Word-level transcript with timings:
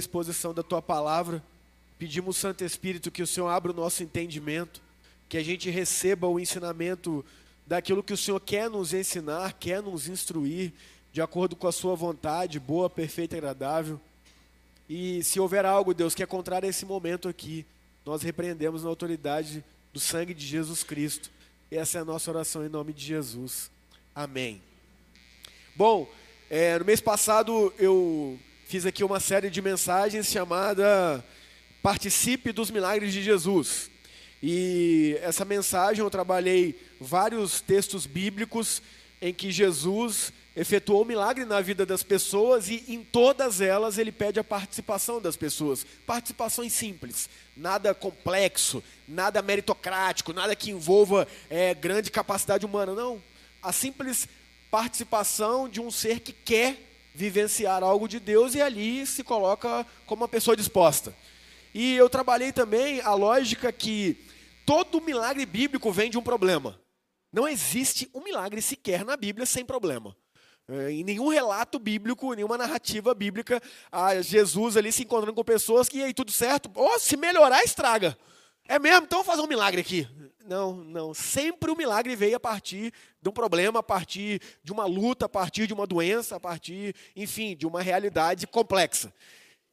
exposição 0.00 0.54
da 0.54 0.62
tua 0.62 0.80
palavra. 0.80 1.42
Pedimos, 1.98 2.36
Santo 2.36 2.62
Espírito, 2.64 3.10
que 3.10 3.20
o 3.20 3.26
Senhor 3.26 3.48
abra 3.48 3.72
o 3.72 3.74
nosso 3.74 4.00
entendimento, 4.00 4.80
que 5.28 5.36
a 5.36 5.42
gente 5.42 5.68
receba 5.70 6.28
o 6.28 6.38
ensinamento 6.38 7.24
daquilo 7.66 8.00
que 8.00 8.12
o 8.12 8.16
Senhor 8.16 8.38
quer 8.38 8.70
nos 8.70 8.94
ensinar, 8.94 9.54
quer 9.54 9.82
nos 9.82 10.06
instruir, 10.06 10.72
de 11.12 11.20
acordo 11.20 11.56
com 11.56 11.66
a 11.66 11.72
Sua 11.72 11.96
vontade, 11.96 12.60
boa, 12.60 12.88
perfeita 12.88 13.34
e 13.34 13.38
agradável. 13.38 14.00
E 14.88 15.20
se 15.24 15.40
houver 15.40 15.66
algo, 15.66 15.92
Deus, 15.92 16.14
que 16.14 16.22
é 16.22 16.26
contrário 16.26 16.68
a 16.68 16.70
esse 16.70 16.86
momento 16.86 17.28
aqui, 17.28 17.66
nós 18.06 18.22
repreendemos 18.22 18.84
na 18.84 18.88
autoridade 18.88 19.64
do 19.92 19.98
sangue 19.98 20.32
de 20.32 20.46
Jesus 20.46 20.84
Cristo. 20.84 21.28
Essa 21.72 21.98
é 21.98 22.00
a 22.02 22.04
nossa 22.04 22.30
oração 22.30 22.64
em 22.64 22.68
nome 22.68 22.92
de 22.92 23.04
Jesus. 23.04 23.68
Amém. 24.14 24.62
Bom, 25.74 26.08
é, 26.48 26.78
no 26.78 26.84
mês 26.84 27.00
passado 27.00 27.74
eu 27.80 28.38
fiz 28.68 28.84
aqui 28.84 29.02
uma 29.02 29.18
série 29.18 29.48
de 29.48 29.62
mensagens 29.62 30.26
chamada 30.26 31.24
Participe 31.82 32.52
dos 32.52 32.70
Milagres 32.70 33.14
de 33.14 33.22
Jesus. 33.22 33.90
E 34.42 35.18
essa 35.22 35.42
mensagem 35.42 36.04
eu 36.04 36.10
trabalhei 36.10 36.78
vários 37.00 37.62
textos 37.62 38.04
bíblicos 38.04 38.82
em 39.22 39.32
que 39.32 39.50
Jesus 39.50 40.34
efetuou 40.54 41.02
milagre 41.02 41.46
na 41.46 41.62
vida 41.62 41.86
das 41.86 42.02
pessoas 42.02 42.68
e 42.68 42.84
em 42.88 43.02
todas 43.02 43.62
elas 43.62 43.96
ele 43.96 44.12
pede 44.12 44.38
a 44.38 44.44
participação 44.44 45.18
das 45.18 45.34
pessoas. 45.34 45.86
Participações 46.06 46.74
simples, 46.74 47.30
nada 47.56 47.94
complexo, 47.94 48.84
nada 49.08 49.40
meritocrático, 49.40 50.34
nada 50.34 50.54
que 50.54 50.70
envolva 50.70 51.26
é, 51.48 51.72
grande 51.72 52.10
capacidade 52.10 52.66
humana, 52.66 52.92
não. 52.92 53.18
A 53.62 53.72
simples 53.72 54.28
participação 54.70 55.66
de 55.66 55.80
um 55.80 55.90
ser 55.90 56.20
que 56.20 56.34
quer 56.34 56.87
vivenciar 57.18 57.82
algo 57.82 58.06
de 58.06 58.20
Deus 58.20 58.54
e 58.54 58.62
ali 58.62 59.04
se 59.04 59.24
coloca 59.24 59.84
como 60.06 60.22
uma 60.22 60.28
pessoa 60.28 60.56
disposta. 60.56 61.12
E 61.74 61.96
eu 61.96 62.08
trabalhei 62.08 62.52
também 62.52 63.00
a 63.00 63.12
lógica 63.12 63.72
que 63.72 64.24
todo 64.64 65.00
milagre 65.00 65.44
bíblico 65.44 65.90
vem 65.90 66.10
de 66.10 66.16
um 66.16 66.22
problema. 66.22 66.80
Não 67.32 67.48
existe 67.48 68.08
um 68.14 68.22
milagre 68.22 68.62
sequer 68.62 69.04
na 69.04 69.16
Bíblia 69.16 69.44
sem 69.44 69.64
problema. 69.64 70.16
É, 70.68 70.92
em 70.92 71.02
nenhum 71.02 71.28
relato 71.28 71.78
bíblico, 71.78 72.34
nenhuma 72.34 72.56
narrativa 72.56 73.12
bíblica, 73.14 73.60
a 73.90 74.20
Jesus 74.22 74.76
ali 74.76 74.92
se 74.92 75.02
encontrando 75.02 75.34
com 75.34 75.42
pessoas 75.42 75.88
que, 75.88 75.98
e 75.98 76.04
aí, 76.04 76.14
tudo 76.14 76.30
certo? 76.30 76.70
Oh, 76.74 76.98
se 77.00 77.16
melhorar, 77.16 77.64
estraga. 77.64 78.16
É 78.68 78.78
mesmo? 78.78 79.06
Então 79.06 79.18
vou 79.18 79.24
fazer 79.24 79.42
um 79.42 79.48
milagre 79.48 79.80
aqui. 79.80 80.06
Não, 80.48 80.82
não. 80.82 81.12
Sempre 81.12 81.70
o 81.70 81.76
milagre 81.76 82.16
veio 82.16 82.36
a 82.36 82.40
partir 82.40 82.90
de 83.20 83.28
um 83.28 83.32
problema, 83.32 83.80
a 83.80 83.82
partir 83.82 84.40
de 84.64 84.72
uma 84.72 84.86
luta, 84.86 85.26
a 85.26 85.28
partir 85.28 85.66
de 85.66 85.74
uma 85.74 85.86
doença, 85.86 86.36
a 86.36 86.40
partir, 86.40 86.94
enfim, 87.14 87.54
de 87.54 87.66
uma 87.66 87.82
realidade 87.82 88.46
complexa. 88.46 89.12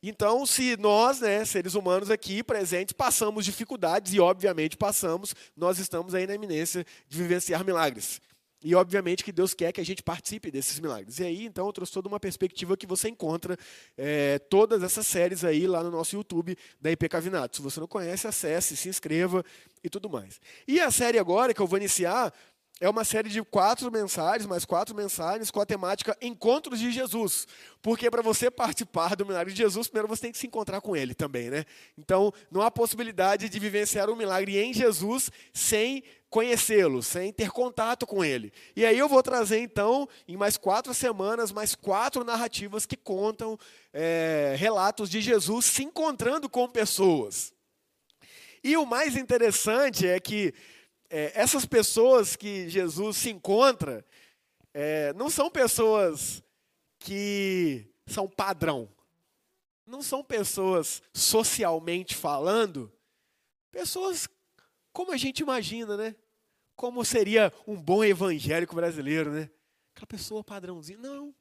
Então, 0.04 0.46
se 0.46 0.76
nós, 0.76 1.22
né, 1.22 1.46
seres 1.46 1.76
humanos 1.76 2.12
aqui 2.12 2.44
presentes, 2.44 2.92
passamos 2.92 3.46
dificuldades, 3.46 4.14
e 4.14 4.20
obviamente 4.20 4.76
passamos, 4.76 5.34
nós 5.56 5.80
estamos 5.80 6.14
aí 6.14 6.28
na 6.28 6.36
iminência 6.36 6.86
de 7.08 7.18
vivenciar 7.18 7.64
milagres. 7.64 8.20
E 8.68 8.74
obviamente 8.74 9.24
que 9.24 9.32
Deus 9.32 9.54
quer 9.54 9.72
que 9.72 9.80
a 9.80 9.86
gente 9.86 10.02
participe 10.02 10.50
desses 10.50 10.80
milagres. 10.80 11.20
E 11.20 11.24
aí, 11.24 11.46
então, 11.46 11.68
eu 11.68 11.72
trouxe 11.72 11.94
toda 11.94 12.08
uma 12.08 12.20
perspectiva 12.20 12.76
que 12.76 12.88
você 12.88 13.08
encontra 13.08 13.56
é, 13.96 14.40
todas 14.40 14.82
essas 14.82 15.06
séries 15.06 15.44
aí 15.44 15.68
lá 15.68 15.84
no 15.84 15.92
nosso 15.92 16.16
YouTube 16.16 16.58
da 16.82 16.90
IP 16.90 17.08
Cavinato. 17.08 17.58
Se 17.58 17.62
você 17.62 17.80
não 17.80 17.88
conhece, 17.88 18.26
acesse, 18.26 18.76
se 18.76 18.90
inscreva 18.90 19.46
e 19.84 19.88
tudo 19.88 20.10
mais. 20.10 20.42
E 20.68 20.80
a 20.80 20.90
série 20.90 21.20
agora 21.20 21.54
que 21.54 21.62
eu 21.62 21.68
vou 21.68 21.78
iniciar 21.78 22.34
é 22.82 22.90
uma 22.90 23.06
série 23.06 23.30
de 23.30 23.42
quatro 23.42 23.90
mensagens, 23.90 24.46
mais 24.46 24.66
quatro 24.66 24.94
mensagens 24.94 25.50
com 25.50 25.62
a 25.62 25.66
temática 25.66 26.18
Encontros 26.22 26.78
de 26.78 26.92
Jesus. 26.92 27.48
Porque 27.82 28.12
para 28.12 28.22
você 28.22 28.52
participar 28.52 29.16
do 29.16 29.26
milagre 29.26 29.54
de 29.54 29.58
Jesus, 29.58 29.88
primeiro 29.88 30.10
você 30.10 30.24
tem 30.24 30.32
que 30.32 30.38
se 30.38 30.48
encontrar 30.48 30.82
com 30.82 30.94
ele 30.94 31.14
também, 31.14 31.50
né? 31.50 31.64
Então, 31.98 32.34
não 32.52 32.62
há 32.62 32.70
possibilidade 32.70 33.48
de 33.48 33.60
vivenciar 33.60 34.10
um 34.10 34.16
milagre 34.16 34.58
em 34.58 34.74
Jesus 34.74 35.32
sem 35.54 36.04
conhecê-lo, 36.30 37.02
sem 37.02 37.32
ter 37.32 37.50
contato 37.50 38.06
com 38.06 38.26
ele. 38.26 38.52
E 38.76 38.86
aí 38.86 39.00
eu 39.00 39.08
vou 39.08 39.24
trazer 39.24 39.60
então, 39.60 40.10
em 40.28 40.36
mais 40.36 40.58
quatro 40.58 40.94
semanas, 40.94 41.54
mais 41.54 41.76
quatro 41.76 42.26
narrativas 42.26 42.86
que 42.86 42.98
contam 42.98 43.58
é, 43.94 44.54
relatos 44.58 45.10
de 45.10 45.22
Jesus 45.22 45.64
se 45.64 45.84
encontrando 45.86 46.50
com 46.50 46.68
pessoas. 46.68 47.54
E 48.62 48.76
o 48.76 48.86
mais 48.86 49.16
interessante 49.16 50.08
é 50.08 50.20
que 50.20 50.54
é, 51.10 51.32
essas 51.40 51.66
pessoas 51.66 52.36
que 52.36 52.70
Jesus 52.70 53.18
se 53.18 53.30
encontra 53.30 54.06
é, 54.74 55.14
não 55.14 55.30
são 55.30 55.50
pessoas 55.50 56.44
que 57.00 57.88
são 58.08 58.28
padrão, 58.28 58.90
não 59.86 60.02
são 60.02 60.24
pessoas 60.24 61.02
socialmente 61.14 62.16
falando, 62.16 62.92
pessoas 63.72 64.28
como 64.96 65.12
a 65.12 65.18
gente 65.18 65.42
imagina, 65.42 65.98
né? 65.98 66.16
Como 66.74 67.04
seria 67.04 67.52
um 67.68 67.76
bom 67.76 68.02
evangélico 68.02 68.74
brasileiro, 68.74 69.30
né? 69.30 69.50
Aquela 69.94 70.08
pessoa 70.08 70.42
padrãozinha. 70.42 70.98
Não. 70.98 71.36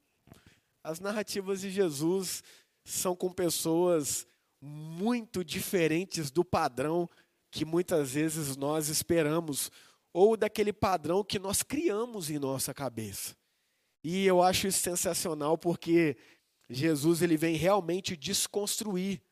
As 0.82 0.98
narrativas 0.98 1.60
de 1.60 1.70
Jesus 1.70 2.42
são 2.84 3.14
com 3.14 3.32
pessoas 3.32 4.26
muito 4.60 5.44
diferentes 5.44 6.32
do 6.32 6.44
padrão 6.44 7.08
que 7.54 7.64
muitas 7.64 8.14
vezes 8.14 8.56
nós 8.56 8.88
esperamos 8.88 9.70
ou 10.12 10.36
daquele 10.36 10.72
padrão 10.72 11.22
que 11.22 11.38
nós 11.38 11.62
criamos 11.62 12.28
em 12.28 12.36
nossa 12.36 12.74
cabeça. 12.74 13.36
E 14.02 14.26
eu 14.26 14.42
acho 14.42 14.66
isso 14.66 14.80
sensacional 14.80 15.56
porque 15.56 16.16
Jesus 16.68 17.22
ele 17.22 17.36
vem 17.36 17.54
realmente 17.54 18.16
desconstruir 18.16 19.22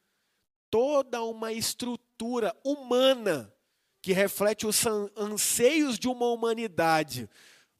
toda 0.70 1.20
uma 1.24 1.52
estrutura 1.52 2.56
humana 2.64 3.52
que 4.00 4.12
reflete 4.12 4.68
os 4.68 4.86
anseios 5.16 5.98
de 5.98 6.06
uma 6.06 6.26
humanidade, 6.26 7.28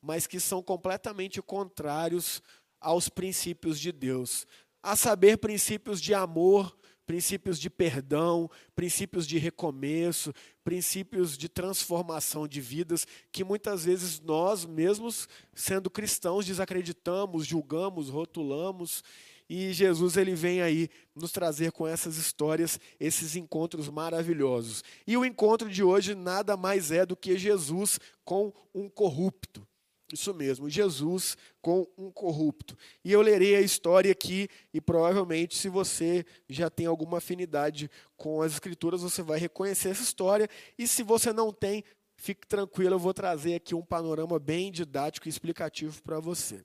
mas 0.01 0.27
que 0.27 0.41
são 0.41 0.61
completamente 0.61 1.41
contrários 1.41 2.43
aos 2.81 3.09
princípios 3.09 3.79
de 3.79 3.93
Deus, 3.93 4.45
a 4.83 4.97
saber, 4.97 5.39
princípios 5.39 6.01
de 6.01 6.13
amor, 6.13 6.77
princípios 7.07 7.59
de 7.59 7.69
perdão, 7.69 8.51
princípios 8.75 9.27
de 9.27 9.39
recomeço, 9.39 10.33
princípios 10.65 11.37
de 11.37 11.49
transformação 11.49 12.47
de 12.47 12.61
vidas 12.61 13.07
que 13.31 13.45
muitas 13.45 13.85
vezes 13.85 14.21
nós 14.21 14.65
mesmos, 14.65 15.29
sendo 15.55 15.91
cristãos, 15.91 16.47
desacreditamos, 16.47 17.47
julgamos, 17.47 18.09
rotulamos. 18.09 19.03
E 19.49 19.73
Jesus 19.73 20.17
ele 20.17 20.35
vem 20.35 20.63
aí 20.63 20.89
nos 21.15 21.33
trazer 21.33 21.73
com 21.73 21.87
essas 21.87 22.17
histórias 22.17 22.81
esses 22.99 23.37
encontros 23.37 23.89
maravilhosos. 23.89 24.83
E 25.07 25.17
o 25.17 25.25
encontro 25.25 25.69
de 25.69 25.83
hoje 25.83 26.15
nada 26.15 26.57
mais 26.57 26.91
é 26.91 27.05
do 27.05 27.17
que 27.17 27.37
Jesus 27.37 27.99
com 28.25 28.53
um 28.75 28.89
corrupto. 28.89 29.67
Isso 30.13 30.35
mesmo, 30.35 30.69
Jesus 30.69 31.37
com 31.63 31.87
um 31.97 32.11
corrupto. 32.11 32.77
E 33.03 33.11
eu 33.11 33.23
lerei 33.23 33.57
a 33.57 33.61
história 33.61 34.13
aqui 34.13 34.49
e 34.75 34.81
provavelmente, 34.81 35.57
se 35.57 35.69
você 35.69 36.27
já 36.49 36.69
tem 36.69 36.85
alguma 36.87 37.19
afinidade 37.19 37.91
com 38.17 38.43
as 38.43 38.53
Escrituras, 38.53 39.03
você 39.03 39.23
vai 39.23 39.39
reconhecer 39.39 39.89
essa 39.89 40.03
história. 40.03 40.49
E 40.77 40.87
se 40.87 41.03
você 41.03 41.33
não 41.33 41.53
tem, 41.53 41.83
fique 42.17 42.47
tranquilo, 42.47 42.95
eu 42.95 42.99
vou 42.99 43.15
trazer 43.15 43.55
aqui 43.55 43.75
um 43.75 43.83
panorama 43.83 44.39
bem 44.39 44.71
didático 44.71 45.27
e 45.27 45.31
explicativo 45.31 46.03
para 46.03 46.21
você. 46.21 46.63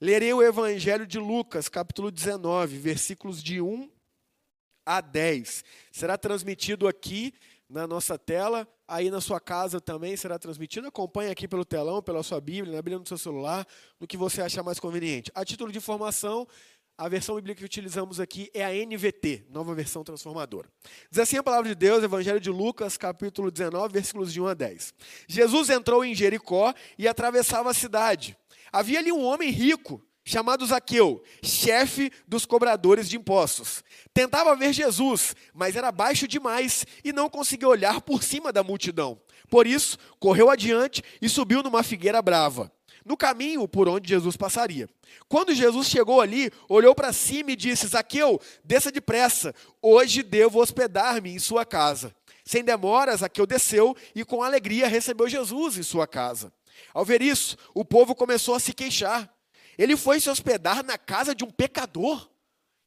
Lerei 0.00 0.32
o 0.32 0.42
Evangelho 0.42 1.06
de 1.06 1.18
Lucas, 1.18 1.68
capítulo 1.68 2.10
19, 2.10 2.78
versículos 2.78 3.42
de 3.42 3.60
1 3.60 3.90
a 4.86 5.00
10. 5.00 5.64
Será 5.92 6.16
transmitido 6.16 6.88
aqui 6.88 7.34
na 7.68 7.86
nossa 7.86 8.16
tela, 8.16 8.66
aí 8.88 9.10
na 9.10 9.20
sua 9.20 9.40
casa 9.40 9.80
também 9.80 10.16
será 10.16 10.38
transmitido. 10.38 10.86
Acompanhe 10.86 11.30
aqui 11.30 11.48
pelo 11.48 11.64
telão, 11.64 12.02
pela 12.02 12.22
sua 12.22 12.40
Bíblia, 12.40 12.74
na 12.74 12.82
Bíblia 12.82 12.98
no 12.98 13.06
seu 13.06 13.18
celular, 13.18 13.66
no 13.98 14.06
que 14.06 14.16
você 14.16 14.42
achar 14.42 14.62
mais 14.62 14.78
conveniente. 14.78 15.30
A 15.34 15.44
título 15.44 15.72
de 15.72 15.78
informação, 15.78 16.46
a 16.98 17.08
versão 17.08 17.34
bíblica 17.34 17.58
que 17.58 17.64
utilizamos 17.64 18.20
aqui 18.20 18.50
é 18.54 18.64
a 18.64 18.70
NVT, 18.70 19.46
nova 19.50 19.74
versão 19.74 20.02
transformadora. 20.02 20.68
Diz 21.10 21.20
assim 21.20 21.36
a 21.36 21.42
palavra 21.42 21.68
de 21.68 21.74
Deus, 21.74 22.02
Evangelho 22.02 22.40
de 22.40 22.50
Lucas, 22.50 22.96
capítulo 22.96 23.50
19, 23.50 23.92
versículos 23.92 24.32
de 24.32 24.40
1 24.40 24.46
a 24.46 24.54
10. 24.54 24.94
Jesus 25.28 25.68
entrou 25.68 26.04
em 26.04 26.14
Jericó 26.14 26.72
e 26.96 27.06
atravessava 27.06 27.70
a 27.70 27.74
cidade. 27.74 28.36
Havia 28.72 28.98
ali 28.98 29.12
um 29.12 29.22
homem 29.22 29.50
rico 29.50 30.02
chamado 30.26 30.66
Zaqueu, 30.66 31.22
chefe 31.40 32.10
dos 32.26 32.44
cobradores 32.44 33.08
de 33.08 33.16
impostos. 33.16 33.84
Tentava 34.12 34.56
ver 34.56 34.72
Jesus, 34.72 35.36
mas 35.54 35.76
era 35.76 35.92
baixo 35.92 36.26
demais 36.26 36.84
e 37.04 37.12
não 37.12 37.30
conseguia 37.30 37.68
olhar 37.68 38.00
por 38.00 38.24
cima 38.24 38.52
da 38.52 38.64
multidão. 38.64 39.20
Por 39.48 39.68
isso, 39.68 39.96
correu 40.18 40.50
adiante 40.50 41.00
e 41.22 41.28
subiu 41.28 41.62
numa 41.62 41.84
figueira 41.84 42.20
brava, 42.20 42.72
no 43.04 43.16
caminho 43.16 43.68
por 43.68 43.88
onde 43.88 44.08
Jesus 44.08 44.36
passaria. 44.36 44.88
Quando 45.28 45.54
Jesus 45.54 45.86
chegou 45.86 46.20
ali, 46.20 46.50
olhou 46.68 46.92
para 46.92 47.12
cima 47.12 47.52
e 47.52 47.56
disse: 47.56 47.86
Zaqueu, 47.86 48.40
desça 48.64 48.90
depressa, 48.90 49.54
hoje 49.80 50.24
devo 50.24 50.60
hospedar-me 50.60 51.30
em 51.30 51.38
sua 51.38 51.64
casa. 51.64 52.12
Sem 52.44 52.64
demora, 52.64 53.16
Zaqueu 53.16 53.46
desceu 53.46 53.96
e 54.12 54.24
com 54.24 54.42
alegria 54.42 54.88
recebeu 54.88 55.28
Jesus 55.28 55.78
em 55.78 55.84
sua 55.84 56.06
casa. 56.06 56.52
Ao 56.92 57.04
ver 57.04 57.22
isso, 57.22 57.56
o 57.72 57.84
povo 57.84 58.12
começou 58.12 58.56
a 58.56 58.60
se 58.60 58.72
queixar. 58.72 59.35
Ele 59.78 59.96
foi 59.96 60.20
se 60.20 60.30
hospedar 60.30 60.84
na 60.84 60.96
casa 60.96 61.34
de 61.34 61.44
um 61.44 61.50
pecador. 61.50 62.28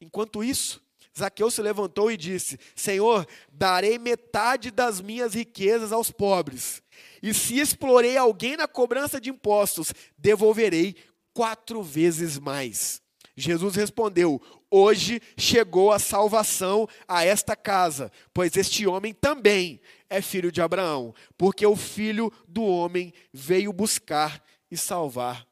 Enquanto 0.01 0.43
isso, 0.43 0.81
Zaqueu 1.17 1.51
se 1.51 1.61
levantou 1.61 2.11
e 2.11 2.17
disse: 2.17 2.59
Senhor, 2.75 3.27
darei 3.51 3.97
metade 3.97 4.71
das 4.71 5.01
minhas 5.01 5.33
riquezas 5.33 5.91
aos 5.91 6.11
pobres. 6.11 6.81
E 7.21 7.33
se 7.33 7.59
explorei 7.59 8.17
alguém 8.17 8.55
na 8.55 8.67
cobrança 8.67 9.19
de 9.19 9.29
impostos, 9.29 9.93
devolverei 10.17 10.95
quatro 11.33 11.83
vezes 11.83 12.39
mais. 12.39 13.01
Jesus 13.35 13.75
respondeu: 13.75 14.41
Hoje 14.71 15.21
chegou 15.37 15.91
a 15.91 15.99
salvação 15.99 16.87
a 17.07 17.25
esta 17.25 17.55
casa, 17.55 18.11
pois 18.33 18.55
este 18.55 18.87
homem 18.87 19.13
também 19.13 19.81
é 20.09 20.21
filho 20.21 20.51
de 20.51 20.61
Abraão, 20.61 21.13
porque 21.37 21.65
o 21.65 21.75
filho 21.75 22.31
do 22.47 22.63
homem 22.63 23.13
veio 23.33 23.73
buscar 23.73 24.43
e 24.71 24.77
salvar 24.77 25.48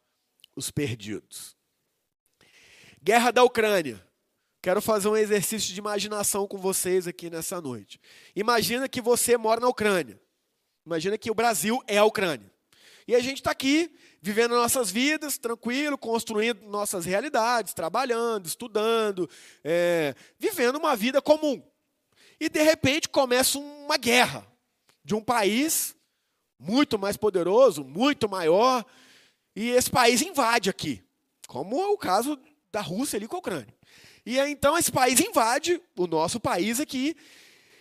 os 0.58 0.72
perdidos. 0.72 1.56
Guerra 3.02 3.32
da 3.32 3.44
Ucrânia. 3.44 4.04
Quero 4.60 4.82
fazer 4.82 5.08
um 5.08 5.16
exercício 5.16 5.72
de 5.72 5.80
imaginação 5.80 6.48
com 6.48 6.58
vocês 6.58 7.08
aqui 7.08 7.30
nessa 7.30 7.62
noite. 7.62 8.02
Imagina 8.36 8.90
que 8.90 9.00
você 9.00 9.38
mora 9.38 9.62
na 9.62 9.68
Ucrânia. 9.68 10.20
Imagina 10.84 11.16
que 11.18 11.30
o 11.30 11.36
Brasil 11.36 11.82
é 11.86 12.00
a 12.00 12.04
Ucrânia. 12.04 12.52
E 13.08 13.16
a 13.16 13.20
gente 13.20 13.38
está 13.38 13.52
aqui, 13.52 13.96
vivendo 14.20 14.56
nossas 14.56 14.90
vidas, 14.90 15.38
tranquilo, 15.38 15.98
construindo 15.98 16.66
nossas 16.66 17.06
realidades, 17.06 17.74
trabalhando, 17.74 18.48
estudando, 18.48 19.30
é, 19.64 20.16
vivendo 20.40 20.78
uma 20.78 20.96
vida 20.96 21.22
comum. 21.22 21.64
E 22.40 22.50
de 22.50 22.62
repente 22.64 23.08
começa 23.08 23.60
uma 23.60 23.96
guerra 23.96 24.46
de 25.04 25.14
um 25.14 25.22
país 25.22 25.96
muito 26.60 26.98
mais 26.98 27.16
poderoso, 27.16 27.84
muito 27.84 28.28
maior, 28.28 28.84
e 29.60 29.72
esse 29.72 29.90
país 29.90 30.22
invade 30.22 30.70
aqui, 30.70 31.04
como 31.48 31.82
é 31.82 31.88
o 31.88 31.98
caso 31.98 32.40
da 32.72 32.80
Rússia 32.80 33.18
ali 33.18 33.28
com 33.28 33.38
a 33.38 33.40
Ucrânia. 33.40 33.74
E 34.24 34.40
aí, 34.40 34.52
então 34.52 34.78
esse 34.78 34.92
país 34.92 35.20
invade 35.20 35.82
o 35.98 36.06
nosso 36.06 36.40
país 36.40 36.80
aqui, 36.80 37.18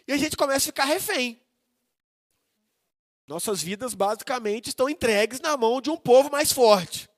e 0.08 0.12
a 0.14 0.17
gente 0.17 0.38
começa 0.38 0.64
a 0.64 0.73
ficar 0.73 0.87
refém. 0.87 1.38
Nossas 3.26 3.62
vidas 3.62 3.93
basicamente 3.93 4.69
estão 4.69 4.88
entregues 4.88 5.38
na 5.38 5.55
mão 5.55 5.78
de 5.82 5.90
um 5.90 5.99
povo 5.99 6.31
mais 6.31 6.50
forte. 6.50 7.11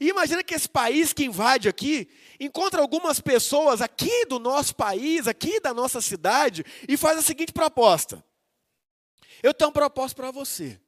E 0.00 0.08
imagina 0.08 0.42
que 0.42 0.54
esse 0.54 0.68
país 0.68 1.12
que 1.12 1.24
invade 1.24 1.68
aqui 1.68 2.10
encontra 2.40 2.80
algumas 2.80 3.20
pessoas 3.20 3.80
aqui 3.80 4.26
do 4.26 4.40
nosso 4.40 4.74
país, 4.74 5.28
aqui 5.28 5.60
da 5.60 5.72
nossa 5.72 6.00
cidade, 6.00 6.64
e 6.88 6.96
faz 6.96 7.16
a 7.16 7.22
seguinte 7.22 7.52
proposta: 7.52 8.24
Eu 9.40 9.54
tenho 9.54 9.68
uma 9.68 9.74
proposta 9.74 10.16
para 10.16 10.32
você. 10.32 10.80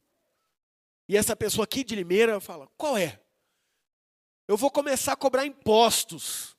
E 1.09 1.17
essa 1.17 1.37
pessoa 1.37 1.65
aqui 1.65 1.85
de 1.85 1.95
Limeira 1.95 2.41
fala: 2.41 2.69
Qual 2.77 2.97
é? 2.97 3.21
Eu 4.47 4.57
vou 4.57 4.71
começar 4.71 5.13
a 5.13 5.17
cobrar 5.17 5.47
impostos 5.47 6.57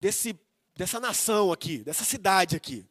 desse, 0.00 0.38
dessa 0.74 1.00
nação 1.00 1.52
aqui, 1.52 1.78
dessa 1.78 2.04
cidade 2.04 2.56
aqui. 2.56 2.88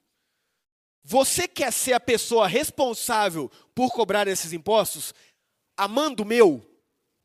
Você 1.04 1.48
quer 1.48 1.72
ser 1.72 1.94
a 1.94 2.00
pessoa 2.00 2.48
responsável 2.48 3.50
por 3.74 3.92
cobrar 3.94 4.28
esses 4.28 4.52
impostos? 4.52 5.14
Amando 5.78 6.26
meu? 6.26 6.62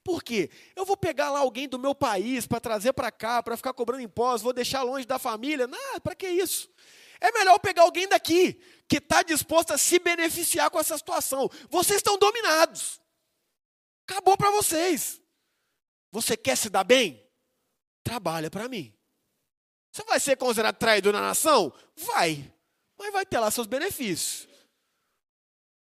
Por 0.05 0.23
quê? 0.23 0.51
Eu 0.77 0.85
vou 0.85 0.97
pegar 0.97 1.31
lá 1.31 1.41
alguém 1.41 1.69
do 1.69 1.79
meu 1.79 1.95
país 1.95 2.47
para 2.47 2.61
trazer 2.61 2.93
para 2.93 3.11
cá, 3.11 3.43
para 3.43 3.57
ficar 3.57 3.73
cobrando 3.73 4.03
impostos, 4.03 4.43
vou 4.43 4.53
deixar 4.53 4.83
longe 4.83 5.05
da 5.05 5.19
família. 5.19 5.67
Não, 5.67 6.01
para 6.01 6.15
que 6.15 6.29
isso? 6.29 6.71
É 7.21 7.33
melhor 7.33 7.59
pegar 7.59 7.83
alguém 7.83 8.09
daqui, 8.09 8.61
que 8.89 8.99
está 8.99 9.23
disposto 9.23 9.73
a 9.73 9.79
se 9.79 9.99
beneficiar 9.99 10.71
com 10.71 10.79
essa 10.79 10.97
situação. 10.97 11.49
Vocês 11.69 11.99
estão 11.99 12.17
dominados. 12.19 13.02
Acabou 14.09 14.37
para 14.37 14.51
vocês. 14.51 15.21
Você 16.11 16.37
quer 16.37 16.57
se 16.57 16.69
dar 16.69 16.85
bem? 16.85 17.25
Trabalha 18.05 18.51
para 18.51 18.69
mim. 18.69 18.95
Você 19.91 20.05
vai 20.05 20.19
ser 20.19 20.37
considerado 20.37 20.77
traidor 20.77 21.13
na 21.13 21.21
nação? 21.21 21.73
Vai 21.97 22.53
mas 23.03 23.13
vai 23.13 23.27
ter 23.27 23.41
lá 23.41 23.51
seus 23.51 23.67
benefícios. 23.67 24.49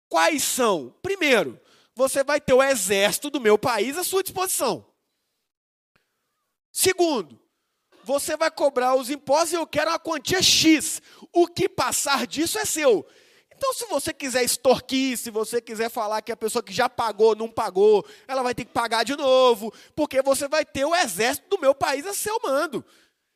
Quais 0.08 0.42
são? 0.42 0.94
Primeiro, 1.02 1.60
você 1.94 2.24
vai 2.24 2.40
ter 2.40 2.54
o 2.54 2.62
exército 2.62 3.30
do 3.30 3.40
meu 3.40 3.58
país 3.58 3.98
à 3.98 4.04
sua 4.04 4.22
disposição. 4.22 4.86
Segundo, 6.72 7.38
você 8.02 8.34
vai 8.34 8.50
cobrar 8.50 8.94
os 8.94 9.10
impostos 9.10 9.52
e 9.52 9.56
eu 9.56 9.66
quero 9.66 9.90
uma 9.90 9.98
quantia 9.98 10.40
X. 10.40 11.02
O 11.32 11.46
que 11.46 11.68
passar 11.68 12.26
disso 12.26 12.58
é 12.58 12.64
seu. 12.64 13.06
Então, 13.62 13.72
se 13.74 13.86
você 13.86 14.12
quiser 14.12 14.42
extorquir, 14.42 15.16
se 15.16 15.30
você 15.30 15.60
quiser 15.60 15.88
falar 15.88 16.20
que 16.20 16.32
a 16.32 16.36
pessoa 16.36 16.64
que 16.64 16.72
já 16.72 16.88
pagou 16.88 17.36
não 17.36 17.48
pagou, 17.48 18.04
ela 18.26 18.42
vai 18.42 18.56
ter 18.56 18.64
que 18.64 18.72
pagar 18.72 19.04
de 19.04 19.14
novo, 19.14 19.72
porque 19.94 20.20
você 20.20 20.48
vai 20.48 20.64
ter 20.64 20.84
o 20.84 20.92
exército 20.92 21.48
do 21.48 21.60
meu 21.60 21.72
país 21.72 22.04
a 22.04 22.12
seu 22.12 22.40
mando. 22.42 22.84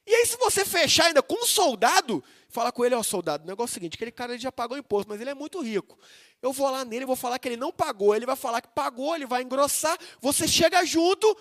E 0.04 0.12
aí, 0.12 0.26
se 0.26 0.36
você 0.36 0.64
fechar 0.64 1.06
ainda 1.06 1.22
com 1.22 1.44
um 1.44 1.46
soldado, 1.46 2.24
fala 2.48 2.72
com 2.72 2.84
ele, 2.84 2.96
ó, 2.96 3.04
soldado, 3.04 3.44
o 3.44 3.46
negócio 3.46 3.70
é 3.70 3.72
o 3.72 3.74
seguinte, 3.74 3.94
aquele 3.94 4.10
cara 4.10 4.36
já 4.36 4.50
pagou 4.50 4.76
imposto, 4.76 5.08
mas 5.08 5.20
ele 5.20 5.30
é 5.30 5.34
muito 5.34 5.60
rico. 5.60 5.96
Eu 6.42 6.52
vou 6.52 6.68
lá 6.68 6.84
nele, 6.84 7.06
vou 7.06 7.14
falar 7.14 7.38
que 7.38 7.46
ele 7.46 7.56
não 7.56 7.70
pagou, 7.70 8.12
ele 8.12 8.26
vai 8.26 8.34
falar 8.34 8.60
que 8.60 8.68
pagou, 8.74 9.14
ele 9.14 9.26
vai 9.26 9.42
engrossar, 9.42 9.96
você 10.20 10.48
chega 10.48 10.84
junto, 10.84 11.38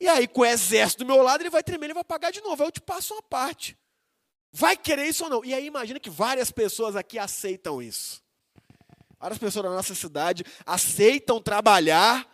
e 0.00 0.08
aí 0.08 0.26
com 0.26 0.40
o 0.40 0.44
exército 0.44 1.04
do 1.04 1.06
meu 1.06 1.22
lado, 1.22 1.42
ele 1.42 1.50
vai 1.50 1.62
tremer, 1.62 1.86
ele 1.86 1.94
vai 1.94 2.02
pagar 2.02 2.32
de 2.32 2.40
novo, 2.40 2.60
aí 2.60 2.66
eu 2.66 2.72
te 2.72 2.80
passo 2.80 3.14
uma 3.14 3.22
parte. 3.22 3.78
Vai 4.52 4.76
querer 4.76 5.06
isso 5.06 5.24
ou 5.24 5.30
não? 5.30 5.44
E 5.44 5.52
aí 5.52 5.66
imagina 5.66 6.00
que 6.00 6.10
várias 6.10 6.50
pessoas 6.50 6.96
aqui 6.96 7.18
aceitam 7.18 7.82
isso. 7.82 8.22
Várias 9.18 9.38
pessoas 9.38 9.64
da 9.64 9.70
nossa 9.70 9.94
cidade 9.94 10.44
aceitam 10.64 11.40
trabalhar 11.40 12.26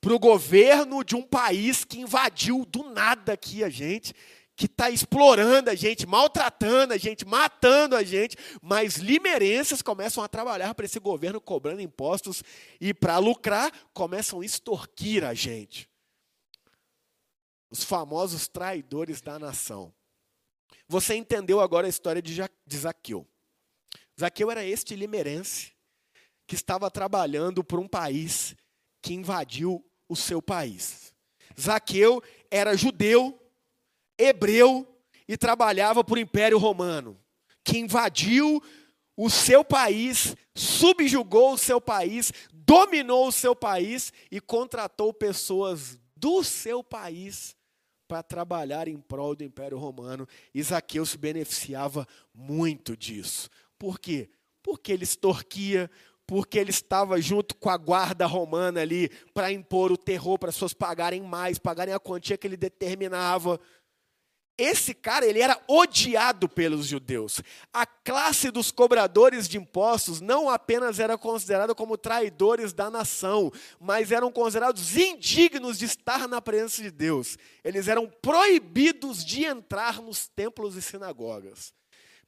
para 0.00 0.14
o 0.14 0.18
governo 0.18 1.04
de 1.04 1.14
um 1.14 1.22
país 1.22 1.84
que 1.84 2.00
invadiu 2.00 2.64
do 2.64 2.84
nada 2.84 3.34
aqui 3.34 3.62
a 3.62 3.68
gente 3.68 4.14
que 4.60 4.66
está 4.66 4.90
explorando 4.90 5.70
a 5.70 5.74
gente, 5.74 6.06
maltratando 6.06 6.92
a 6.92 6.98
gente, 6.98 7.24
matando 7.24 7.96
a 7.96 8.02
gente, 8.02 8.36
mas 8.60 8.96
limerenses 8.96 9.80
começam 9.80 10.22
a 10.22 10.28
trabalhar 10.28 10.74
para 10.74 10.84
esse 10.84 11.00
governo 11.00 11.40
cobrando 11.40 11.80
impostos 11.80 12.44
e 12.78 12.92
para 12.92 13.16
lucrar 13.16 13.72
começam 13.94 14.42
a 14.42 14.44
extorquir 14.44 15.24
a 15.24 15.32
gente. 15.32 15.88
Os 17.70 17.82
famosos 17.82 18.48
traidores 18.48 19.22
da 19.22 19.38
nação. 19.38 19.94
Você 20.90 21.14
entendeu 21.14 21.60
agora 21.60 21.86
a 21.86 21.88
história 21.88 22.20
de, 22.20 22.34
de 22.66 22.76
Zaqueu. 22.76 23.24
Zaqueu 24.18 24.50
era 24.50 24.64
este 24.64 24.96
limerense 24.96 25.70
que 26.48 26.56
estava 26.56 26.90
trabalhando 26.90 27.62
para 27.62 27.78
um 27.78 27.86
país 27.86 28.56
que 29.00 29.14
invadiu 29.14 29.88
o 30.08 30.16
seu 30.16 30.42
país. 30.42 31.14
Zaqueu 31.58 32.20
era 32.50 32.76
judeu, 32.76 33.40
hebreu 34.18 34.84
e 35.28 35.36
trabalhava 35.36 36.02
para 36.02 36.16
o 36.16 36.18
Império 36.18 36.58
Romano, 36.58 37.16
que 37.62 37.78
invadiu 37.78 38.60
o 39.16 39.30
seu 39.30 39.64
país, 39.64 40.34
subjugou 40.56 41.52
o 41.52 41.58
seu 41.58 41.80
país, 41.80 42.32
dominou 42.52 43.28
o 43.28 43.32
seu 43.32 43.54
país 43.54 44.12
e 44.28 44.40
contratou 44.40 45.14
pessoas 45.14 45.96
do 46.16 46.42
seu 46.42 46.82
país 46.82 47.54
para 48.10 48.24
trabalhar 48.24 48.88
em 48.88 48.98
prol 48.98 49.36
do 49.36 49.44
Império 49.44 49.78
Romano. 49.78 50.26
Isaqueu 50.52 51.06
se 51.06 51.16
beneficiava 51.16 52.04
muito 52.34 52.96
disso. 52.96 53.48
Por 53.78 54.00
quê? 54.00 54.28
Porque 54.64 54.90
ele 54.90 55.04
extorquia, 55.04 55.88
porque 56.26 56.58
ele 56.58 56.70
estava 56.70 57.20
junto 57.20 57.54
com 57.54 57.70
a 57.70 57.76
guarda 57.76 58.26
romana 58.26 58.80
ali 58.80 59.08
para 59.32 59.52
impor 59.52 59.92
o 59.92 59.96
terror 59.96 60.40
para 60.40 60.48
as 60.48 60.56
pessoas 60.56 60.74
pagarem 60.74 61.22
mais, 61.22 61.56
pagarem 61.56 61.94
a 61.94 62.00
quantia 62.00 62.36
que 62.36 62.48
ele 62.48 62.56
determinava. 62.56 63.60
Esse 64.62 64.92
cara, 64.92 65.24
ele 65.24 65.40
era 65.40 65.58
odiado 65.66 66.46
pelos 66.46 66.86
judeus. 66.86 67.40
A 67.72 67.86
classe 67.86 68.50
dos 68.50 68.70
cobradores 68.70 69.48
de 69.48 69.56
impostos 69.56 70.20
não 70.20 70.50
apenas 70.50 70.98
era 70.98 71.16
considerada 71.16 71.74
como 71.74 71.96
traidores 71.96 72.74
da 72.74 72.90
nação, 72.90 73.50
mas 73.80 74.12
eram 74.12 74.30
considerados 74.30 74.98
indignos 74.98 75.78
de 75.78 75.86
estar 75.86 76.28
na 76.28 76.42
presença 76.42 76.82
de 76.82 76.90
Deus. 76.90 77.38
Eles 77.64 77.88
eram 77.88 78.06
proibidos 78.06 79.24
de 79.24 79.46
entrar 79.46 80.02
nos 80.02 80.28
templos 80.28 80.76
e 80.76 80.82
sinagogas. 80.82 81.72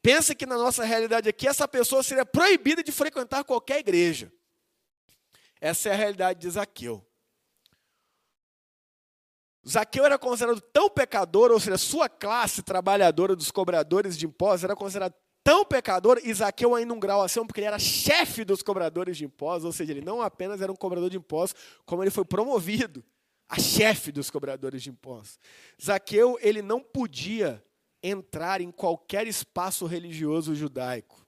Pensa 0.00 0.34
que 0.34 0.46
na 0.46 0.56
nossa 0.56 0.84
realidade 0.84 1.28
aqui, 1.28 1.46
essa 1.46 1.68
pessoa 1.68 2.02
seria 2.02 2.24
proibida 2.24 2.82
de 2.82 2.90
frequentar 2.90 3.44
qualquer 3.44 3.80
igreja. 3.80 4.32
Essa 5.60 5.90
é 5.90 5.92
a 5.92 5.96
realidade 5.96 6.40
de 6.40 6.48
Zaqueu. 6.48 7.06
Zaqueu 9.68 10.04
era 10.04 10.18
considerado 10.18 10.60
tão 10.60 10.90
pecador, 10.90 11.50
ou 11.50 11.60
seja, 11.60 11.78
sua 11.78 12.08
classe 12.08 12.62
trabalhadora 12.62 13.36
dos 13.36 13.50
cobradores 13.50 14.16
de 14.16 14.26
impostos 14.26 14.64
era 14.64 14.74
considerado 14.74 15.14
tão 15.44 15.64
pecador, 15.64 16.20
e 16.22 16.32
Zaqueu 16.32 16.74
ainda 16.74 16.92
um 16.92 17.00
grau 17.00 17.22
acima, 17.22 17.46
porque 17.46 17.60
ele 17.60 17.66
era 17.66 17.78
chefe 17.78 18.44
dos 18.44 18.62
cobradores 18.62 19.16
de 19.16 19.24
impostos, 19.24 19.64
ou 19.64 19.72
seja, 19.72 19.92
ele 19.92 20.00
não 20.00 20.20
apenas 20.20 20.60
era 20.60 20.70
um 20.70 20.76
cobrador 20.76 21.10
de 21.10 21.16
impostos, 21.16 21.60
como 21.84 22.02
ele 22.02 22.10
foi 22.10 22.24
promovido 22.24 23.04
a 23.48 23.58
chefe 23.58 24.10
dos 24.10 24.30
cobradores 24.30 24.82
de 24.82 24.90
impostos. 24.90 25.38
Zaqueu, 25.82 26.38
ele 26.40 26.62
não 26.62 26.80
podia 26.80 27.62
entrar 28.02 28.60
em 28.60 28.70
qualquer 28.70 29.26
espaço 29.26 29.86
religioso 29.86 30.54
judaico. 30.54 31.22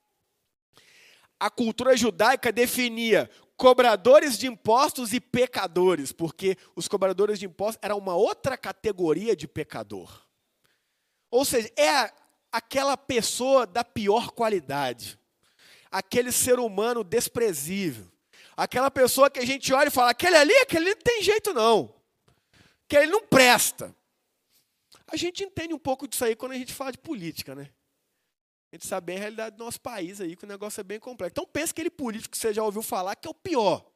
A 1.38 1.50
cultura 1.50 1.96
judaica 1.96 2.50
definia 2.50 3.28
cobradores 3.56 4.36
de 4.36 4.46
impostos 4.46 5.12
e 5.12 5.20
pecadores, 5.20 6.12
porque 6.12 6.56
os 6.74 6.88
cobradores 6.88 7.38
de 7.38 7.46
impostos 7.46 7.78
eram 7.82 7.98
uma 7.98 8.14
outra 8.14 8.56
categoria 8.56 9.36
de 9.36 9.46
pecador. 9.46 10.22
Ou 11.30 11.44
seja, 11.44 11.70
é 11.76 12.12
aquela 12.50 12.96
pessoa 12.96 13.66
da 13.66 13.84
pior 13.84 14.30
qualidade, 14.30 15.18
aquele 15.90 16.30
ser 16.30 16.58
humano 16.58 17.02
desprezível, 17.02 18.10
aquela 18.56 18.90
pessoa 18.90 19.30
que 19.30 19.40
a 19.40 19.46
gente 19.46 19.72
olha 19.72 19.88
e 19.88 19.92
fala: 19.92 20.10
aquele 20.10 20.36
ali, 20.36 20.54
aquele 20.58 20.90
não 20.90 21.00
tem 21.02 21.22
jeito 21.22 21.52
não, 21.52 21.94
que 22.88 22.96
ele 22.96 23.10
não 23.10 23.26
presta. 23.26 23.94
A 25.06 25.16
gente 25.16 25.44
entende 25.44 25.74
um 25.74 25.78
pouco 25.78 26.08
disso 26.08 26.24
aí 26.24 26.34
quando 26.34 26.52
a 26.52 26.58
gente 26.58 26.72
fala 26.72 26.92
de 26.92 26.98
política, 26.98 27.54
né? 27.54 27.70
A 28.74 28.76
gente 28.76 28.88
sabe 28.88 29.06
bem 29.06 29.18
a 29.18 29.20
realidade 29.20 29.56
do 29.56 29.64
nosso 29.64 29.80
país 29.80 30.20
aí, 30.20 30.34
que 30.34 30.42
o 30.42 30.48
negócio 30.48 30.80
é 30.80 30.82
bem 30.82 30.98
complexo. 30.98 31.34
Então 31.34 31.46
pensa 31.46 31.70
aquele 31.70 31.90
político 31.90 32.32
que 32.32 32.36
você 32.36 32.52
já 32.52 32.60
ouviu 32.60 32.82
falar 32.82 33.14
que 33.14 33.28
é 33.28 33.30
o 33.30 33.34
pior. 33.34 33.88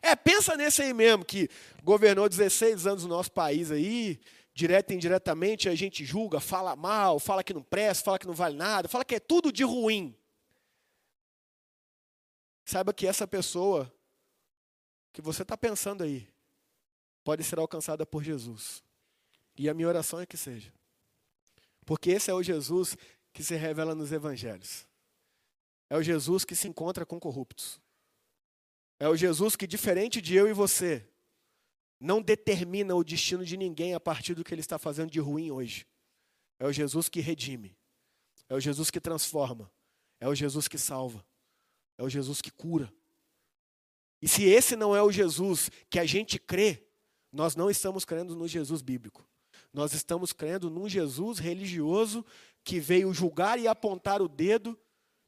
É, 0.00 0.14
pensa 0.14 0.56
nesse 0.56 0.80
aí 0.80 0.94
mesmo, 0.94 1.24
que 1.24 1.48
governou 1.82 2.28
16 2.28 2.86
anos 2.86 3.02
no 3.02 3.08
nosso 3.08 3.32
país 3.32 3.72
aí, 3.72 4.20
direto 4.54 4.92
e 4.92 4.94
indiretamente, 4.94 5.68
a 5.68 5.74
gente 5.74 6.04
julga, 6.04 6.38
fala 6.38 6.76
mal, 6.76 7.18
fala 7.18 7.42
que 7.42 7.52
não 7.52 7.64
presta, 7.64 8.04
fala 8.04 8.16
que 8.16 8.28
não 8.28 8.32
vale 8.32 8.56
nada, 8.56 8.88
fala 8.88 9.04
que 9.04 9.16
é 9.16 9.18
tudo 9.18 9.50
de 9.50 9.64
ruim. 9.64 10.16
Saiba 12.64 12.94
que 12.94 13.08
essa 13.08 13.26
pessoa 13.26 13.92
que 15.12 15.20
você 15.20 15.42
está 15.42 15.56
pensando 15.56 16.04
aí 16.04 16.28
pode 17.24 17.42
ser 17.42 17.58
alcançada 17.58 18.06
por 18.06 18.22
Jesus. 18.22 18.84
E 19.58 19.68
a 19.68 19.74
minha 19.74 19.88
oração 19.88 20.20
é 20.20 20.26
que 20.26 20.36
seja. 20.36 20.72
Porque 21.84 22.12
esse 22.12 22.30
é 22.30 22.34
o 22.34 22.42
Jesus 22.42 22.96
que 23.34 23.42
se 23.42 23.56
revela 23.56 23.94
nos 23.94 24.12
evangelhos. 24.12 24.86
É 25.90 25.96
o 25.98 26.02
Jesus 26.02 26.44
que 26.44 26.54
se 26.54 26.68
encontra 26.68 27.04
com 27.04 27.20
corruptos. 27.20 27.80
É 28.98 29.08
o 29.08 29.16
Jesus 29.16 29.56
que, 29.56 29.66
diferente 29.66 30.22
de 30.22 30.34
eu 30.36 30.48
e 30.48 30.52
você, 30.52 31.06
não 32.00 32.22
determina 32.22 32.94
o 32.94 33.02
destino 33.04 33.44
de 33.44 33.56
ninguém 33.56 33.92
a 33.92 34.00
partir 34.00 34.34
do 34.34 34.44
que 34.44 34.54
ele 34.54 34.60
está 34.60 34.78
fazendo 34.78 35.10
de 35.10 35.18
ruim 35.18 35.50
hoje. 35.50 35.86
É 36.60 36.66
o 36.66 36.72
Jesus 36.72 37.08
que 37.08 37.20
redime. 37.20 37.76
É 38.48 38.54
o 38.54 38.60
Jesus 38.60 38.88
que 38.90 39.00
transforma. 39.00 39.70
É 40.20 40.28
o 40.28 40.34
Jesus 40.34 40.68
que 40.68 40.78
salva. 40.78 41.24
É 41.98 42.04
o 42.04 42.08
Jesus 42.08 42.40
que 42.40 42.52
cura. 42.52 42.92
E 44.22 44.28
se 44.28 44.44
esse 44.44 44.76
não 44.76 44.94
é 44.94 45.02
o 45.02 45.10
Jesus 45.10 45.70
que 45.90 45.98
a 45.98 46.04
gente 46.06 46.38
crê, 46.38 46.86
nós 47.32 47.56
não 47.56 47.68
estamos 47.68 48.04
crendo 48.04 48.36
no 48.36 48.46
Jesus 48.46 48.80
bíblico. 48.80 49.28
Nós 49.72 49.92
estamos 49.92 50.32
crendo 50.32 50.70
num 50.70 50.88
Jesus 50.88 51.40
religioso 51.40 52.24
que 52.64 52.80
veio 52.80 53.12
julgar 53.12 53.58
e 53.58 53.68
apontar 53.68 54.22
o 54.22 54.28
dedo, 54.28 54.78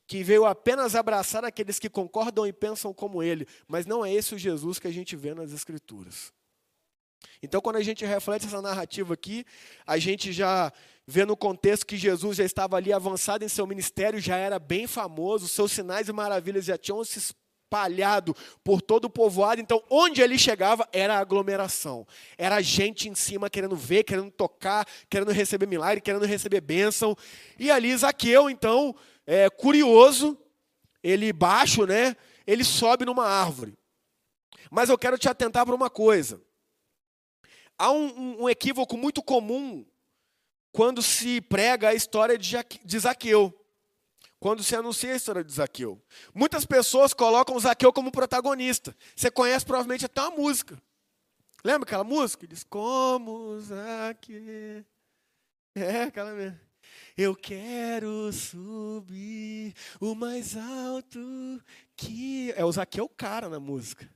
que 0.07 0.23
veio 0.23 0.47
apenas 0.47 0.95
abraçar 0.95 1.45
aqueles 1.45 1.79
que 1.79 1.91
concordam 1.91 2.47
e 2.47 2.53
pensam 2.53 2.95
como 2.95 3.23
ele. 3.23 3.47
Mas 3.69 3.87
não 3.87 4.05
é 4.05 4.13
esse 4.13 4.35
o 4.35 4.39
Jesus 4.39 4.79
que 4.79 4.89
a 4.89 4.93
gente 4.93 5.15
vê 5.15 5.35
nas 5.35 5.53
Escrituras. 5.53 6.33
Então, 7.43 7.61
quando 7.61 7.77
a 7.77 7.83
gente 7.83 8.05
reflete 8.05 8.47
essa 8.47 8.63
narrativa 8.63 9.15
aqui, 9.15 9.45
a 9.87 9.99
gente 9.99 10.33
já 10.33 10.73
vê 11.07 11.25
no 11.25 11.37
contexto 11.37 11.87
que 11.87 11.97
Jesus 11.97 12.39
já 12.39 12.45
estava 12.45 12.77
ali 12.77 12.93
avançado 12.93 13.45
em 13.45 13.49
seu 13.49 13.67
ministério, 13.67 14.21
já 14.21 14.37
era 14.37 14.59
bem 14.59 14.87
famoso, 14.87 15.47
seus 15.47 15.73
sinais 15.73 16.09
e 16.09 16.13
maravilhas 16.13 16.65
já 16.65 16.79
tinham 16.79 17.05
se 17.05 17.35
espalhado 17.67 18.35
por 18.63 18.81
todo 18.81 19.07
o 19.07 19.11
povoado. 19.11 19.61
Então, 19.61 19.83
onde 19.91 20.23
ele 20.23 20.39
chegava 20.39 20.89
era 20.93 21.19
aglomeração. 21.19 22.07
Era 22.39 22.63
gente 22.63 23.09
em 23.09 23.15
cima 23.15 23.51
querendo 23.51 23.77
ver, 23.77 24.05
querendo 24.05 24.31
tocar, 24.31 24.87
querendo 25.11 25.33
receber 25.33 25.67
milagre, 25.67 26.01
querendo 26.01 26.25
receber 26.25 26.61
bênção. 26.61 27.17
E 27.59 27.71
ali 27.71 27.95
Zaqueu, 27.97 28.49
então, 28.49 28.95
é, 29.27 29.51
curioso, 29.51 30.39
ele 31.03 31.33
baixo, 31.33 31.85
né? 31.85 32.17
Ele 32.47 32.65
sobe 32.65 33.05
numa 33.05 33.27
árvore. 33.27 33.75
Mas 34.71 34.89
eu 34.89 34.97
quero 34.97 35.19
te 35.19 35.29
atentar 35.29 35.67
para 35.67 35.75
uma 35.75 35.91
coisa. 35.91 36.41
Há 37.77 37.91
um, 37.91 38.45
um 38.45 38.49
equívoco 38.49 38.97
muito 38.97 39.23
comum 39.23 39.85
quando 40.73 41.03
se 41.03 41.41
prega 41.41 41.89
a 41.89 41.95
história 41.95 42.39
de 42.39 42.99
Zaqueu. 42.99 43.53
Quando 44.39 44.63
se 44.63 44.77
anuncia 44.77 45.13
a 45.13 45.17
história 45.17 45.43
de 45.43 45.53
Zaqueu. 45.53 46.01
Muitas 46.35 46.65
pessoas 46.65 47.15
colocam 47.15 47.59
Zaqueu 47.59 47.93
como 47.93 48.13
protagonista. 48.13 48.95
Você 49.15 49.31
conhece 49.31 49.65
provavelmente 49.65 50.05
até 50.05 50.21
uma 50.23 50.37
música. 50.37 50.81
Lembra 51.65 51.87
aquela 51.87 52.05
música? 52.05 52.47
Diz, 52.47 52.63
como 52.63 53.59
Zaqueu. 53.61 54.85
É, 55.75 56.03
aquela 56.03 56.33
mesmo. 56.33 56.61
Eu 57.17 57.35
quero 57.35 58.33
subir 58.33 59.75
o 60.01 60.15
mais 60.15 60.57
alto 60.57 61.19
que. 61.97 62.53
É 62.57 62.65
o 62.65 62.73
Zaqueu 62.73 63.09
cara 63.09 63.49
na 63.49 63.59
música 63.59 64.09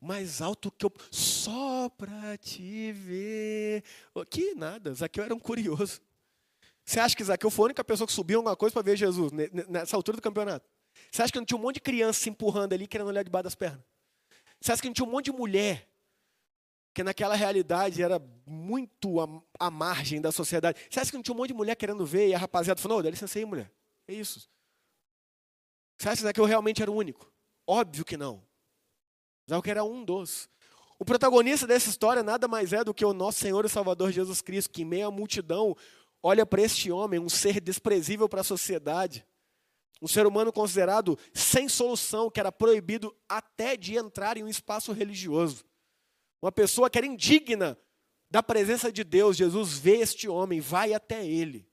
o 0.00 0.06
mais 0.06 0.40
alto 0.40 0.70
que 0.70 0.86
eu. 0.86 0.92
Só 1.10 1.88
para 1.90 2.36
te 2.38 2.90
ver. 2.92 3.84
Que 4.30 4.54
nada, 4.54 4.94
Zaqueu 4.94 5.22
era 5.22 5.34
um 5.34 5.38
curioso. 5.38 6.00
Você 6.90 6.98
acha 6.98 7.14
que 7.14 7.22
Zaqueu 7.22 7.50
foi 7.50 7.62
a 7.62 7.66
única 7.66 7.84
pessoa 7.84 8.04
que 8.04 8.12
subiu 8.12 8.40
alguma 8.40 8.56
coisa 8.56 8.72
para 8.72 8.82
ver 8.82 8.96
Jesus 8.96 9.30
nessa 9.30 9.94
altura 9.94 10.16
do 10.16 10.20
campeonato? 10.20 10.68
Você 11.08 11.22
acha 11.22 11.32
que 11.32 11.38
não 11.38 11.46
tinha 11.46 11.56
um 11.56 11.62
monte 11.62 11.76
de 11.76 11.82
criança 11.82 12.18
se 12.18 12.28
empurrando 12.28 12.72
ali, 12.72 12.88
querendo 12.88 13.06
olhar 13.06 13.22
debaixo 13.22 13.44
das 13.44 13.54
pernas? 13.54 13.80
Você 14.60 14.72
acha 14.72 14.82
que 14.82 14.88
não 14.88 14.92
tinha 14.92 15.06
um 15.06 15.10
monte 15.10 15.26
de 15.26 15.32
mulher 15.32 15.88
que 16.92 17.04
naquela 17.04 17.36
realidade 17.36 18.02
era 18.02 18.20
muito 18.44 19.20
à, 19.56 19.70
margem 19.70 20.20
da 20.20 20.32
sociedade? 20.32 20.80
Você 20.90 20.98
acha 20.98 21.12
que 21.12 21.16
não 21.16 21.22
tinha 21.22 21.32
um 21.32 21.38
monte 21.38 21.50
de 21.50 21.54
mulher 21.54 21.76
querendo 21.76 22.04
ver 22.04 22.26
e 22.26 22.34
a 22.34 22.38
rapaziada 22.38 22.80
falou: 22.80 22.98
oh, 22.98 23.02
dá 23.04 23.08
licença 23.08 23.38
aí, 23.38 23.44
mulher. 23.44 23.70
É 24.08 24.14
isso. 24.14 24.50
Você 25.96 26.08
acha 26.08 26.16
que 26.16 26.22
Zaqueu 26.24 26.44
realmente 26.44 26.82
era 26.82 26.90
o 26.90 26.96
único? 26.96 27.32
Óbvio 27.68 28.04
que 28.04 28.16
não. 28.16 28.42
Zaqueu 29.48 29.70
era 29.70 29.84
um 29.84 30.04
dos. 30.04 30.50
O 30.98 31.04
protagonista 31.04 31.68
dessa 31.68 31.88
história 31.88 32.24
nada 32.24 32.48
mais 32.48 32.72
é 32.72 32.82
do 32.82 32.92
que 32.92 33.04
o 33.04 33.14
nosso 33.14 33.38
Senhor 33.38 33.64
e 33.64 33.68
Salvador 33.68 34.10
Jesus 34.10 34.42
Cristo, 34.42 34.70
que 34.70 34.82
em 34.82 34.84
meio 34.84 35.06
à 35.06 35.10
multidão 35.12 35.76
olha 36.22 36.44
para 36.44 36.62
este 36.62 36.90
homem, 36.90 37.18
um 37.18 37.28
ser 37.28 37.60
desprezível 37.60 38.28
para 38.28 38.40
a 38.40 38.44
sociedade, 38.44 39.26
um 40.02 40.08
ser 40.08 40.26
humano 40.26 40.52
considerado 40.52 41.18
sem 41.34 41.68
solução, 41.68 42.30
que 42.30 42.40
era 42.40 42.50
proibido 42.50 43.14
até 43.28 43.76
de 43.76 43.96
entrar 43.96 44.36
em 44.36 44.42
um 44.42 44.48
espaço 44.48 44.92
religioso. 44.92 45.64
Uma 46.40 46.50
pessoa 46.50 46.88
que 46.88 46.96
era 46.96 47.06
indigna 47.06 47.78
da 48.30 48.42
presença 48.42 48.90
de 48.92 49.04
Deus. 49.04 49.36
Jesus 49.36 49.76
vê 49.76 49.96
este 49.98 50.28
homem, 50.28 50.60
vai 50.60 50.94
até 50.94 51.26
ele. 51.26 51.68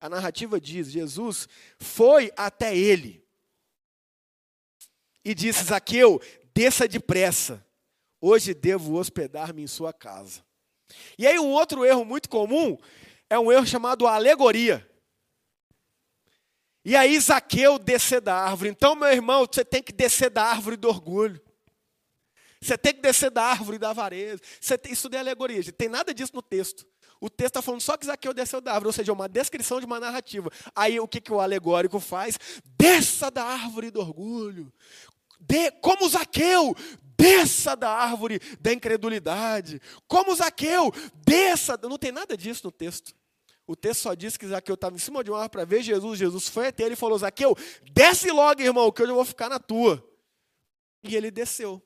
A 0.00 0.08
narrativa 0.08 0.60
diz: 0.60 0.90
Jesus 0.90 1.46
foi 1.78 2.32
até 2.36 2.76
ele 2.76 3.24
e 5.24 5.34
disse: 5.34 5.64
Zaqueu, 5.64 6.20
desça 6.54 6.88
depressa, 6.88 7.64
hoje 8.20 8.54
devo 8.54 8.98
hospedar-me 8.98 9.62
em 9.62 9.66
sua 9.66 9.92
casa. 9.92 10.44
E 11.16 11.26
aí, 11.26 11.38
um 11.38 11.50
outro 11.50 11.84
erro 11.84 12.04
muito 12.04 12.28
comum 12.28 12.76
é 13.30 13.38
um 13.38 13.50
erro 13.50 13.66
chamado 13.66 14.06
alegoria. 14.06 14.86
E 16.84 16.96
aí, 16.96 17.18
Zaqueu 17.18 17.78
descer 17.78 18.20
da 18.20 18.34
árvore. 18.34 18.70
Então, 18.70 18.96
meu 18.96 19.08
irmão, 19.08 19.46
você 19.50 19.64
tem 19.64 19.82
que 19.82 19.92
descer 19.92 20.28
da 20.28 20.44
árvore 20.44 20.76
do 20.76 20.88
orgulho. 20.88 21.40
Você 22.60 22.76
tem 22.76 22.92
que 22.92 23.00
descer 23.00 23.30
da 23.30 23.44
árvore 23.44 23.78
da 23.78 23.90
avareza. 23.90 24.42
Você 24.60 24.76
tem, 24.76 24.92
isso 24.92 25.08
é 25.12 25.18
alegoria, 25.18 25.62
gente. 25.62 25.72
Tem 25.72 25.88
nada 25.88 26.12
disso 26.12 26.32
no 26.34 26.42
texto. 26.42 26.86
O 27.20 27.30
texto 27.30 27.50
está 27.50 27.62
falando 27.62 27.82
só 27.82 27.96
que 27.96 28.06
Zaqueu 28.06 28.34
desceu 28.34 28.60
da 28.60 28.72
árvore, 28.72 28.88
ou 28.88 28.92
seja, 28.92 29.12
uma 29.12 29.28
descrição 29.28 29.78
de 29.78 29.86
uma 29.86 30.00
narrativa. 30.00 30.50
Aí 30.74 30.98
o 30.98 31.06
que, 31.06 31.20
que 31.20 31.32
o 31.32 31.40
alegórico 31.40 32.00
faz? 32.00 32.38
Desça 32.78 33.30
da 33.30 33.44
árvore 33.44 33.90
do 33.90 34.00
orgulho 34.00 34.72
de, 35.40 35.70
como 35.80 36.08
Zaqueu, 36.08 36.76
desça 37.16 37.74
da 37.74 37.90
árvore 37.90 38.40
da 38.60 38.72
incredulidade. 38.72 39.80
Como 40.06 40.34
Zaqueu, 40.34 40.92
desça. 41.24 41.78
Não 41.82 41.96
tem 41.96 42.12
nada 42.12 42.36
disso 42.36 42.62
no 42.64 42.70
texto. 42.70 43.14
O 43.70 43.76
texto 43.76 44.00
só 44.00 44.14
diz 44.14 44.36
que 44.36 44.48
Zaqueu 44.48 44.74
estava 44.74 44.96
em 44.96 44.98
cima 44.98 45.22
de 45.22 45.30
uma 45.30 45.36
árvore 45.36 45.50
para 45.52 45.64
ver 45.64 45.80
Jesus. 45.80 46.18
Jesus 46.18 46.48
foi 46.48 46.66
até 46.66 46.82
ele 46.82 46.94
e 46.94 46.96
falou: 46.96 47.16
Zaqueu, 47.16 47.56
desce 47.92 48.28
logo, 48.32 48.60
irmão, 48.60 48.90
que 48.90 49.00
eu 49.00 49.14
vou 49.14 49.24
ficar 49.24 49.48
na 49.48 49.60
tua. 49.60 50.04
E 51.04 51.14
ele 51.14 51.30
desceu. 51.30 51.80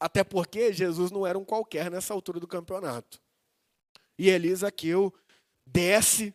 Até 0.00 0.24
porque 0.24 0.72
Jesus 0.72 1.12
não 1.12 1.24
era 1.24 1.38
um 1.38 1.44
qualquer 1.44 1.88
nessa 1.92 2.12
altura 2.12 2.40
do 2.40 2.48
campeonato. 2.48 3.22
E 4.18 4.28
ele, 4.28 4.52
Zaqueu, 4.52 5.14
desce 5.64 6.34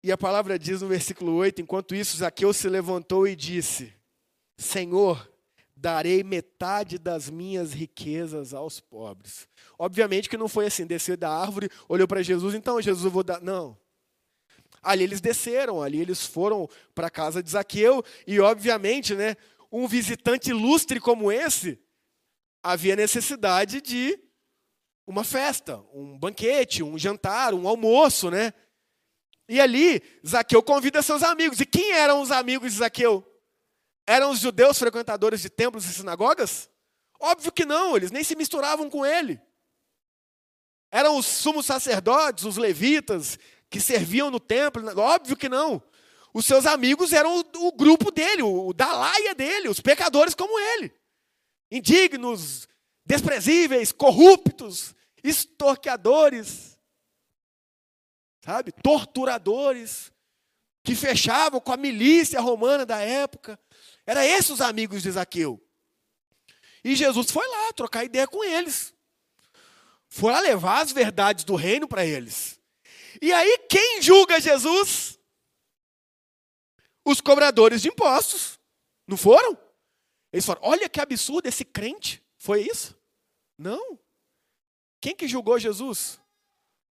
e 0.00 0.12
a 0.12 0.16
palavra 0.16 0.56
diz 0.56 0.80
no 0.80 0.86
versículo 0.86 1.34
8: 1.34 1.60
Enquanto 1.60 1.92
isso, 1.92 2.18
Zaqueu 2.18 2.52
se 2.52 2.68
levantou 2.68 3.26
e 3.26 3.34
disse: 3.34 3.92
Senhor, 4.56 5.28
darei 5.82 6.22
metade 6.22 6.96
das 6.96 7.28
minhas 7.28 7.72
riquezas 7.72 8.54
aos 8.54 8.78
pobres. 8.78 9.48
Obviamente 9.76 10.30
que 10.30 10.36
não 10.36 10.46
foi 10.46 10.66
assim, 10.66 10.86
desceu 10.86 11.16
da 11.16 11.28
árvore, 11.28 11.68
olhou 11.88 12.06
para 12.06 12.22
Jesus, 12.22 12.54
então 12.54 12.80
Jesus 12.80 13.04
eu 13.04 13.10
vou 13.10 13.24
dar. 13.24 13.40
Não. 13.40 13.76
Ali 14.80 15.02
eles 15.02 15.20
desceram, 15.20 15.82
ali 15.82 16.00
eles 16.00 16.24
foram 16.24 16.68
para 16.94 17.08
a 17.08 17.10
casa 17.10 17.42
de 17.42 17.50
Zaqueu, 17.50 18.04
e 18.26 18.38
obviamente, 18.38 19.14
né, 19.16 19.36
um 19.72 19.88
visitante 19.88 20.50
ilustre 20.50 21.00
como 21.00 21.32
esse, 21.32 21.80
havia 22.62 22.94
necessidade 22.94 23.80
de 23.80 24.16
uma 25.04 25.24
festa, 25.24 25.82
um 25.92 26.16
banquete, 26.16 26.84
um 26.84 26.96
jantar, 26.96 27.54
um 27.54 27.66
almoço, 27.66 28.30
né? 28.30 28.54
E 29.48 29.60
ali, 29.60 30.00
Zaqueu 30.24 30.62
convida 30.62 31.02
seus 31.02 31.24
amigos. 31.24 31.60
E 31.60 31.66
quem 31.66 31.90
eram 31.90 32.22
os 32.22 32.30
amigos 32.30 32.70
de 32.72 32.78
Zaqueu? 32.78 33.31
Eram 34.06 34.30
os 34.30 34.40
judeus 34.40 34.78
frequentadores 34.78 35.40
de 35.40 35.48
templos 35.48 35.84
e 35.84 35.92
sinagogas? 35.92 36.68
Óbvio 37.20 37.52
que 37.52 37.64
não, 37.64 37.96
eles 37.96 38.10
nem 38.10 38.24
se 38.24 38.34
misturavam 38.34 38.90
com 38.90 39.06
ele. 39.06 39.40
Eram 40.90 41.16
os 41.16 41.26
sumos 41.26 41.66
sacerdotes, 41.66 42.44
os 42.44 42.56
levitas, 42.56 43.38
que 43.70 43.80
serviam 43.80 44.30
no 44.30 44.40
templo? 44.40 44.82
Óbvio 44.98 45.36
que 45.36 45.48
não. 45.48 45.82
Os 46.34 46.46
seus 46.46 46.66
amigos 46.66 47.12
eram 47.12 47.38
o, 47.38 47.68
o 47.68 47.72
grupo 47.72 48.10
dele, 48.10 48.42
o, 48.42 48.68
o 48.68 48.72
da 48.72 48.92
laia 48.92 49.34
dele, 49.34 49.68
os 49.68 49.80
pecadores 49.80 50.34
como 50.34 50.58
ele. 50.58 50.92
Indignos, 51.70 52.68
desprezíveis, 53.04 53.92
corruptos, 53.92 54.94
extorqueadores, 55.22 56.78
sabe? 58.44 58.72
Torturadores, 58.72 60.12
que 60.84 60.94
fechavam 60.94 61.60
com 61.60 61.72
a 61.72 61.76
milícia 61.76 62.40
romana 62.40 62.84
da 62.84 62.98
época. 62.98 63.58
Eram 64.06 64.22
esses 64.22 64.50
os 64.50 64.60
amigos 64.60 65.02
de 65.02 65.10
Zaqueu. 65.10 65.62
E 66.84 66.96
Jesus 66.96 67.30
foi 67.30 67.46
lá 67.46 67.72
trocar 67.72 68.04
ideia 68.04 68.26
com 68.26 68.42
eles. 68.42 68.94
Foi 70.08 70.32
lá 70.32 70.40
levar 70.40 70.82
as 70.82 70.92
verdades 70.92 71.44
do 71.44 71.54
reino 71.54 71.86
para 71.86 72.04
eles. 72.04 72.60
E 73.20 73.32
aí, 73.32 73.58
quem 73.68 74.02
julga 74.02 74.40
Jesus? 74.40 75.18
Os 77.04 77.20
cobradores 77.20 77.82
de 77.82 77.88
impostos. 77.88 78.58
Não 79.06 79.16
foram? 79.16 79.56
Eles 80.32 80.44
falaram: 80.44 80.68
olha 80.68 80.88
que 80.88 81.00
absurdo 81.00 81.46
esse 81.46 81.64
crente. 81.64 82.22
Foi 82.36 82.62
isso? 82.62 82.98
Não. 83.56 83.98
Quem 85.00 85.14
que 85.14 85.28
julgou 85.28 85.58
Jesus? 85.58 86.20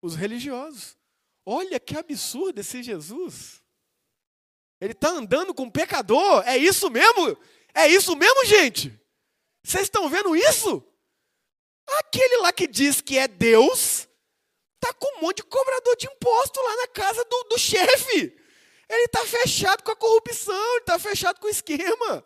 Os 0.02 0.14
religiosos. 0.14 0.96
Olha 1.44 1.78
que 1.78 1.96
absurdo 1.96 2.60
esse 2.60 2.82
Jesus. 2.82 3.62
Ele 4.80 4.92
está 4.92 5.08
andando 5.08 5.54
com 5.54 5.70
pecador. 5.70 6.42
É 6.46 6.56
isso 6.56 6.90
mesmo? 6.90 7.36
É 7.74 7.88
isso 7.88 8.14
mesmo, 8.16 8.44
gente? 8.44 8.98
Vocês 9.62 9.84
estão 9.84 10.08
vendo 10.08 10.36
isso? 10.36 10.82
Aquele 11.98 12.38
lá 12.38 12.52
que 12.52 12.66
diz 12.66 13.00
que 13.00 13.16
é 13.18 13.28
Deus, 13.28 14.08
está 14.74 14.92
com 14.92 15.18
um 15.18 15.20
monte 15.22 15.38
de 15.38 15.44
cobrador 15.44 15.96
de 15.96 16.06
imposto 16.06 16.60
lá 16.60 16.76
na 16.76 16.88
casa 16.88 17.24
do, 17.24 17.44
do 17.44 17.58
chefe. 17.58 18.36
Ele 18.88 19.04
está 19.04 19.24
fechado 19.26 19.82
com 19.82 19.90
a 19.90 19.96
corrupção, 19.96 20.70
ele 20.72 20.80
está 20.80 20.98
fechado 20.98 21.40
com 21.40 21.46
o 21.46 21.50
esquema. 21.50 22.24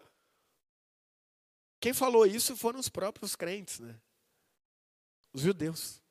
Quem 1.81 1.95
falou 1.95 2.27
isso 2.27 2.57
foram 2.57 2.79
os 2.79 2.89
próprios 2.89 3.35
crentes, 3.35 3.79
né? 3.79 3.99
Os 5.33 5.43
judeus. 5.43 6.03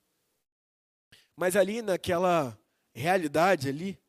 Mas 1.36 1.56
ali 1.56 1.82
naquela 1.82 2.60
realidade 2.94 3.70
ali, 3.70 4.00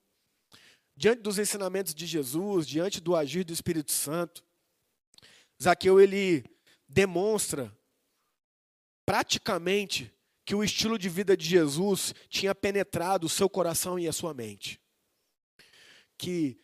diante 1.00 1.23
dos 1.23 1.38
ensinamentos 1.38 1.95
de 1.95 2.04
Jesus, 2.04 2.66
diante 2.66 3.00
do 3.00 3.16
agir 3.16 3.42
do 3.42 3.54
Espírito 3.54 3.90
Santo, 3.90 4.45
Zaqueu 5.61 5.99
ele 5.99 6.45
demonstra 6.87 7.75
praticamente 9.07 10.14
que 10.45 10.54
o 10.54 10.62
estilo 10.62 10.99
de 10.99 11.09
vida 11.09 11.35
de 11.35 11.49
Jesus 11.49 12.14
tinha 12.28 12.54
penetrado 12.54 13.26
o 13.26 13.30
seu 13.30 13.49
coração 13.49 13.99
e 13.99 14.07
a 14.07 14.12
sua 14.12 14.35
mente. 14.35 14.78
Que 16.19 16.61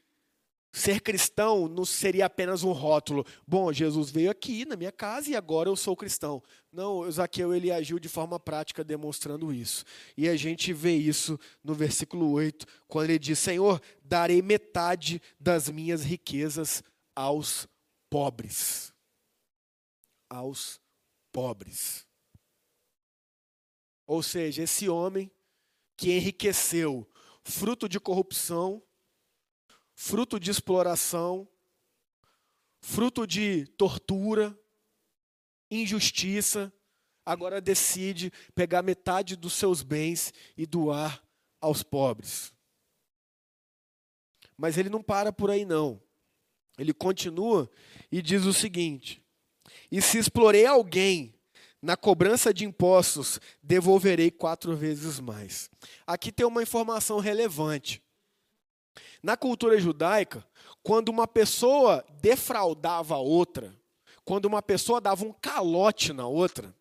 ser 0.77 1.01
cristão 1.01 1.69
não 1.69 1.85
seria 1.87 2.27
apenas 2.27 2.63
um 2.63 2.73
rótulo. 2.73 3.25
Bom, 3.47 3.73
Jesus 3.73 4.11
veio 4.11 4.31
aqui 4.31 4.67
na 4.67 4.77
minha 4.77 4.93
casa 4.93 5.31
e 5.31 5.35
agora 5.35 5.71
eu 5.71 5.77
sou 5.77 5.97
cristão. 5.97 6.43
Não, 6.71 7.11
Zaqueu 7.11 7.55
ele 7.55 7.73
agiu 7.73 7.99
de 7.99 8.11
forma 8.11 8.39
prática 8.39 8.85
demonstrando 8.85 9.53
isso. 9.55 9.85
E 10.17 10.29
a 10.29 10.37
gente 10.37 10.75
vê 10.75 10.95
isso 10.95 11.41
no 11.65 11.75
versículo 11.75 12.31
8, 12.31 12.67
quando 12.87 13.09
ele 13.09 13.19
diz: 13.19 13.39
Senhor, 13.39 13.81
darei 14.03 14.43
metade 14.43 15.23
das 15.41 15.71
minhas 15.71 16.05
riquezas 16.05 16.83
aos 17.15 17.67
pobres. 18.11 18.93
Aos 20.29 20.79
pobres. 21.33 22.07
Ou 24.07 24.23
seja, 24.23 24.63
esse 24.63 24.91
homem 24.91 25.31
que 25.97 26.13
enriqueceu, 26.13 27.09
fruto 27.43 27.89
de 27.89 27.99
corrupção, 27.99 28.83
fruto 29.97 30.39
de 30.39 30.51
exploração, 30.51 31.49
fruto 32.81 33.27
de 33.27 33.67
tortura, 33.79 34.57
injustiça, 35.71 36.73
agora 37.25 37.61
decide 37.61 38.31
pegar 38.55 38.83
metade 38.83 39.35
dos 39.35 39.55
seus 39.55 39.83
bens 39.83 40.33
e 40.57 40.67
doar 40.67 41.21
aos 41.61 41.83
pobres. 41.83 42.53
Mas 44.57 44.77
ele 44.77 44.91
não 44.91 45.03
para 45.03 45.33
por 45.33 45.51
aí 45.51 45.65
não. 45.65 46.01
Ele 46.79 46.93
continua 46.93 47.69
e 48.13 48.21
diz 48.21 48.45
o 48.45 48.53
seguinte: 48.53 49.25
E 49.91 50.01
se 50.03 50.19
explorei 50.19 50.67
alguém 50.67 51.35
na 51.81 51.97
cobrança 51.97 52.53
de 52.53 52.65
impostos, 52.65 53.41
devolverei 53.63 54.31
quatro 54.31 54.77
vezes 54.77 55.21
mais. 55.21 55.71
Aqui 56.07 56.31
tem 56.31 56.47
uma 56.47 56.63
informação 56.63 57.19
relevante. 57.19 58.03
Na 59.23 59.37
cultura 59.37 59.79
judaica, 59.79 60.47
quando 60.83 61.09
uma 61.09 61.27
pessoa 61.27 62.05
defraudava 62.21 63.17
outra, 63.17 63.75
quando 64.25 64.47
uma 64.47 64.63
pessoa 64.63 65.01
dava 65.01 65.25
um 65.25 65.33
calote 65.33 66.13
na 66.13 66.27
outra, 66.27 66.75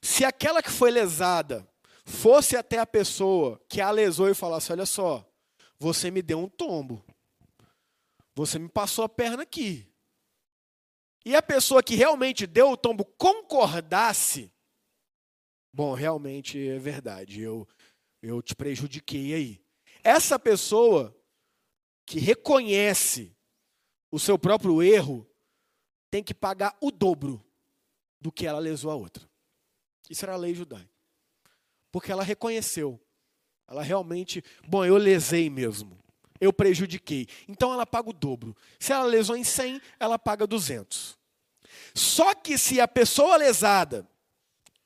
se 0.00 0.24
aquela 0.24 0.62
que 0.62 0.70
foi 0.70 0.90
lesada 0.90 1.66
fosse 2.04 2.56
até 2.56 2.78
a 2.78 2.86
pessoa 2.86 3.60
que 3.68 3.80
a 3.80 3.90
lesou 3.90 4.28
e 4.28 4.34
falasse: 4.34 4.72
Olha 4.72 4.86
só, 4.86 5.24
você 5.78 6.10
me 6.10 6.22
deu 6.22 6.38
um 6.38 6.48
tombo, 6.48 7.04
você 8.34 8.58
me 8.58 8.68
passou 8.68 9.04
a 9.04 9.08
perna 9.08 9.42
aqui, 9.42 9.90
e 11.24 11.36
a 11.36 11.42
pessoa 11.42 11.82
que 11.82 11.94
realmente 11.94 12.46
deu 12.46 12.70
o 12.70 12.76
tombo 12.76 13.04
concordasse, 13.04 14.50
bom, 15.72 15.94
realmente 15.94 16.68
é 16.68 16.78
verdade, 16.78 17.42
eu, 17.42 17.68
eu 18.22 18.40
te 18.40 18.54
prejudiquei 18.54 19.34
aí. 19.34 19.69
Essa 20.02 20.38
pessoa 20.38 21.16
que 22.06 22.18
reconhece 22.18 23.36
o 24.10 24.18
seu 24.18 24.38
próprio 24.38 24.82
erro 24.82 25.26
tem 26.10 26.22
que 26.22 26.34
pagar 26.34 26.76
o 26.80 26.90
dobro 26.90 27.44
do 28.20 28.32
que 28.32 28.46
ela 28.46 28.58
lesou 28.58 28.90
a 28.90 28.94
outra. 28.94 29.28
Isso 30.08 30.24
era 30.24 30.34
a 30.34 30.36
lei 30.36 30.54
judaica. 30.54 30.90
Porque 31.92 32.10
ela 32.10 32.24
reconheceu. 32.24 33.00
Ela 33.68 33.82
realmente, 33.82 34.42
bom, 34.66 34.84
eu 34.84 34.96
lesei 34.96 35.48
mesmo 35.48 36.00
eu 36.40 36.52
prejudiquei. 36.52 37.28
Então 37.46 37.72
ela 37.72 37.86
paga 37.86 38.08
o 38.08 38.14
dobro. 38.14 38.56
Se 38.78 38.92
ela 38.92 39.04
lesou 39.04 39.36
em 39.36 39.44
100, 39.44 39.80
ela 40.00 40.18
paga 40.18 40.46
200. 40.46 41.18
Só 41.94 42.34
que 42.34 42.56
se 42.56 42.80
a 42.80 42.88
pessoa 42.88 43.36
lesada 43.36 44.08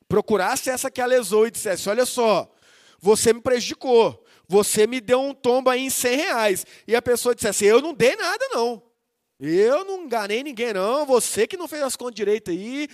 procurasse 0.09 0.69
essa 0.69 0.91
que 0.91 1.01
a 1.01 1.07
lesou 1.07 1.47
e 1.47 1.51
dissesse: 1.51 1.89
Olha 1.89 2.05
só, 2.05 2.53
você 2.99 3.33
me 3.33 3.41
prejudicou, 3.41 4.24
você 4.49 4.87
me 4.87 5.01
deu 5.01 5.21
um 5.21 5.35
tombo 5.35 5.71
aí 5.71 5.81
em 5.81 5.91
100 5.91 6.17
reais. 6.17 6.67
E 6.87 6.95
a 6.95 7.03
pessoa 7.03 7.35
dissesse: 7.35 7.65
Eu 7.65 7.81
não 7.81 7.95
dei 7.95 8.17
nada, 8.17 8.49
não. 8.53 8.83
Eu 9.41 9.85
não 9.85 10.05
enganei 10.05 10.43
ninguém, 10.43 10.73
não. 10.73 11.05
Você 11.07 11.47
que 11.47 11.57
não 11.57 11.69
fez 11.69 11.83
as 11.83 11.97
contas 11.97 12.15
direito 12.15 12.51
aí. 12.51 12.89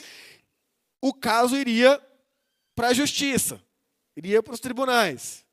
O 1.02 1.14
caso 1.14 1.56
iria 1.56 2.00
para 2.74 2.88
a 2.88 2.94
justiça, 2.94 3.62
iria 4.16 4.42
para 4.42 4.54
os 4.54 4.60
tribunais. 4.60 5.44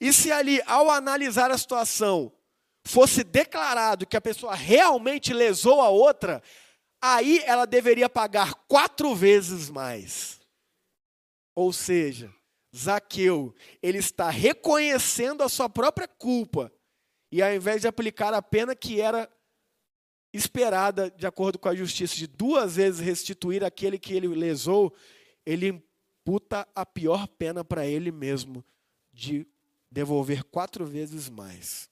E 0.00 0.12
se 0.12 0.30
ali, 0.32 0.62
ao 0.66 0.90
analisar 0.90 1.50
a 1.50 1.58
situação, 1.58 2.32
fosse 2.84 3.22
declarado 3.22 4.06
que 4.06 4.16
a 4.16 4.20
pessoa 4.20 4.54
realmente 4.54 5.32
lesou 5.32 5.80
a 5.80 5.88
outra, 5.88 6.42
aí 7.00 7.42
ela 7.44 7.66
deveria 7.66 8.08
pagar 8.08 8.54
quatro 8.66 9.14
vezes 9.14 9.70
mais. 9.70 10.40
Ou 11.54 11.72
seja, 11.72 12.32
Zaqueu, 12.76 13.54
ele 13.82 13.98
está 13.98 14.30
reconhecendo 14.30 15.42
a 15.42 15.48
sua 15.48 15.68
própria 15.68 16.06
culpa, 16.06 16.72
e 17.32 17.42
ao 17.42 17.52
invés 17.52 17.82
de 17.82 17.88
aplicar 17.88 18.34
a 18.34 18.42
pena 18.42 18.74
que 18.74 19.00
era 19.00 19.30
esperada, 20.32 21.10
de 21.10 21.26
acordo 21.26 21.58
com 21.58 21.68
a 21.68 21.74
justiça, 21.74 22.14
de 22.14 22.26
duas 22.26 22.76
vezes 22.76 23.00
restituir 23.00 23.64
aquele 23.64 23.98
que 23.98 24.14
ele 24.14 24.28
lesou, 24.28 24.94
ele 25.44 25.68
imputa 25.68 26.66
a 26.74 26.86
pior 26.86 27.26
pena 27.26 27.64
para 27.64 27.86
ele 27.86 28.12
mesmo, 28.12 28.64
de 29.12 29.46
devolver 29.90 30.44
quatro 30.44 30.86
vezes 30.86 31.28
mais 31.28 31.90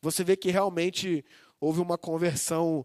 você 0.00 0.24
vê 0.24 0.36
que 0.36 0.50
realmente 0.50 1.24
houve 1.60 1.80
uma 1.80 1.98
conversão 1.98 2.84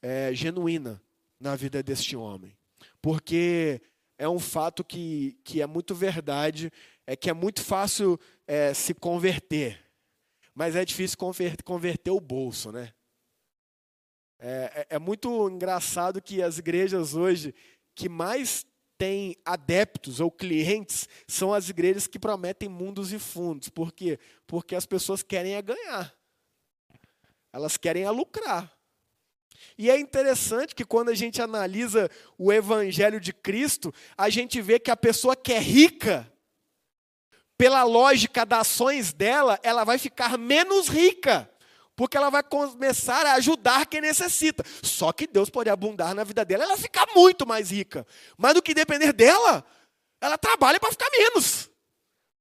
é, 0.00 0.32
genuína 0.34 1.00
na 1.38 1.54
vida 1.56 1.82
deste 1.82 2.16
homem. 2.16 2.56
Porque 3.02 3.82
é 4.18 4.28
um 4.28 4.38
fato 4.38 4.84
que, 4.84 5.38
que 5.44 5.60
é 5.60 5.66
muito 5.66 5.94
verdade, 5.94 6.72
é 7.06 7.16
que 7.16 7.28
é 7.28 7.32
muito 7.32 7.62
fácil 7.62 8.18
é, 8.46 8.72
se 8.72 8.94
converter, 8.94 9.80
mas 10.54 10.76
é 10.76 10.84
difícil 10.84 11.18
converter, 11.18 11.62
converter 11.62 12.10
o 12.10 12.20
bolso, 12.20 12.70
né? 12.70 12.92
É, 14.38 14.86
é, 14.90 14.96
é 14.96 14.98
muito 14.98 15.48
engraçado 15.48 16.20
que 16.20 16.42
as 16.42 16.58
igrejas 16.58 17.14
hoje 17.14 17.54
que 17.94 18.08
mais 18.08 18.66
têm 18.98 19.36
adeptos 19.44 20.20
ou 20.20 20.30
clientes 20.30 21.08
são 21.26 21.52
as 21.52 21.68
igrejas 21.68 22.06
que 22.06 22.18
prometem 22.18 22.68
mundos 22.68 23.12
e 23.12 23.18
fundos. 23.18 23.68
Por 23.68 23.92
quê? 23.92 24.18
Porque 24.46 24.74
as 24.74 24.86
pessoas 24.86 25.22
querem 25.22 25.54
é 25.54 25.62
ganhar. 25.62 26.14
Elas 27.52 27.76
querem 27.76 28.04
a 28.04 28.10
lucrar. 28.10 28.73
E 29.76 29.90
é 29.90 29.98
interessante 29.98 30.74
que 30.74 30.84
quando 30.84 31.08
a 31.08 31.14
gente 31.14 31.40
analisa 31.40 32.10
o 32.38 32.52
evangelho 32.52 33.20
de 33.20 33.32
Cristo, 33.32 33.92
a 34.16 34.28
gente 34.28 34.60
vê 34.60 34.78
que 34.78 34.90
a 34.90 34.96
pessoa 34.96 35.34
que 35.34 35.52
é 35.52 35.58
rica, 35.58 36.30
pela 37.56 37.82
lógica 37.82 38.44
das 38.44 38.60
ações 38.60 39.12
dela, 39.12 39.58
ela 39.62 39.84
vai 39.84 39.98
ficar 39.98 40.36
menos 40.38 40.88
rica. 40.88 41.50
Porque 41.96 42.16
ela 42.16 42.28
vai 42.28 42.42
começar 42.42 43.24
a 43.24 43.34
ajudar 43.34 43.86
quem 43.86 44.00
necessita. 44.00 44.64
Só 44.82 45.12
que 45.12 45.26
Deus 45.26 45.48
pode 45.48 45.70
abundar 45.70 46.14
na 46.14 46.24
vida 46.24 46.44
dela, 46.44 46.64
ela 46.64 46.76
ficar 46.76 47.06
muito 47.14 47.46
mais 47.46 47.70
rica. 47.70 48.04
Mas 48.36 48.54
do 48.54 48.62
que 48.62 48.74
depender 48.74 49.12
dela, 49.12 49.64
ela 50.20 50.36
trabalha 50.36 50.80
para 50.80 50.90
ficar 50.90 51.08
menos. 51.10 51.70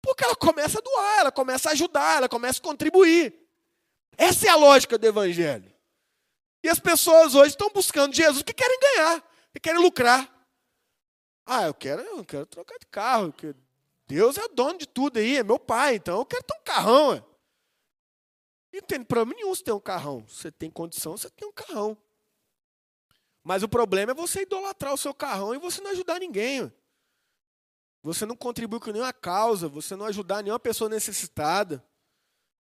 Porque 0.01 0.23
ela 0.23 0.35
começa 0.35 0.79
a 0.79 0.81
doar, 0.81 1.19
ela 1.19 1.31
começa 1.31 1.69
a 1.69 1.71
ajudar, 1.73 2.17
ela 2.17 2.29
começa 2.29 2.59
a 2.59 2.63
contribuir. 2.63 3.33
Essa 4.17 4.47
é 4.47 4.49
a 4.49 4.55
lógica 4.55 4.97
do 4.97 5.07
Evangelho. 5.07 5.72
E 6.63 6.69
as 6.69 6.79
pessoas 6.79 7.35
hoje 7.35 7.49
estão 7.49 7.69
buscando 7.69 8.15
Jesus 8.15 8.41
porque 8.41 8.53
querem 8.53 8.79
ganhar, 8.79 9.21
porque 9.47 9.59
querem 9.59 9.81
lucrar. 9.81 10.33
Ah, 11.45 11.63
eu 11.63 11.73
quero, 11.73 12.01
eu 12.01 12.23
quero 12.23 12.45
trocar 12.45 12.79
de 12.79 12.85
carro, 12.87 13.33
Deus 14.07 14.37
é 14.37 14.47
dono 14.47 14.77
de 14.77 14.87
tudo 14.87 15.17
aí, 15.17 15.37
é 15.37 15.43
meu 15.43 15.59
pai, 15.59 15.95
então 15.95 16.19
eu 16.19 16.25
quero 16.25 16.43
ter 16.43 16.55
um 16.55 16.63
carrão. 16.63 17.09
Ué. 17.09 17.23
E 18.71 18.77
não 18.77 18.87
tem 18.87 19.03
problema 19.03 19.35
nenhum 19.35 19.53
você 19.53 19.63
ter 19.63 19.71
um 19.71 19.79
carrão. 19.79 20.25
Você 20.27 20.51
tem 20.51 20.69
condição, 20.69 21.15
você 21.17 21.29
tem 21.29 21.47
um 21.47 21.51
carrão. 21.51 21.97
Mas 23.43 23.61
o 23.61 23.69
problema 23.69 24.11
é 24.11 24.15
você 24.15 24.41
idolatrar 24.41 24.93
o 24.93 24.97
seu 24.97 25.13
carrão 25.13 25.53
e 25.53 25.59
você 25.59 25.81
não 25.81 25.91
ajudar 25.91 26.19
ninguém. 26.19 26.63
Ué. 26.63 26.71
Você 28.03 28.25
não 28.25 28.35
contribui 28.35 28.79
com 28.79 28.91
nenhuma 28.91 29.13
causa, 29.13 29.69
você 29.69 29.95
não 29.95 30.05
ajudar 30.05 30.43
nenhuma 30.43 30.59
pessoa 30.59 30.89
necessitada. 30.89 31.83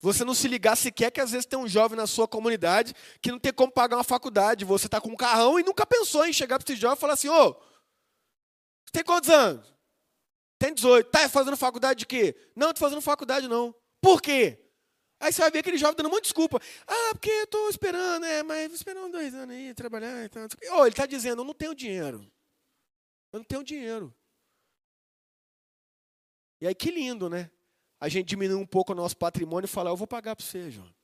Você 0.04 0.22
não 0.22 0.34
se 0.34 0.46
ligar 0.46 0.76
sequer 0.76 1.10
que 1.10 1.18
às 1.18 1.30
vezes 1.30 1.46
tem 1.46 1.58
um 1.58 1.66
jovem 1.66 1.96
na 1.96 2.06
sua 2.06 2.28
comunidade 2.28 2.92
que 3.22 3.30
não 3.30 3.38
tem 3.38 3.54
como 3.54 3.72
pagar 3.72 3.96
uma 3.96 4.04
faculdade. 4.04 4.62
Você 4.62 4.84
está 4.84 5.00
com 5.00 5.08
um 5.08 5.16
carrão 5.16 5.58
e 5.58 5.62
nunca 5.62 5.86
pensou 5.86 6.26
em 6.26 6.32
chegar 6.32 6.58
para 6.58 6.70
esse 6.70 6.78
jovem 6.78 6.98
e 6.98 7.00
falar 7.00 7.14
assim: 7.14 7.30
ô, 7.30 7.56
tem 8.92 9.02
quantos 9.02 9.30
anos? 9.30 9.74
Tem 10.58 10.74
18. 10.74 11.10
Tá 11.10 11.26
fazendo 11.26 11.56
faculdade 11.56 12.00
de 12.00 12.06
quê? 12.06 12.36
Não, 12.54 12.68
estou 12.68 12.86
fazendo 12.86 13.00
faculdade 13.00 13.48
não. 13.48 13.74
Por 13.98 14.20
quê? 14.20 14.62
Aí 15.18 15.32
você 15.32 15.40
vai 15.40 15.50
ver 15.50 15.60
aquele 15.60 15.78
jovem 15.78 15.96
dando 15.96 16.14
de 16.16 16.20
desculpa. 16.20 16.60
Ah, 16.86 17.10
porque 17.12 17.30
eu 17.30 17.44
estou 17.44 17.70
esperando, 17.70 18.26
é, 18.26 18.42
mas 18.42 18.74
esperando 18.74 19.10
dois 19.10 19.34
anos 19.34 19.56
aí, 19.56 19.72
trabalhar 19.72 20.22
e 20.22 20.28
tal. 20.28 20.46
Oh, 20.72 20.82
ele 20.82 20.90
está 20.90 21.06
dizendo, 21.06 21.40
eu 21.40 21.46
não 21.46 21.54
tenho 21.54 21.74
dinheiro. 21.74 22.30
Eu 23.32 23.38
não 23.38 23.44
tenho 23.44 23.64
dinheiro. 23.64 24.14
E 26.60 26.66
aí 26.66 26.74
que 26.74 26.90
lindo, 26.90 27.30
né? 27.30 27.50
A 28.04 28.08
gente 28.10 28.26
diminui 28.26 28.56
um 28.56 28.66
pouco 28.66 28.92
o 28.92 28.94
nosso 28.94 29.16
patrimônio 29.16 29.64
e 29.64 29.68
fala: 29.68 29.88
Eu 29.88 29.96
vou 29.96 30.06
pagar 30.06 30.36
para 30.36 30.44
você, 30.44 30.70
João. 30.70 30.94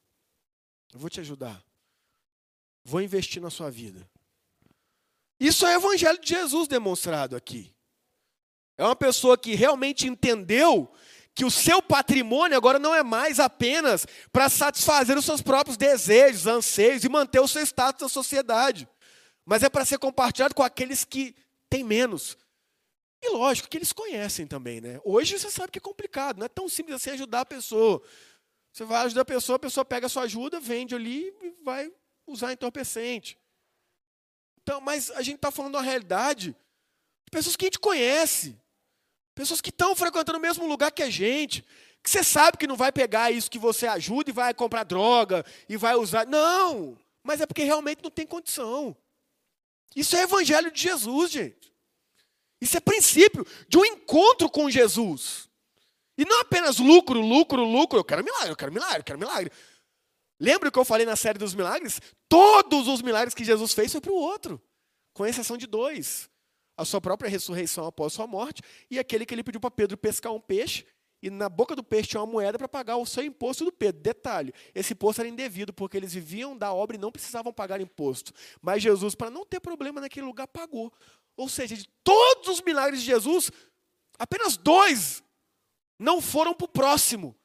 Eu 0.93 1.01
vou 1.01 1.09
te 1.09 1.19
ajudar. 1.19 1.65
Vou 2.85 3.01
investir 3.01 3.41
na 3.41 3.49
sua 3.49 3.71
vida. 3.71 4.07
Isso 5.39 5.65
é 5.65 5.79
o 5.79 5.81
evangelho 5.81 6.21
de 6.21 6.29
Jesus 6.29 6.69
demonstrado 6.69 7.35
aqui. 7.35 7.75
É 8.77 8.85
uma 8.85 8.95
pessoa 8.95 9.39
que 9.39 9.55
realmente 9.55 10.07
entendeu 10.07 10.93
que 11.35 11.43
o 11.43 11.51
seu 11.51 11.81
patrimônio 11.81 12.55
agora 12.55 12.79
não 12.79 12.95
é 12.95 13.03
mais 13.03 13.41
apenas 13.41 14.07
para 14.31 14.51
satisfazer 14.51 15.17
os 15.17 15.25
seus 15.25 15.41
próprios 15.41 15.79
desejos, 15.79 16.47
anseios 16.47 17.03
e 17.03 17.09
manter 17.09 17.41
o 17.41 17.49
seu 17.49 17.63
status 17.63 18.03
na 18.03 18.09
sociedade, 18.11 18.87
mas 19.47 19.63
é 19.63 19.71
para 19.71 19.87
ser 19.87 19.99
compartilhado 19.99 20.55
com 20.55 20.63
aqueles 20.63 21.03
que 21.03 21.35
têm 21.71 21.83
menos, 21.83 22.37
e 23.23 23.29
lógico 23.31 23.69
que 23.69 23.77
eles 23.77 23.93
conhecem 23.93 24.47
também, 24.47 24.81
né? 24.81 25.01
Hoje 25.05 25.39
você 25.39 25.51
sabe 25.51 25.73
que 25.73 25.79
é 25.79 25.83
complicado, 25.83 26.39
não 26.39 26.47
é 26.47 26.49
tão 26.49 26.69
simples 26.69 26.97
assim 26.97 27.11
ajudar 27.11 27.41
a 27.41 27.47
pessoa. 27.47 28.03
Você 28.73 28.85
vai 28.85 29.05
ajudar 29.05 29.23
a 29.23 29.25
pessoa, 29.27 29.57
a 29.57 29.59
pessoa 29.61 29.85
pega 29.85 30.07
a 30.07 30.09
sua 30.09 30.23
ajuda, 30.23 30.61
vende 30.61 30.95
ali 30.95 31.35
e 31.43 31.55
vai 31.63 31.93
usar 32.27 32.53
entorpecente. 32.53 33.39
Então, 34.63 34.81
mas 34.81 35.11
a 35.11 35.23
gente 35.23 35.37
está 35.37 35.51
falando 35.51 35.75
uma 35.75 35.83
realidade 35.83 36.51
de 36.51 37.31
pessoas 37.31 37.57
que 37.57 37.65
a 37.65 37.67
gente 37.67 37.79
conhece, 37.79 38.57
pessoas 39.35 39.61
que 39.61 39.71
estão 39.71 39.95
frequentando 39.95 40.39
o 40.39 40.41
mesmo 40.41 40.67
lugar 40.67 40.93
que 40.93 41.03
a 41.03 41.11
gente, 41.11 41.65
que 42.03 42.09
você 42.09 42.25
sabe 42.25 42.57
que 42.57 42.67
não 42.67 42.77
vai 42.77 42.93
pegar 42.93 43.31
isso 43.31 43.51
que 43.51 43.59
você 43.59 43.87
ajuda 43.87 44.31
e 44.31 44.33
vai 44.33 44.55
comprar 44.55 44.85
droga 44.85 45.45
e 45.69 45.77
vai 45.77 45.95
usar. 45.95 46.27
Não! 46.27 46.97
Mas 47.23 47.41
é 47.41 47.47
porque 47.47 47.65
realmente 47.65 48.03
não 48.03 48.11
tem 48.11 48.27
condição. 48.27 48.97
Isso 49.95 50.17
é 50.17 50.23
evangelho 50.23 50.71
de 50.71 50.81
Jesus, 50.81 51.31
gente. 51.31 51.70
Isso 52.61 52.77
é 52.77 52.81
princípio 52.81 53.47
de 53.69 53.79
um 53.79 53.85
encontro 53.85 54.49
com 54.51 54.71
Jesus. 54.71 55.49
E 56.17 56.25
não 56.25 56.41
apenas 56.41 56.79
lucro, 56.79 57.21
lucro, 57.21 57.65
lucro. 57.65 57.99
Eu 57.99 58.05
quero 58.05 58.23
milagre, 58.23 58.51
eu 58.51 58.57
quero 58.57 58.73
milagre, 58.73 58.99
eu 58.99 59.05
quero 59.05 59.19
milagre. 59.19 59.51
Lembra 60.39 60.69
o 60.69 60.73
que 60.73 60.79
eu 60.79 60.85
falei 60.85 61.07
na 61.07 61.17
série 61.17 61.39
dos 61.39 61.55
milagres? 61.55 62.01
Todos 62.29 62.89
os 62.89 63.03
milagres 63.03 63.35
que 63.35 63.45
Jesus 63.45 63.73
fez 63.73 63.93
foi 63.93 64.01
para 64.01 64.13
o 64.13 64.17
outro, 64.17 64.61
com 65.13 65.27
exceção 65.27 65.57
de 65.57 65.67
dois: 65.67 66.31
a 66.77 66.85
sua 66.85 67.01
própria 67.01 67.29
ressurreição 67.29 67.87
após 67.87 68.13
sua 68.13 68.27
morte 68.27 68.63
e 68.91 68.99
aquele 68.99 69.27
que 69.27 69.35
ele 69.35 69.43
pediu 69.43 69.61
para 69.61 69.71
Pedro 69.71 69.97
pescar 69.97 70.33
um 70.33 70.41
peixe 70.41 70.87
e 71.23 71.29
na 71.29 71.49
boca 71.49 71.77
do 71.77 71.85
peixe 71.85 72.09
tinha 72.09 72.23
uma 72.23 72.33
moeda 72.33 72.57
para 72.57 72.69
pagar 72.69 72.97
o 72.97 73.05
seu 73.05 73.23
imposto 73.23 73.65
do 73.65 73.73
Pedro. 73.73 74.01
Detalhe: 74.01 74.55
esse 74.75 74.95
imposto 74.95 75.21
era 75.21 75.29
indevido 75.29 75.73
porque 75.73 75.97
eles 75.97 76.15
viviam 76.15 76.57
da 76.57 76.73
obra 76.73 76.97
e 76.97 77.01
não 77.01 77.13
precisavam 77.13 77.53
pagar 77.53 77.81
imposto. 77.81 78.33
Mas 78.63 78.83
Jesus, 78.83 79.15
para 79.15 79.31
não 79.31 79.45
ter 79.45 79.61
problema 79.61 80.01
naquele 80.01 80.27
lugar, 80.27 80.47
pagou. 80.49 80.93
Ou 81.37 81.49
seja, 81.49 81.77
de 81.77 81.89
todos 82.05 82.49
os 82.49 82.61
milagres 82.63 83.01
de 83.01 83.07
Jesus, 83.07 83.51
apenas 84.19 84.57
dois 84.57 85.23
não 85.99 86.21
foram 86.21 86.55
para 86.55 86.65
o 86.65 86.69
próximo. 86.69 87.37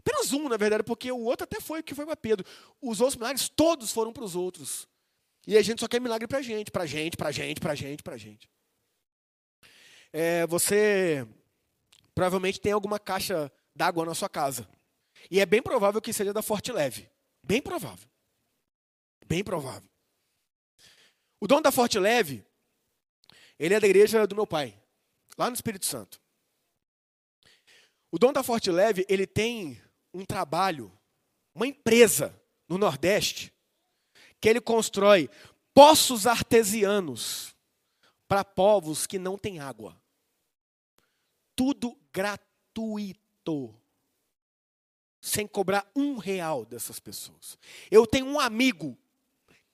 Apenas 0.00 0.32
um, 0.32 0.48
na 0.48 0.56
verdade, 0.56 0.82
porque 0.82 1.10
o 1.10 1.20
outro 1.20 1.44
até 1.44 1.60
foi 1.60 1.82
que 1.82 1.94
foi 1.94 2.04
para 2.04 2.16
Pedro. 2.16 2.46
Os 2.80 3.00
outros 3.00 3.16
milagres 3.16 3.48
todos 3.48 3.90
foram 3.90 4.12
para 4.12 4.24
os 4.24 4.36
outros. 4.36 4.86
E 5.46 5.56
a 5.56 5.62
gente 5.62 5.80
só 5.80 5.88
quer 5.88 6.00
milagre 6.00 6.26
para 6.26 6.38
a 6.38 6.42
gente, 6.42 6.70
para 6.70 6.82
a 6.82 6.86
gente, 6.86 7.16
para 7.16 7.28
a 7.28 7.32
gente, 7.32 7.60
para 7.60 7.72
a 7.72 7.74
gente, 7.74 8.02
para 8.02 8.14
a 8.14 8.18
gente. 8.18 8.50
É, 10.12 10.46
você 10.46 11.26
provavelmente 12.14 12.60
tem 12.60 12.72
alguma 12.72 12.98
caixa 12.98 13.50
d'água 13.74 14.04
na 14.04 14.14
sua 14.14 14.28
casa. 14.28 14.68
E 15.30 15.40
é 15.40 15.46
bem 15.46 15.62
provável 15.62 16.00
que 16.00 16.12
seja 16.12 16.32
da 16.32 16.42
Forte 16.42 16.70
Leve. 16.70 17.10
Bem 17.42 17.60
provável. 17.60 18.08
Bem 19.26 19.42
provável. 19.42 19.88
O 21.40 21.46
dono 21.46 21.62
da 21.62 21.72
Forte 21.72 21.98
Leve, 21.98 22.44
ele 23.58 23.74
é 23.74 23.80
da 23.80 23.86
igreja 23.86 24.26
do 24.26 24.34
meu 24.34 24.46
pai, 24.46 24.78
lá 25.36 25.48
no 25.48 25.54
Espírito 25.54 25.86
Santo. 25.86 26.20
O 28.10 28.18
dono 28.18 28.32
da 28.32 28.42
Forte 28.42 28.70
Leve, 28.70 29.04
ele 29.08 29.26
tem 29.26 29.80
um 30.12 30.24
trabalho, 30.24 30.92
uma 31.54 31.66
empresa 31.66 32.34
no 32.68 32.78
Nordeste, 32.78 33.52
que 34.40 34.48
ele 34.48 34.60
constrói 34.60 35.28
poços 35.72 36.26
artesianos 36.26 37.54
para 38.28 38.44
povos 38.44 39.06
que 39.06 39.18
não 39.18 39.36
têm 39.36 39.58
água. 39.58 40.00
Tudo 41.56 41.98
gratuito. 42.12 43.74
Sem 45.20 45.46
cobrar 45.46 45.90
um 45.96 46.18
real 46.18 46.64
dessas 46.64 47.00
pessoas. 47.00 47.58
Eu 47.90 48.06
tenho 48.06 48.26
um 48.26 48.38
amigo, 48.38 48.96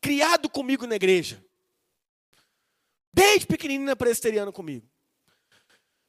criado 0.01 0.49
comigo 0.49 0.87
na 0.87 0.95
igreja, 0.95 1.45
Desde 3.13 3.47
pequenininho 3.47 3.97
presbiteriano 3.97 4.53
comigo. 4.53 4.89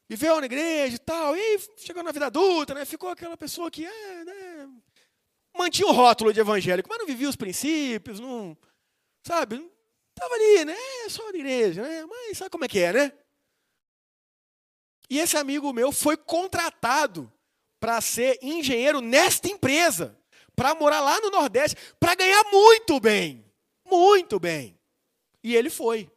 Viveu 0.09 0.39
na 0.39 0.45
igreja 0.45 0.95
e 0.95 0.99
tal, 0.99 1.35
e 1.35 1.59
chegou 1.77 2.03
na 2.03 2.11
vida 2.11 2.27
adulta, 2.27 2.73
né? 2.73 2.83
Ficou 2.85 3.09
aquela 3.09 3.37
pessoa 3.37 3.71
que 3.71 3.85
é, 3.85 4.25
né? 4.25 4.69
mantinha 5.57 5.87
o 5.87 5.91
rótulo 5.91 6.33
de 6.33 6.39
evangélico, 6.39 6.89
mas 6.89 6.99
não 6.99 7.05
vivia 7.05 7.29
os 7.29 7.35
princípios, 7.35 8.19
não, 8.19 8.57
sabe? 9.25 9.55
Estava 10.15 10.33
ali, 10.35 10.65
né? 10.65 10.75
É 11.05 11.09
só 11.09 11.23
na 11.31 11.37
igreja, 11.37 11.81
né? 11.81 12.05
Mas 12.05 12.37
sabe 12.37 12.49
como 12.49 12.65
é 12.65 12.67
que 12.67 12.79
é, 12.79 12.93
né? 12.93 13.13
E 15.09 15.19
esse 15.19 15.35
amigo 15.37 15.73
meu 15.73 15.91
foi 15.91 16.15
contratado 16.15 17.31
para 17.79 17.99
ser 17.99 18.37
engenheiro 18.41 19.01
nesta 19.01 19.47
empresa, 19.49 20.17
para 20.55 20.75
morar 20.75 21.01
lá 21.01 21.19
no 21.19 21.31
Nordeste, 21.31 21.75
para 21.99 22.15
ganhar 22.15 22.43
muito 22.51 22.99
bem. 22.99 23.45
Muito 23.85 24.39
bem. 24.39 24.77
E 25.43 25.55
ele 25.55 25.69
foi. 25.69 26.09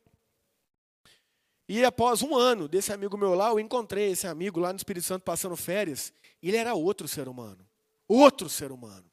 E 1.68 1.82
após 1.84 2.22
um 2.22 2.36
ano 2.36 2.68
desse 2.68 2.92
amigo 2.92 3.16
meu 3.16 3.34
lá, 3.34 3.48
eu 3.48 3.58
encontrei 3.58 4.10
esse 4.10 4.26
amigo 4.26 4.60
lá 4.60 4.72
no 4.72 4.76
Espírito 4.76 5.06
Santo 5.06 5.22
passando 5.22 5.56
férias. 5.56 6.12
Ele 6.42 6.56
era 6.56 6.74
outro 6.74 7.08
ser 7.08 7.26
humano. 7.26 7.66
Outro 8.06 8.50
ser 8.50 8.70
humano. 8.70 9.10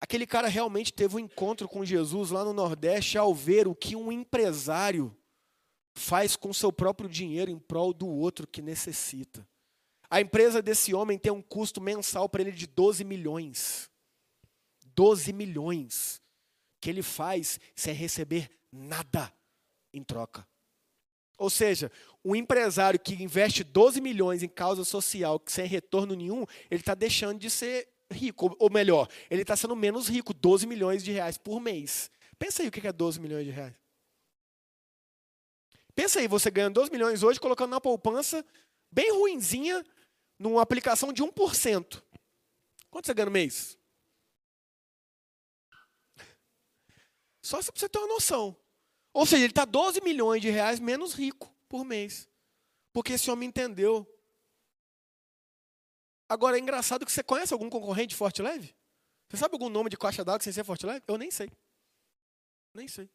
Aquele 0.00 0.26
cara 0.26 0.48
realmente 0.48 0.92
teve 0.92 1.16
um 1.16 1.18
encontro 1.18 1.68
com 1.68 1.84
Jesus 1.84 2.30
lá 2.30 2.44
no 2.44 2.52
Nordeste 2.52 3.18
ao 3.18 3.34
ver 3.34 3.68
o 3.68 3.74
que 3.74 3.94
um 3.94 4.10
empresário 4.10 5.14
faz 5.94 6.36
com 6.36 6.52
seu 6.52 6.72
próprio 6.72 7.08
dinheiro 7.08 7.50
em 7.50 7.58
prol 7.58 7.92
do 7.92 8.08
outro 8.08 8.46
que 8.46 8.62
necessita. 8.62 9.46
A 10.08 10.20
empresa 10.20 10.62
desse 10.62 10.94
homem 10.94 11.18
tem 11.18 11.30
um 11.30 11.42
custo 11.42 11.80
mensal 11.80 12.28
para 12.28 12.42
ele 12.42 12.52
de 12.52 12.66
12 12.66 13.04
milhões. 13.04 13.90
12 14.86 15.32
milhões. 15.32 16.20
Que 16.80 16.90
ele 16.90 17.02
faz 17.02 17.60
sem 17.76 17.94
receber 17.94 18.50
nada 18.72 19.32
em 19.92 20.02
troca. 20.02 20.46
Ou 21.38 21.50
seja, 21.50 21.90
um 22.24 22.36
empresário 22.36 23.00
que 23.00 23.20
investe 23.20 23.64
12 23.64 24.00
milhões 24.00 24.42
em 24.42 24.48
causa 24.48 24.84
social 24.84 25.42
sem 25.46 25.66
retorno 25.66 26.14
nenhum, 26.14 26.44
ele 26.70 26.80
está 26.80 26.94
deixando 26.94 27.38
de 27.38 27.50
ser 27.50 27.88
rico. 28.10 28.54
Ou 28.58 28.70
melhor, 28.70 29.08
ele 29.30 29.42
está 29.42 29.56
sendo 29.56 29.74
menos 29.74 30.08
rico, 30.08 30.32
12 30.32 30.66
milhões 30.66 31.02
de 31.02 31.10
reais 31.10 31.36
por 31.36 31.60
mês. 31.60 32.10
Pensa 32.38 32.62
aí 32.62 32.68
o 32.68 32.70
que 32.70 32.86
é 32.86 32.92
12 32.92 33.20
milhões 33.20 33.44
de 33.44 33.50
reais. 33.50 33.74
Pensa 35.94 36.20
aí, 36.20 36.28
você 36.28 36.50
ganhando 36.50 36.74
12 36.74 36.90
milhões 36.90 37.22
hoje, 37.22 37.40
colocando 37.40 37.70
na 37.70 37.80
poupança 37.80 38.44
bem 38.90 39.12
ruinzinha, 39.12 39.84
numa 40.38 40.62
aplicação 40.62 41.12
de 41.12 41.22
1%. 41.22 42.02
Quanto 42.90 43.06
você 43.06 43.14
ganha 43.14 43.26
no 43.26 43.32
mês? 43.32 43.78
Só 47.42 47.60
para 47.60 47.72
você 47.74 47.88
ter 47.88 47.98
uma 47.98 48.08
noção. 48.08 48.56
Ou 49.12 49.26
seja, 49.26 49.44
ele 49.44 49.52
está 49.52 49.64
12 49.64 50.00
milhões 50.00 50.40
de 50.40 50.48
reais 50.48 50.80
menos 50.80 51.12
rico 51.12 51.54
por 51.68 51.84
mês. 51.84 52.28
Porque 52.92 53.14
esse 53.14 53.30
homem 53.30 53.48
entendeu. 53.48 54.06
Agora, 56.28 56.56
é 56.56 56.60
engraçado 56.60 57.04
que 57.04 57.12
você 57.12 57.22
conhece 57.22 57.52
algum 57.52 57.68
concorrente 57.68 58.08
de 58.08 58.16
Forte 58.16 58.40
Leve? 58.40 58.74
Você 59.28 59.36
sabe 59.36 59.54
algum 59.54 59.68
nome 59.68 59.90
de 59.90 59.96
caixa 59.96 60.24
d'água 60.24 60.42
sem 60.42 60.52
ser 60.52 60.64
Forte 60.64 60.86
Leve? 60.86 61.02
Eu 61.06 61.18
nem 61.18 61.30
sei. 61.30 61.50
Nem 62.74 62.88
sei. 62.88 63.10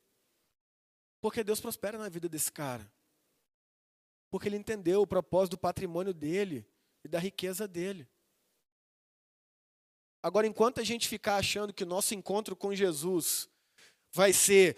Porque 1.19 1.43
Deus 1.43 1.59
prospera 1.59 1.97
na 1.97 2.09
vida 2.09 2.29
desse 2.29 2.51
cara. 2.51 2.91
Porque 4.29 4.47
ele 4.47 4.57
entendeu 4.57 5.01
o 5.01 5.07
propósito 5.07 5.51
do 5.51 5.59
patrimônio 5.59 6.13
dele 6.13 6.67
e 7.03 7.07
da 7.07 7.17
riqueza 7.17 7.67
dele. 7.67 8.07
Agora, 10.21 10.45
enquanto 10.45 10.79
a 10.79 10.83
gente 10.83 11.07
ficar 11.07 11.37
achando 11.37 11.73
que 11.73 11.83
o 11.83 11.87
nosso 11.87 12.13
encontro 12.13 12.55
com 12.55 12.75
Jesus 12.75 13.49
vai 14.11 14.33
ser 14.33 14.75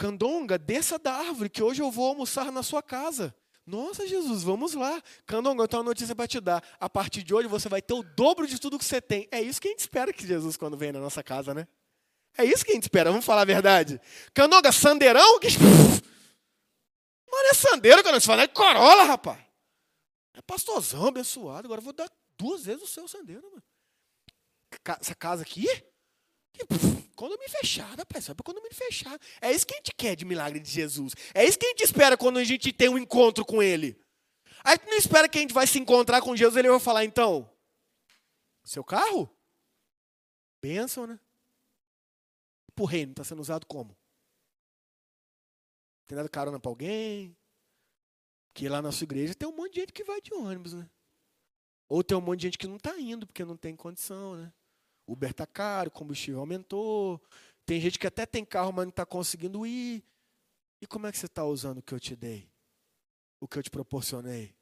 Candonga, 0.00 0.56
desça 0.56 0.98
da 0.98 1.12
árvore, 1.12 1.50
que 1.50 1.62
hoje 1.62 1.82
eu 1.82 1.90
vou 1.90 2.06
almoçar 2.06 2.50
na 2.50 2.62
sua 2.62 2.82
casa. 2.82 3.34
Nossa, 3.66 4.08
Jesus, 4.08 4.42
vamos 4.42 4.72
lá. 4.72 5.02
Candonga, 5.26 5.62
eu 5.62 5.68
tenho 5.68 5.82
uma 5.82 5.90
notícia 5.90 6.16
para 6.16 6.26
te 6.26 6.40
dar. 6.40 6.64
A 6.80 6.88
partir 6.88 7.22
de 7.22 7.34
hoje 7.34 7.46
você 7.46 7.68
vai 7.68 7.82
ter 7.82 7.92
o 7.92 8.02
dobro 8.02 8.46
de 8.46 8.58
tudo 8.58 8.78
que 8.78 8.84
você 8.86 8.98
tem. 8.98 9.28
É 9.30 9.42
isso 9.42 9.60
que 9.60 9.68
a 9.68 9.70
gente 9.70 9.80
espera 9.80 10.10
que 10.10 10.26
Jesus, 10.26 10.56
quando 10.56 10.74
vem 10.74 10.90
na 10.90 11.00
nossa 11.00 11.22
casa, 11.22 11.52
né? 11.52 11.68
É 12.38 12.46
isso 12.46 12.64
que 12.64 12.72
a 12.72 12.74
gente 12.74 12.84
espera, 12.84 13.10
vamos 13.10 13.26
falar 13.26 13.42
a 13.42 13.44
verdade. 13.44 14.00
Candonga, 14.32 14.72
sandeirão? 14.72 15.38
Que... 15.38 15.48
Mano, 15.58 17.48
é 17.50 17.54
sandeiro, 17.54 18.02
que 18.02 18.10
Você 18.10 18.26
fala, 18.26 18.44
é 18.44 18.48
corolla, 18.48 19.02
rapaz. 19.04 19.38
É 20.32 20.40
pastorzão, 20.40 21.08
abençoado. 21.08 21.66
Agora 21.66 21.80
eu 21.80 21.84
vou 21.84 21.92
dar 21.92 22.10
duas 22.38 22.64
vezes 22.64 22.82
o 22.82 22.86
seu 22.86 23.06
sandeiro, 23.06 23.42
mano. 23.50 23.62
Essa 24.98 25.14
casa 25.14 25.42
aqui? 25.42 25.66
Condomínio 27.14 27.50
fechado, 27.50 27.98
rapaz. 27.98 28.24
Sabe 28.24 28.42
condomínio 28.42 28.74
fechado. 28.74 29.20
É 29.40 29.52
isso 29.52 29.66
que 29.66 29.74
a 29.74 29.76
gente 29.76 29.92
quer 29.94 30.16
de 30.16 30.24
milagre 30.24 30.58
de 30.58 30.70
Jesus. 30.70 31.14
É 31.34 31.44
isso 31.44 31.58
que 31.58 31.66
a 31.66 31.68
gente 31.68 31.84
espera 31.84 32.16
quando 32.16 32.38
a 32.38 32.44
gente 32.44 32.72
tem 32.72 32.88
um 32.88 32.98
encontro 32.98 33.44
com 33.44 33.62
Ele. 33.62 34.00
A 34.64 34.72
gente 34.72 34.86
não 34.86 34.96
espera 34.96 35.28
que 35.28 35.38
a 35.38 35.40
gente 35.40 35.54
vai 35.54 35.66
se 35.66 35.78
encontrar 35.78 36.20
com 36.20 36.36
Jesus 36.36 36.56
Ele 36.56 36.68
vai 36.68 36.80
falar, 36.80 37.04
então, 37.04 37.50
seu 38.64 38.84
carro? 38.84 39.28
Bênção, 40.62 41.06
né? 41.06 41.18
Pro 42.74 42.84
reino, 42.84 43.12
está 43.12 43.24
sendo 43.24 43.40
usado 43.40 43.66
como? 43.66 43.96
Tem 46.06 46.16
dado 46.16 46.28
carona 46.28 46.58
para 46.58 46.70
alguém? 46.70 47.36
Porque 48.52 48.68
lá 48.68 48.82
na 48.82 48.92
sua 48.92 49.04
igreja 49.04 49.34
tem 49.34 49.48
um 49.48 49.56
monte 49.56 49.74
de 49.74 49.80
gente 49.80 49.92
que 49.92 50.04
vai 50.04 50.20
de 50.20 50.34
ônibus, 50.34 50.74
né? 50.74 50.88
Ou 51.88 52.02
tem 52.02 52.16
um 52.16 52.20
monte 52.20 52.40
de 52.40 52.46
gente 52.46 52.58
que 52.58 52.66
não 52.66 52.76
está 52.76 52.98
indo 52.98 53.26
porque 53.26 53.44
não 53.44 53.56
tem 53.56 53.76
condição, 53.76 54.36
né? 54.36 54.52
Uber 55.12 55.30
está 55.30 55.46
caro, 55.46 55.90
combustível 55.90 56.40
aumentou. 56.40 57.20
Tem 57.66 57.80
gente 57.80 57.98
que 57.98 58.06
até 58.06 58.24
tem 58.24 58.44
carro, 58.44 58.72
mas 58.72 58.84
não 58.84 58.90
está 58.90 59.04
conseguindo 59.04 59.66
ir. 59.66 60.04
E 60.80 60.86
como 60.86 61.06
é 61.06 61.12
que 61.12 61.18
você 61.18 61.26
está 61.26 61.44
usando 61.44 61.78
o 61.78 61.82
que 61.82 61.92
eu 61.92 62.00
te 62.00 62.14
dei? 62.14 62.48
O 63.40 63.48
que 63.48 63.58
eu 63.58 63.62
te 63.62 63.70
proporcionei? 63.70 64.54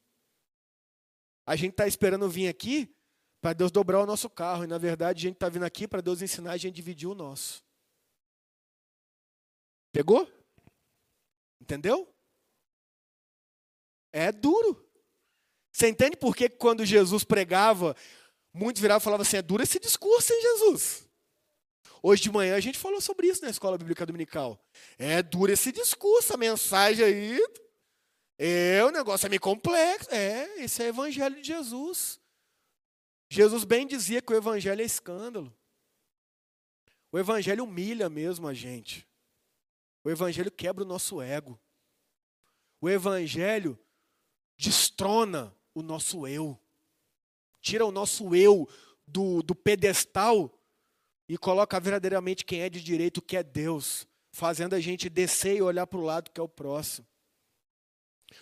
A 1.47 1.55
gente 1.55 1.73
está 1.73 1.87
esperando 1.87 2.29
vir 2.29 2.49
aqui 2.49 2.95
para 3.41 3.53
Deus 3.53 3.71
dobrar 3.71 4.01
o 4.01 4.07
nosso 4.07 4.29
carro. 4.29 4.65
E 4.65 4.67
na 4.67 4.79
verdade 4.79 5.19
a 5.19 5.23
gente 5.29 5.35
está 5.35 5.49
vindo 5.49 5.65
aqui 5.65 5.87
para 5.87 6.01
Deus 6.01 6.23
ensinar 6.23 6.53
a 6.53 6.57
gente 6.57 6.73
a 6.73 6.77
dividir 6.77 7.09
o 7.09 7.15
nosso. 7.15 7.63
Pegou? 9.93 10.27
Entendeu? 11.61 12.13
É 14.13 14.33
duro. 14.33 14.87
Você 15.73 15.89
entende 15.89 16.17
por 16.17 16.35
que 16.35 16.49
quando 16.49 16.85
Jesus 16.85 17.23
pregava, 17.23 17.95
Muitos 18.59 18.83
viravam 18.83 19.01
e 19.01 19.05
falavam 19.05 19.23
assim: 19.23 19.37
é 19.37 19.43
duro 19.43 19.63
esse 19.63 19.79
discurso, 19.79 20.33
hein, 20.33 20.41
Jesus? 20.43 21.09
Hoje 22.03 22.23
de 22.23 22.33
manhã 22.33 22.57
a 22.57 22.61
gente 22.61 22.77
falou 22.77 23.01
sobre 23.01 23.29
isso 23.29 23.43
na 23.43 23.51
escola 23.51 23.79
bíblica 23.79 24.05
dominical. 24.05 24.61
É 24.99 25.23
duro 25.23 25.53
esse 25.53 25.71
discurso, 25.71 26.35
a 26.35 26.37
mensagem 26.37 27.05
aí. 27.05 27.41
É, 28.37 28.85
o 28.85 28.91
negócio 28.91 29.27
é 29.27 29.29
meio 29.29 29.41
complexo. 29.41 30.11
É, 30.13 30.63
esse 30.63 30.83
é 30.83 30.87
o 30.87 30.89
evangelho 30.89 31.41
de 31.41 31.47
Jesus. 31.47 32.21
Jesus 33.31 33.63
bem 33.63 33.87
dizia 33.87 34.21
que 34.21 34.33
o 34.33 34.37
evangelho 34.37 34.83
é 34.83 34.85
escândalo. 34.85 35.55
O 37.13 37.19
evangelho 37.19 37.63
humilha 37.63 38.09
mesmo 38.09 38.49
a 38.49 38.55
gente. 38.55 39.07
O 40.03 40.11
evangelho 40.11 40.51
quebra 40.51 40.83
o 40.83 40.87
nosso 40.87 41.23
ego. 41.23 41.59
O 42.81 42.89
evangelho 42.89 43.79
destrona 44.57 45.55
o 45.73 45.81
nosso 45.81 46.27
eu 46.27 46.59
tira 47.61 47.85
o 47.85 47.93
nosso 47.93 48.35
eu 48.35 48.69
do, 49.07 49.43
do 49.43 49.55
pedestal 49.55 50.53
e 51.29 51.37
coloca 51.37 51.79
verdadeiramente 51.79 52.45
quem 52.45 52.61
é 52.61 52.71
de 52.71 52.83
direito, 52.83 53.23
que 53.23 53.37
é 53.37 53.43
Deus, 53.43 54.07
fazendo 54.33 54.75
a 54.75 54.81
gente 54.81 55.09
descer 55.09 55.57
e 55.57 55.63
olhar 55.63 55.87
para 55.87 55.99
o 55.99 56.05
lado 56.05 56.31
que 56.31 56.41
é 56.41 56.43
o 56.43 56.49
próximo. 56.49 57.07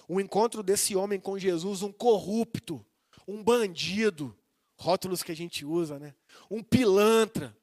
O 0.08 0.20
encontro 0.20 0.62
desse 0.62 0.94
homem 0.96 1.18
com 1.18 1.38
Jesus, 1.38 1.82
um 1.82 1.92
corrupto, 1.92 2.84
um 3.26 3.42
bandido, 3.42 4.36
rótulos 4.78 5.22
que 5.22 5.32
a 5.32 5.36
gente 5.36 5.64
usa, 5.64 5.98
né? 5.98 6.14
Um 6.50 6.62
pilantra, 6.62 7.56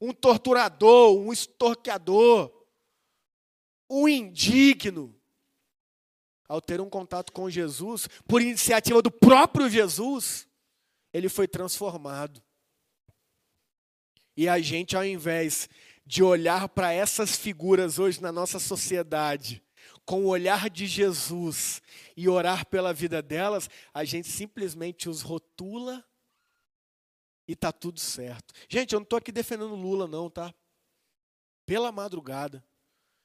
um 0.00 0.12
torturador, 0.12 1.18
um 1.18 1.32
estorqueador, 1.32 2.50
um 3.88 4.08
indigno. 4.08 5.14
Ao 6.48 6.60
ter 6.60 6.80
um 6.80 6.90
contato 6.90 7.32
com 7.32 7.48
Jesus, 7.48 8.08
por 8.26 8.42
iniciativa 8.42 9.00
do 9.00 9.10
próprio 9.10 9.68
Jesus, 9.68 10.48
ele 11.12 11.28
foi 11.28 11.48
transformado. 11.48 12.42
E 14.36 14.48
a 14.48 14.58
gente, 14.60 14.96
ao 14.96 15.04
invés 15.04 15.68
de 16.06 16.22
olhar 16.22 16.68
para 16.68 16.92
essas 16.92 17.36
figuras 17.36 17.98
hoje 17.98 18.20
na 18.20 18.32
nossa 18.32 18.58
sociedade, 18.58 19.62
com 20.04 20.24
o 20.24 20.28
olhar 20.28 20.68
de 20.68 20.86
Jesus 20.86 21.80
e 22.16 22.28
orar 22.28 22.66
pela 22.66 22.92
vida 22.92 23.22
delas, 23.22 23.68
a 23.94 24.04
gente 24.04 24.28
simplesmente 24.28 25.08
os 25.08 25.22
rotula 25.22 26.04
e 27.46 27.54
tá 27.54 27.72
tudo 27.72 28.00
certo. 28.00 28.54
Gente, 28.68 28.92
eu 28.92 29.00
não 29.00 29.04
estou 29.04 29.16
aqui 29.16 29.32
defendendo 29.32 29.74
Lula, 29.74 30.06
não, 30.06 30.30
tá? 30.30 30.54
Pela 31.66 31.92
madrugada. 31.92 32.64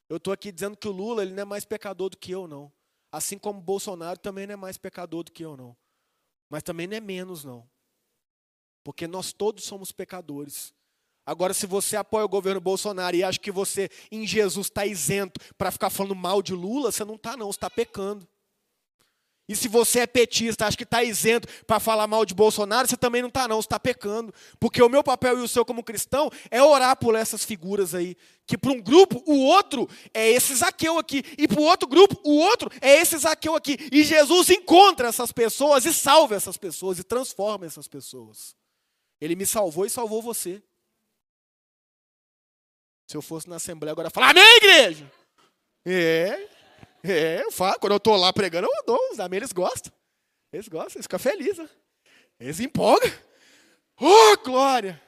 Eu 0.07 0.17
estou 0.17 0.33
aqui 0.33 0.51
dizendo 0.51 0.77
que 0.77 0.87
o 0.87 0.91
Lula 0.91 1.23
ele 1.23 1.31
não 1.31 1.41
é 1.41 1.45
mais 1.45 1.65
pecador 1.65 2.09
do 2.09 2.17
que 2.17 2.31
eu, 2.31 2.47
não. 2.47 2.71
Assim 3.11 3.37
como 3.37 3.61
Bolsonaro 3.61 4.19
também 4.19 4.45
não 4.45 4.53
é 4.53 4.57
mais 4.57 4.77
pecador 4.77 5.23
do 5.23 5.31
que 5.31 5.43
eu, 5.43 5.55
não. 5.55 5.75
Mas 6.49 6.61
também 6.61 6.85
não 6.85 6.97
é 6.97 6.99
menos, 6.99 7.43
não. 7.43 7.67
Porque 8.85 9.07
nós 9.07 9.33
todos 9.33 9.63
somos 9.63 9.91
pecadores. 9.91 10.71
Agora, 11.25 11.55
se 11.55 11.65
você 11.65 11.97
apoia 11.97 12.23
o 12.23 12.29
governo 12.29 12.61
Bolsonaro 12.61 13.15
e 13.15 13.23
acha 13.23 13.39
que 13.39 13.51
você, 13.51 13.89
em 14.11 14.27
Jesus, 14.27 14.67
está 14.67 14.85
isento 14.85 15.41
para 15.57 15.71
ficar 15.71 15.89
falando 15.89 16.13
mal 16.13 16.39
de 16.39 16.53
Lula, 16.53 16.91
você 16.91 17.03
não 17.03 17.15
está, 17.15 17.35
não, 17.35 17.47
você 17.47 17.57
está 17.57 17.67
pecando. 17.67 18.27
E 19.49 19.55
se 19.55 19.67
você 19.67 20.01
é 20.01 20.07
petista, 20.07 20.67
acha 20.67 20.77
que 20.77 20.83
está 20.83 21.03
isento 21.03 21.47
para 21.65 21.79
falar 21.79 22.05
mal 22.05 22.25
de 22.25 22.35
Bolsonaro, 22.35 22.87
você 22.87 22.95
também 22.95 23.23
não 23.23 23.29
está, 23.29 23.47
não, 23.47 23.57
você 23.59 23.65
está 23.65 23.79
pecando. 23.79 24.31
Porque 24.59 24.81
o 24.81 24.89
meu 24.89 25.03
papel 25.03 25.39
e 25.39 25.41
o 25.41 25.47
seu 25.47 25.65
como 25.65 25.83
cristão 25.83 26.29
é 26.51 26.61
orar 26.61 26.95
por 26.95 27.15
essas 27.15 27.43
figuras 27.43 27.95
aí. 27.95 28.15
Que 28.45 28.55
para 28.55 28.71
um 28.71 28.79
grupo, 28.79 29.23
o 29.25 29.45
outro 29.45 29.89
é 30.13 30.29
esse 30.29 30.53
Zaqueu 30.53 30.99
aqui. 30.99 31.23
E 31.39 31.47
para 31.47 31.59
o 31.59 31.63
outro 31.63 31.87
grupo, 31.87 32.19
o 32.23 32.37
outro 32.37 32.69
é 32.79 33.01
esse 33.01 33.17
Zaqueu 33.17 33.55
aqui. 33.55 33.77
E 33.91 34.03
Jesus 34.03 34.51
encontra 34.51 35.07
essas 35.07 35.31
pessoas 35.31 35.85
e 35.85 35.93
salva 35.93 36.35
essas 36.35 36.55
pessoas 36.55 36.99
e 36.99 37.03
transforma 37.03 37.65
essas 37.65 37.87
pessoas. 37.87 38.55
Ele 39.25 39.35
me 39.35 39.45
salvou 39.45 39.87
e 39.87 39.89
salvou 39.89 40.21
você. 40.21 40.61
Se 43.07 43.17
eu 43.17 43.23
fosse 43.23 43.49
na 43.49 43.55
Assembleia 43.55 43.91
agora 43.91 44.11
falar, 44.11 44.29
amém, 44.29 44.57
igreja! 44.57 45.11
É, 45.83 46.47
é, 47.03 47.41
eu 47.43 47.51
falo. 47.51 47.79
Quando 47.79 47.93
eu 47.93 47.97
estou 47.97 48.15
lá 48.15 48.31
pregando, 48.31 48.67
eu 48.71 48.85
dou. 48.85 49.11
Os 49.11 49.19
amém, 49.19 49.37
eles 49.37 49.51
gostam. 49.51 49.91
Eles 50.53 50.67
gostam, 50.67 50.97
eles 50.97 51.05
ficam 51.05 51.17
felizes. 51.17 51.57
Né? 51.57 51.69
Eles 52.39 52.59
empolgam. 52.59 53.11
Oh, 53.99 54.37
glória! 54.43 55.01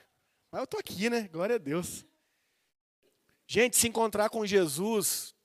Mas 0.51 0.59
eu 0.59 0.65
estou 0.65 0.79
aqui, 0.79 1.11
né? 1.11 1.27
Glória 1.27 1.55
a 1.55 1.59
Deus. 1.59 2.03
Gente, 3.45 3.77
se 3.77 3.87
encontrar 3.87 4.29
com 4.29 4.45
Jesus 4.45 5.35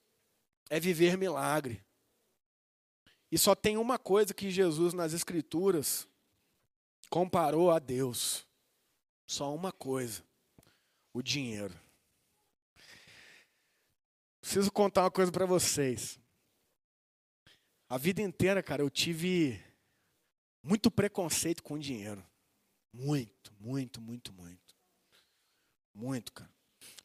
é 0.67 0.79
viver 0.79 1.15
milagre. 1.15 1.83
E 3.31 3.37
só 3.37 3.53
tem 3.53 3.77
uma 3.77 3.99
coisa 3.99 4.33
que 4.33 4.49
Jesus 4.49 4.93
nas 4.93 5.13
Escrituras 5.13 6.07
comparou 7.07 7.69
a 7.69 7.77
Deus. 7.77 8.47
Só 9.33 9.51
uma 9.51 9.71
coisa: 9.71 10.23
o 11.11 11.19
dinheiro. 11.19 11.73
Preciso 14.39 14.71
contar 14.71 15.01
uma 15.01 15.09
coisa 15.09 15.31
para 15.31 15.47
vocês. 15.47 16.19
A 17.89 17.97
vida 17.97 18.21
inteira, 18.21 18.61
cara, 18.61 18.83
eu 18.83 18.91
tive 18.91 19.59
muito 20.61 20.91
preconceito 20.91 21.63
com 21.63 21.79
dinheiro. 21.79 22.23
Muito, 22.93 23.51
muito, 23.59 23.99
muito, 23.99 24.31
muito. 24.31 24.75
Muito, 25.95 26.31
cara. 26.31 26.53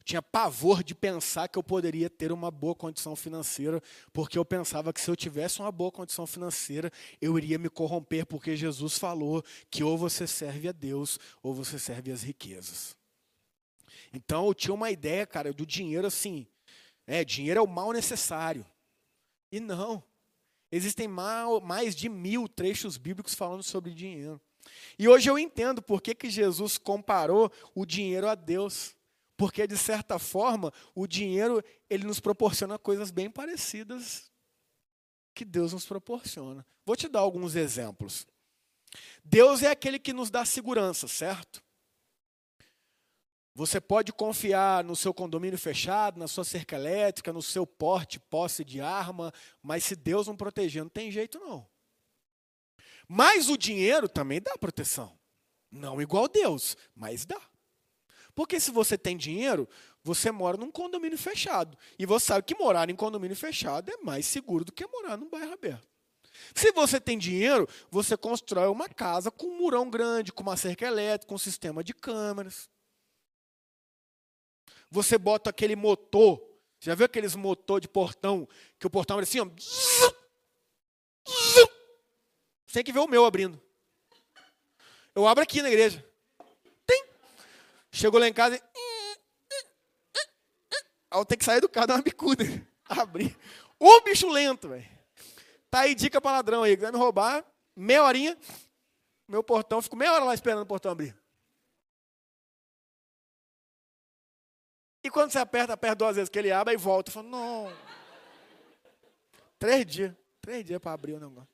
Tinha 0.09 0.23
pavor 0.23 0.83
de 0.83 0.95
pensar 0.95 1.47
que 1.47 1.59
eu 1.59 1.61
poderia 1.61 2.09
ter 2.09 2.31
uma 2.31 2.49
boa 2.49 2.73
condição 2.73 3.15
financeira, 3.15 3.79
porque 4.11 4.39
eu 4.39 4.43
pensava 4.43 4.91
que 4.91 4.99
se 4.99 5.07
eu 5.07 5.15
tivesse 5.15 5.59
uma 5.59 5.71
boa 5.71 5.91
condição 5.91 6.25
financeira, 6.25 6.91
eu 7.21 7.37
iria 7.37 7.59
me 7.59 7.69
corromper, 7.69 8.25
porque 8.25 8.57
Jesus 8.57 8.97
falou 8.97 9.43
que 9.69 9.83
ou 9.83 9.95
você 9.95 10.25
serve 10.25 10.67
a 10.67 10.71
Deus 10.71 11.19
ou 11.43 11.53
você 11.53 11.77
serve 11.77 12.11
as 12.11 12.23
riquezas. 12.23 12.97
Então 14.11 14.47
eu 14.47 14.55
tinha 14.55 14.73
uma 14.73 14.89
ideia, 14.89 15.27
cara, 15.27 15.53
do 15.53 15.63
dinheiro 15.63 16.07
assim. 16.07 16.47
É, 17.05 17.23
dinheiro 17.23 17.59
é 17.59 17.61
o 17.61 17.67
mal 17.67 17.93
necessário. 17.93 18.65
E 19.51 19.59
não. 19.59 20.03
Existem 20.71 21.07
mais 21.07 21.95
de 21.95 22.09
mil 22.09 22.47
trechos 22.47 22.97
bíblicos 22.97 23.35
falando 23.35 23.61
sobre 23.61 23.93
dinheiro. 23.93 24.41
E 24.97 25.07
hoje 25.07 25.29
eu 25.29 25.37
entendo 25.37 25.83
por 25.83 26.01
que, 26.01 26.15
que 26.15 26.31
Jesus 26.31 26.79
comparou 26.79 27.51
o 27.75 27.85
dinheiro 27.85 28.27
a 28.27 28.33
Deus. 28.33 28.97
Porque, 29.39 29.65
de 29.65 29.77
certa 29.77 30.19
forma, 30.19 30.69
o 30.93 31.07
dinheiro 31.07 31.63
ele 31.89 32.03
nos 32.03 32.19
proporciona 32.19 32.77
coisas 32.77 33.09
bem 33.09 33.31
parecidas 33.31 34.29
que 35.33 35.45
Deus 35.45 35.71
nos 35.71 35.85
proporciona. 35.85 36.65
Vou 36.85 36.93
te 36.93 37.07
dar 37.07 37.21
alguns 37.21 37.55
exemplos. 37.55 38.27
Deus 39.23 39.63
é 39.63 39.71
aquele 39.71 39.97
que 39.97 40.11
nos 40.11 40.29
dá 40.29 40.43
segurança, 40.43 41.07
certo? 41.07 41.63
Você 43.55 43.79
pode 43.79 44.11
confiar 44.11 44.83
no 44.83 44.93
seu 44.93 45.13
condomínio 45.13 45.57
fechado, 45.57 46.19
na 46.19 46.27
sua 46.27 46.43
cerca 46.43 46.75
elétrica, 46.75 47.31
no 47.31 47.41
seu 47.41 47.65
porte, 47.65 48.19
posse 48.19 48.65
de 48.65 48.81
arma, 48.81 49.33
mas 49.63 49.85
se 49.85 49.95
Deus 49.95 50.27
não 50.27 50.35
proteger, 50.35 50.83
não 50.83 50.89
tem 50.89 51.09
jeito 51.09 51.39
não. 51.39 51.65
Mas 53.07 53.47
o 53.47 53.57
dinheiro 53.57 54.09
também 54.09 54.41
dá 54.41 54.57
proteção. 54.57 55.17
Não 55.71 56.01
igual 56.01 56.27
Deus, 56.27 56.75
mas 56.93 57.25
dá. 57.25 57.48
Porque 58.33 58.59
se 58.59 58.71
você 58.71 58.97
tem 58.97 59.17
dinheiro, 59.17 59.67
você 60.03 60.31
mora 60.31 60.57
num 60.57 60.71
condomínio 60.71 61.17
fechado. 61.17 61.77
E 61.97 62.05
você 62.05 62.27
sabe 62.27 62.43
que 62.43 62.55
morar 62.55 62.89
em 62.89 62.95
condomínio 62.95 63.35
fechado 63.35 63.91
é 63.91 63.97
mais 63.97 64.25
seguro 64.25 64.63
do 64.65 64.71
que 64.71 64.85
morar 64.87 65.17
num 65.17 65.29
bairro 65.29 65.53
aberto. 65.53 65.87
Se 66.55 66.71
você 66.71 67.01
tem 67.01 67.17
dinheiro, 67.17 67.67
você 67.89 68.15
constrói 68.15 68.67
uma 68.67 68.87
casa 68.87 69.29
com 69.29 69.47
um 69.47 69.57
murão 69.57 69.89
grande, 69.89 70.31
com 70.31 70.43
uma 70.43 70.55
cerca 70.55 70.85
elétrica, 70.85 71.27
com 71.27 71.35
um 71.35 71.39
sistema 71.39 71.83
de 71.83 71.93
câmeras 71.93 72.69
você 74.89 75.17
bota 75.17 75.49
aquele 75.49 75.75
motor. 75.75 76.41
Já 76.79 76.95
viu 76.95 77.05
aqueles 77.05 77.35
motor 77.35 77.79
de 77.79 77.87
portão? 77.87 78.47
Que 78.79 78.87
o 78.87 78.89
portão 78.89 79.15
abre 79.15 79.23
assim, 79.23 79.39
ó. 79.39 79.47
Você 82.65 82.73
tem 82.73 82.83
que 82.83 82.91
ver 82.91 82.99
o 82.99 83.07
meu 83.07 83.25
abrindo. 83.25 83.61
Eu 85.13 85.27
abro 85.27 85.43
aqui 85.43 85.61
na 85.61 85.69
igreja. 85.69 86.05
Chegou 87.91 88.19
lá 88.19 88.27
em 88.27 88.33
casa 88.33 88.55
e. 88.55 89.19
eu 91.11 91.25
tenho 91.25 91.39
que 91.39 91.45
sair 91.45 91.61
do 91.61 91.69
carro, 91.69 91.87
dar 91.87 91.95
uma 91.95 92.01
bicuda. 92.01 92.43
Abrir. 92.87 93.37
O 93.79 94.01
bicho 94.01 94.27
lento, 94.29 94.69
velho. 94.69 94.87
Tá 95.69 95.81
aí 95.81 95.93
dica 95.93 96.19
para 96.19 96.37
ladrão 96.37 96.63
aí. 96.63 96.75
Vai 96.75 96.91
me 96.91 96.97
roubar, 96.97 97.45
meia 97.75 98.03
horinha. 98.03 98.37
Meu 99.27 99.43
portão, 99.43 99.81
fico 99.81 99.95
meia 99.95 100.11
hora 100.13 100.23
lá 100.23 100.33
esperando 100.33 100.63
o 100.63 100.65
portão 100.65 100.91
abrir. 100.91 101.15
E 105.03 105.09
quando 105.09 105.31
você 105.31 105.39
aperta, 105.39 105.73
aperta 105.73 105.95
duas 105.95 106.15
vezes, 106.15 106.29
que 106.29 106.39
ele 106.39 106.51
abre 106.51 106.73
e 106.73 106.77
volta. 106.77 107.11
Fala, 107.11 107.27
não. 107.27 107.73
Três 109.57 109.85
dias. 109.85 110.15
Três 110.41 110.65
dias 110.65 110.79
para 110.79 110.93
abrir 110.93 111.13
o 111.13 111.19
negócio. 111.19 111.47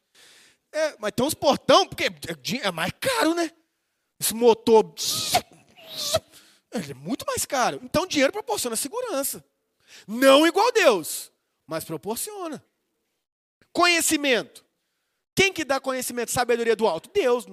É, 0.72 0.96
mas 1.00 1.12
tem 1.12 1.26
uns 1.26 1.34
portão, 1.34 1.88
porque 1.88 2.06
é 2.62 2.72
mais 2.72 2.92
caro, 3.00 3.34
né? 3.34 3.52
Esse 4.20 4.34
motor. 4.34 4.94
É 6.72 6.94
muito 6.94 7.26
mais 7.26 7.46
caro. 7.46 7.80
Então, 7.84 8.06
dinheiro 8.06 8.34
proporciona 8.34 8.76
segurança. 8.76 9.44
Não 10.08 10.46
igual 10.46 10.72
Deus, 10.72 11.32
mas 11.66 11.84
proporciona. 11.84 12.64
Conhecimento. 13.72 14.66
Quem 15.36 15.52
que 15.52 15.66
dá 15.66 15.80
conhecimento, 15.80 16.32
sabedoria 16.32 16.76
do 16.76 16.88
alto? 16.88 17.10
Deus. 17.12 17.46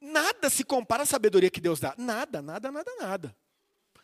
Nada 0.00 0.48
se 0.48 0.64
compara 0.64 1.02
à 1.02 1.06
sabedoria 1.06 1.50
que 1.50 1.60
Deus 1.60 1.80
dá. 1.80 1.94
Nada, 1.98 2.40
nada, 2.40 2.70
nada, 2.70 2.92
nada. 2.98 3.36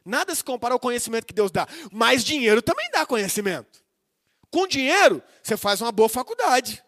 Nada 0.05 0.35
se 0.35 0.42
compara 0.42 0.75
ao 0.75 0.81
conhecimento 0.81 1.27
que 1.27 1.33
Deus 1.33 1.51
dá. 1.51 1.66
Mas 1.92 2.25
dinheiro 2.25 2.61
também 2.61 2.90
dá 2.90 3.07
conhecimento. 3.07 3.83
Com 4.51 4.66
dinheiro, 4.66 5.23
você 5.42 5.57
faz 5.57 5.81
uma 5.81 5.92
boa 5.92 6.09
faculdade. 6.09 6.83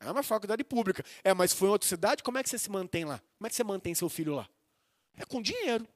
É 0.00 0.10
uma 0.10 0.22
faculdade 0.22 0.62
pública. 0.62 1.04
É, 1.24 1.32
mas 1.32 1.52
foi 1.52 1.68
em 1.68 1.72
outra 1.72 1.88
cidade, 1.88 2.22
como 2.22 2.38
é 2.38 2.42
que 2.42 2.50
você 2.50 2.58
se 2.58 2.70
mantém 2.70 3.04
lá? 3.04 3.20
Como 3.38 3.46
é 3.46 3.48
que 3.48 3.56
você 3.56 3.64
mantém 3.64 3.94
seu 3.94 4.08
filho 4.08 4.34
lá? 4.34 4.48
É 5.16 5.24
com 5.24 5.42
dinheiro. 5.42 5.86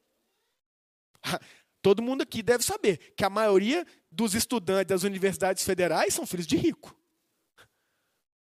Todo 1.81 2.01
mundo 2.01 2.21
aqui 2.21 2.41
deve 2.41 2.63
saber 2.63 3.13
que 3.15 3.23
a 3.23 3.29
maioria 3.29 3.85
dos 4.11 4.33
estudantes 4.33 4.89
das 4.89 5.03
universidades 5.03 5.63
federais 5.63 6.13
são 6.13 6.25
filhos 6.25 6.47
de 6.47 6.57
rico. 6.57 6.95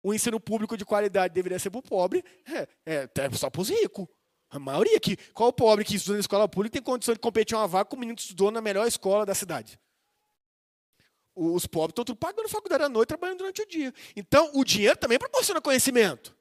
O 0.04 0.14
ensino 0.14 0.40
público 0.40 0.76
de 0.76 0.84
qualidade 0.84 1.34
deveria 1.34 1.60
ser 1.60 1.70
para 1.70 1.80
o 1.80 1.84
pobre, 1.84 2.24
é, 2.46 2.68
é, 2.86 3.10
é 3.16 3.32
só 3.34 3.50
para 3.50 3.62
os 3.62 3.70
ricos. 3.70 4.08
A 4.50 4.60
maioria 4.60 4.98
aqui. 4.98 5.16
Qual 5.34 5.50
o 5.50 5.54
pobre 5.54 5.86
que 5.86 5.96
estuda 5.96 6.16
na 6.16 6.20
escola 6.20 6.48
pública 6.48 6.74
tem 6.74 6.82
condição 6.82 7.14
de 7.14 7.20
competir 7.20 7.56
uma 7.56 7.68
vaga 7.68 7.86
com 7.86 7.96
o 7.96 8.00
menino 8.00 8.16
que 8.16 8.24
estudou 8.24 8.52
na 8.52 8.62
melhor 8.62 8.86
escola 8.86 9.26
da 9.26 9.34
cidade? 9.34 9.80
Os 11.34 11.66
pobres 11.66 11.92
estão 11.92 12.04
tudo 12.04 12.18
pagando 12.18 12.50
faculdade 12.50 12.84
à 12.84 12.90
noite, 12.90 13.08
trabalhando 13.08 13.38
durante 13.38 13.62
o 13.62 13.68
dia. 13.68 13.94
Então, 14.16 14.52
o 14.54 14.66
dinheiro 14.66 14.98
também 14.98 15.18
proporciona 15.18 15.62
conhecimento. 15.62 16.36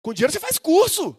Com 0.00 0.14
dinheiro 0.14 0.32
você 0.32 0.38
faz 0.38 0.56
curso. 0.56 1.16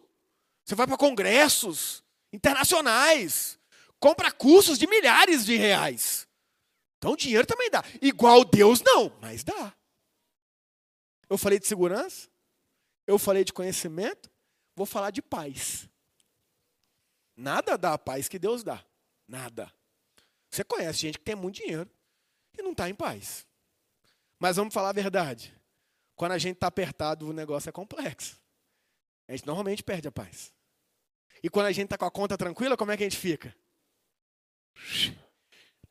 Você 0.64 0.76
vai 0.76 0.88
para 0.88 0.96
congressos 0.96 2.03
internacionais. 2.34 3.58
Compra 4.00 4.32
cursos 4.32 4.78
de 4.78 4.88
milhares 4.88 5.46
de 5.46 5.56
reais. 5.56 6.28
Então, 6.98 7.16
dinheiro 7.16 7.46
também 7.46 7.70
dá. 7.70 7.84
Igual 8.02 8.44
Deus, 8.44 8.82
não, 8.82 9.16
mas 9.22 9.44
dá. 9.44 9.74
Eu 11.30 11.38
falei 11.38 11.60
de 11.60 11.68
segurança. 11.68 12.30
Eu 13.06 13.20
falei 13.20 13.44
de 13.44 13.54
conhecimento. 13.54 14.30
Vou 14.76 14.86
falar 14.86 15.12
de 15.12 15.22
paz. 15.22 15.88
Nada 17.36 17.78
dá 17.78 17.94
a 17.94 17.98
paz 17.98 18.28
que 18.28 18.40
Deus 18.40 18.64
dá. 18.64 18.84
Nada. 19.28 19.72
Você 20.50 20.64
conhece 20.64 21.00
gente 21.00 21.18
que 21.18 21.26
tem 21.26 21.36
muito 21.36 21.56
dinheiro 21.56 21.90
e 22.58 22.62
não 22.62 22.72
está 22.72 22.90
em 22.90 22.96
paz. 22.96 23.46
Mas 24.40 24.58
vamos 24.58 24.74
falar 24.74 24.90
a 24.90 24.94
verdade. 24.94 25.54
Quando 26.16 26.34
a 26.34 26.38
gente 26.38 26.56
está 26.56 26.68
apertado, 26.68 27.28
o 27.28 27.34
negócio 27.34 27.70
é 27.70 27.72
complexo. 27.72 28.40
A 29.28 29.32
gente 29.32 29.48
normalmente 29.48 29.84
perde 29.84 30.08
a 30.08 30.12
paz. 30.12 30.54
E 31.44 31.50
quando 31.50 31.68
a 31.68 31.72
gente 31.72 31.86
está 31.86 31.98
com 31.98 32.06
a 32.06 32.12
conta 32.12 32.38
tranquila, 32.38 32.78
como 32.78 32.92
é 32.92 32.98
que 32.98 33.04
a 33.04 33.10
gente 33.10 33.20
fica? 33.20 33.56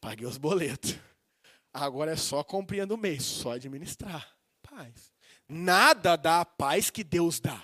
Paguei 0.00 0.26
os 0.26 0.38
boletos. 0.38 0.96
Agora 1.72 2.10
é 2.10 2.16
só 2.16 2.42
compreender 2.42 2.92
o 2.92 2.98
mês, 2.98 3.22
só 3.22 3.52
administrar. 3.52 4.34
Paz. 4.62 5.12
Nada 5.48 6.16
dá 6.16 6.40
a 6.40 6.44
paz 6.44 6.90
que 6.90 7.04
Deus 7.04 7.38
dá 7.38 7.62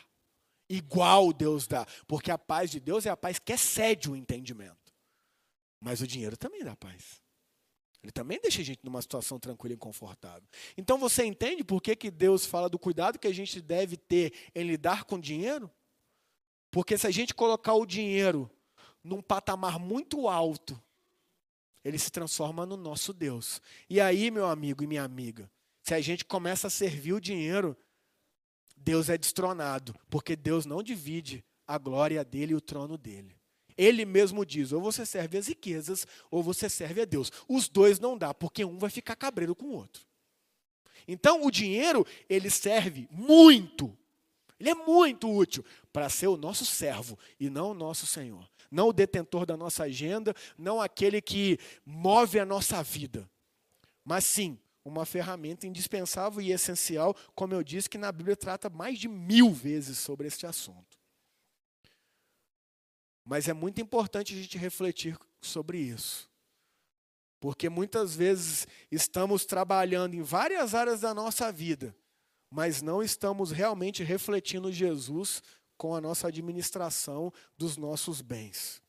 igual 0.68 1.32
Deus 1.32 1.66
dá. 1.66 1.86
Porque 2.06 2.30
a 2.30 2.38
paz 2.38 2.70
de 2.70 2.78
Deus 2.78 3.06
é 3.06 3.10
a 3.10 3.16
paz 3.16 3.38
que 3.38 3.52
excede 3.52 4.10
o 4.10 4.16
entendimento. 4.16 4.76
Mas 5.80 6.00
o 6.00 6.06
dinheiro 6.06 6.36
também 6.36 6.62
dá 6.62 6.76
paz. 6.76 7.22
Ele 8.02 8.12
também 8.12 8.38
deixa 8.40 8.60
a 8.60 8.64
gente 8.64 8.84
numa 8.84 9.02
situação 9.02 9.38
tranquila 9.38 9.74
e 9.74 9.76
confortável. 9.76 10.48
Então 10.76 10.98
você 10.98 11.24
entende 11.24 11.64
por 11.64 11.80
que, 11.80 11.96
que 11.96 12.10
Deus 12.10 12.46
fala 12.46 12.68
do 12.68 12.78
cuidado 12.78 13.18
que 13.18 13.26
a 13.26 13.34
gente 13.34 13.60
deve 13.60 13.96
ter 13.96 14.32
em 14.54 14.64
lidar 14.64 15.04
com 15.04 15.18
dinheiro? 15.18 15.70
Porque 16.78 16.96
se 16.96 17.08
a 17.08 17.10
gente 17.10 17.34
colocar 17.34 17.74
o 17.74 17.84
dinheiro 17.84 18.48
num 19.02 19.20
patamar 19.20 19.80
muito 19.80 20.28
alto, 20.28 20.80
ele 21.84 21.98
se 21.98 22.08
transforma 22.08 22.64
no 22.64 22.76
nosso 22.76 23.12
Deus. 23.12 23.60
E 23.90 24.00
aí, 24.00 24.30
meu 24.30 24.46
amigo 24.46 24.84
e 24.84 24.86
minha 24.86 25.02
amiga, 25.02 25.50
se 25.82 25.92
a 25.92 26.00
gente 26.00 26.24
começa 26.24 26.68
a 26.68 26.70
servir 26.70 27.14
o 27.14 27.20
dinheiro, 27.20 27.76
Deus 28.76 29.08
é 29.08 29.18
destronado, 29.18 29.92
porque 30.08 30.36
Deus 30.36 30.66
não 30.66 30.80
divide 30.80 31.44
a 31.66 31.76
glória 31.78 32.24
dele 32.24 32.52
e 32.52 32.54
o 32.54 32.60
trono 32.60 32.96
dele. 32.96 33.36
Ele 33.76 34.04
mesmo 34.04 34.46
diz: 34.46 34.70
ou 34.70 34.80
você 34.80 35.04
serve 35.04 35.36
as 35.36 35.48
riquezas, 35.48 36.06
ou 36.30 36.44
você 36.44 36.68
serve 36.68 37.00
a 37.00 37.04
Deus. 37.04 37.32
Os 37.48 37.68
dois 37.68 37.98
não 37.98 38.16
dá, 38.16 38.32
porque 38.32 38.64
um 38.64 38.78
vai 38.78 38.88
ficar 38.88 39.16
cabreiro 39.16 39.56
com 39.56 39.66
o 39.66 39.74
outro. 39.74 40.06
Então, 41.08 41.44
o 41.44 41.50
dinheiro, 41.50 42.06
ele 42.28 42.48
serve 42.48 43.08
muito, 43.10 43.97
ele 44.58 44.70
é 44.70 44.74
muito 44.74 45.30
útil 45.30 45.64
para 45.92 46.08
ser 46.08 46.26
o 46.26 46.36
nosso 46.36 46.64
servo 46.64 47.18
e 47.38 47.48
não 47.48 47.70
o 47.70 47.74
nosso 47.74 48.06
Senhor. 48.06 48.48
Não 48.70 48.88
o 48.88 48.92
detentor 48.92 49.46
da 49.46 49.56
nossa 49.56 49.84
agenda, 49.84 50.34
não 50.56 50.80
aquele 50.80 51.22
que 51.22 51.58
move 51.86 52.38
a 52.38 52.44
nossa 52.44 52.82
vida, 52.82 53.28
mas 54.04 54.24
sim 54.24 54.58
uma 54.84 55.06
ferramenta 55.06 55.66
indispensável 55.66 56.40
e 56.40 56.50
essencial, 56.50 57.14
como 57.34 57.54
eu 57.54 57.62
disse, 57.62 57.90
que 57.90 57.98
na 57.98 58.10
Bíblia 58.10 58.36
trata 58.36 58.68
mais 58.70 58.98
de 58.98 59.06
mil 59.06 59.52
vezes 59.52 59.98
sobre 59.98 60.26
este 60.26 60.46
assunto. 60.46 60.98
Mas 63.24 63.48
é 63.48 63.52
muito 63.52 63.80
importante 63.80 64.32
a 64.32 64.36
gente 64.36 64.56
refletir 64.56 65.18
sobre 65.40 65.78
isso. 65.78 66.30
Porque 67.38 67.68
muitas 67.68 68.16
vezes 68.16 68.66
estamos 68.90 69.44
trabalhando 69.44 70.14
em 70.14 70.22
várias 70.22 70.74
áreas 70.74 71.02
da 71.02 71.14
nossa 71.14 71.52
vida, 71.52 71.94
mas 72.50 72.82
não 72.82 73.02
estamos 73.02 73.50
realmente 73.50 74.02
refletindo 74.02 74.72
Jesus 74.72 75.42
com 75.76 75.94
a 75.94 76.00
nossa 76.00 76.28
administração 76.28 77.32
dos 77.56 77.76
nossos 77.76 78.20
bens. 78.20 78.82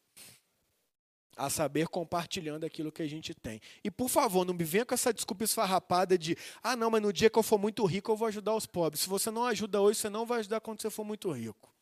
A 1.37 1.49
saber, 1.49 1.87
compartilhando 1.87 2.65
aquilo 2.65 2.91
que 2.91 3.01
a 3.01 3.07
gente 3.07 3.33
tem. 3.33 3.61
E 3.81 3.89
por 3.89 4.09
favor, 4.09 4.43
não 4.43 4.53
me 4.53 4.63
venha 4.65 4.85
com 4.85 4.93
essa 4.93 5.13
desculpa 5.13 5.45
esfarrapada 5.45 6.17
de 6.17 6.37
ah, 6.61 6.75
não, 6.75 6.89
mas 6.89 7.01
no 7.01 7.13
dia 7.13 7.29
que 7.29 7.39
eu 7.39 7.43
for 7.43 7.57
muito 7.57 7.85
rico, 7.85 8.11
eu 8.11 8.17
vou 8.17 8.27
ajudar 8.27 8.55
os 8.55 8.65
pobres. 8.65 9.01
Se 9.01 9.09
você 9.09 9.31
não 9.31 9.45
ajuda 9.45 9.79
hoje, 9.79 9.99
você 9.99 10.09
não 10.09 10.25
vai 10.25 10.39
ajudar 10.39 10.59
quando 10.59 10.81
você 10.81 10.89
for 10.89 11.05
muito 11.05 11.31
rico. 11.31 11.73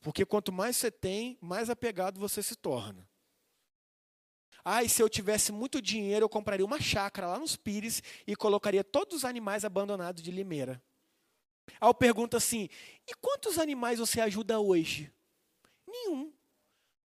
Porque 0.00 0.24
quanto 0.24 0.50
mais 0.50 0.76
você 0.76 0.90
tem, 0.90 1.38
mais 1.40 1.70
apegado 1.70 2.18
você 2.18 2.42
se 2.42 2.56
torna. 2.56 3.08
Ah, 4.64 4.82
e 4.82 4.88
se 4.88 5.02
eu 5.02 5.08
tivesse 5.08 5.52
muito 5.52 5.80
dinheiro, 5.80 6.24
eu 6.24 6.28
compraria 6.28 6.66
uma 6.66 6.80
chácara 6.80 7.28
lá 7.28 7.38
nos 7.38 7.56
Pires 7.56 8.02
e 8.26 8.34
colocaria 8.34 8.82
todos 8.82 9.18
os 9.18 9.24
animais 9.24 9.64
abandonados 9.64 10.22
de 10.22 10.30
Limeira. 10.30 10.82
Aí 11.80 11.88
eu 11.88 11.94
pergunto 11.94 12.36
assim: 12.36 12.68
e 13.06 13.14
quantos 13.20 13.58
animais 13.58 13.98
você 13.98 14.20
ajuda 14.20 14.60
hoje? 14.60 15.12
Nenhum. 15.86 16.32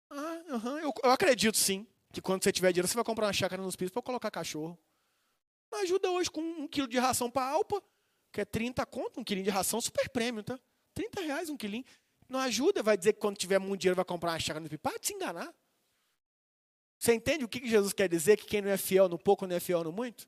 Ah, 0.10 0.44
uhum, 0.50 0.80
eu, 0.80 0.94
eu, 1.04 1.12
acredito 1.12 1.58
sim 1.58 1.88
que 2.12 2.22
quando 2.22 2.44
você 2.44 2.52
tiver 2.52 2.72
dinheiro, 2.72 2.88
você 2.88 2.94
vai 2.94 3.04
comprar 3.04 3.26
uma 3.26 3.34
chácara 3.34 3.62
nos 3.62 3.76
Pires 3.76 3.92
para 3.92 4.02
colocar 4.02 4.30
cachorro. 4.30 4.78
Mas 5.72 5.84
ajuda 5.84 6.12
hoje 6.12 6.30
com 6.30 6.42
um 6.42 6.68
quilo 6.68 6.88
de 6.88 7.00
ração 7.00 7.32
para 7.32 7.48
Alpa, 7.48 7.82
que 8.32 8.42
é 8.42 8.46
30 8.46 8.86
conto, 8.86 9.20
um 9.20 9.24
quilinho 9.24 9.46
de 9.46 9.50
ração 9.50 9.82
super 9.82 10.08
prêmio, 10.10 10.44
tá? 10.44 10.60
30 10.94 11.22
reais 11.22 11.50
um 11.50 11.58
quilinho. 11.58 11.86
Não 12.30 12.40
ajuda, 12.40 12.84
vai 12.84 12.96
dizer 12.96 13.14
que 13.14 13.20
quando 13.20 13.38
tiver 13.38 13.60
muito 13.60 13.82
dinheiro 13.82 13.96
vai 13.96 14.06
comprar 14.06 14.32
uma 14.32 14.40
chácara 14.40 14.60
nos 14.60 14.70
Pires. 14.70 14.82
Para 14.82 15.00
de 15.00 15.08
se 15.08 15.14
enganar. 15.14 15.54
Você 17.00 17.14
entende 17.14 17.44
o 17.44 17.50
que 17.50 17.68
Jesus 17.68 17.92
quer 17.92 18.08
dizer? 18.08 18.38
Que 18.38 18.46
quem 18.46 18.62
não 18.62 18.70
é 18.70 18.78
fiel 18.78 19.10
no 19.10 19.18
pouco 19.18 19.48
não 19.48 19.56
é 19.56 19.60
fiel 19.60 19.84
no 19.84 19.92
muito? 19.92 20.28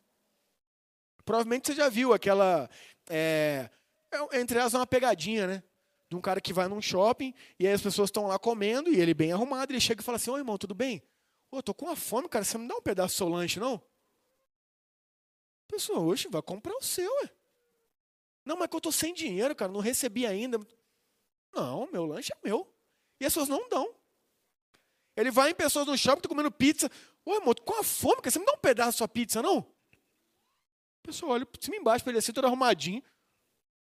Provavelmente 1.23 1.67
você 1.67 1.73
já 1.73 1.89
viu 1.89 2.13
aquela. 2.13 2.69
É, 3.09 3.69
é 4.15 4.39
entre 4.39 4.59
elas, 4.59 4.73
uma 4.73 4.87
pegadinha, 4.87 5.47
né? 5.47 5.63
De 6.09 6.15
um 6.15 6.21
cara 6.21 6.39
que 6.39 6.53
vai 6.53 6.67
num 6.67 6.81
shopping 6.81 7.33
e 7.59 7.67
aí 7.67 7.73
as 7.73 7.81
pessoas 7.81 8.09
estão 8.09 8.27
lá 8.27 8.37
comendo 8.37 8.91
e 8.91 8.99
ele 8.99 9.13
bem 9.13 9.31
arrumado. 9.31 9.71
Ele 9.71 9.79
chega 9.79 10.01
e 10.01 10.03
fala 10.03 10.17
assim: 10.17 10.29
Ô 10.29 10.37
irmão, 10.37 10.57
tudo 10.57 10.75
bem? 10.75 11.01
Ô, 11.51 11.61
tô 11.61 11.73
com 11.73 11.85
uma 11.85 11.95
fome, 11.95 12.29
cara. 12.29 12.43
Você 12.43 12.57
me 12.57 12.67
dá 12.67 12.75
um 12.75 12.81
pedaço 12.81 13.15
do 13.15 13.17
seu 13.17 13.29
lanche, 13.29 13.59
não? 13.59 13.75
A 15.67 15.71
pessoa, 15.71 15.99
hoje 15.99 16.27
vai 16.29 16.41
comprar 16.41 16.75
o 16.75 16.81
seu, 16.81 17.11
ué. 17.21 17.31
Não, 18.45 18.55
mas 18.55 18.69
que 18.69 18.75
eu 18.75 18.81
tô 18.81 18.91
sem 18.91 19.13
dinheiro, 19.13 19.55
cara. 19.55 19.71
Não 19.71 19.79
recebi 19.79 20.25
ainda. 20.27 20.59
Não, 21.53 21.89
meu 21.91 22.05
lanche 22.05 22.31
é 22.33 22.47
meu. 22.47 22.71
E 23.19 23.25
as 23.25 23.33
pessoas 23.33 23.49
não 23.49 23.67
dão. 23.67 23.95
Ele 25.15 25.31
vai 25.31 25.51
em 25.51 25.55
pessoas 25.55 25.87
no 25.87 25.97
shopping, 25.97 26.21
tá 26.21 26.29
comendo 26.29 26.51
pizza. 26.51 26.91
Ô, 27.23 27.33
irmão, 27.33 27.53
com 27.63 27.79
a 27.79 27.83
fome, 27.83 28.17
cara, 28.17 28.31
você 28.31 28.39
me 28.39 28.45
dá 28.45 28.53
um 28.53 28.57
pedaço 28.57 28.91
da 28.91 28.97
sua 28.97 29.07
pizza, 29.07 29.41
não? 29.41 29.59
A 29.59 31.07
pessoa 31.07 31.33
olha 31.33 31.45
por 31.45 31.63
cima 31.63 31.77
embaixo 31.77 32.03
para 32.03 32.11
ele 32.11 32.19
assim, 32.19 32.33
todo 32.33 32.45
arrumadinho. 32.45 33.01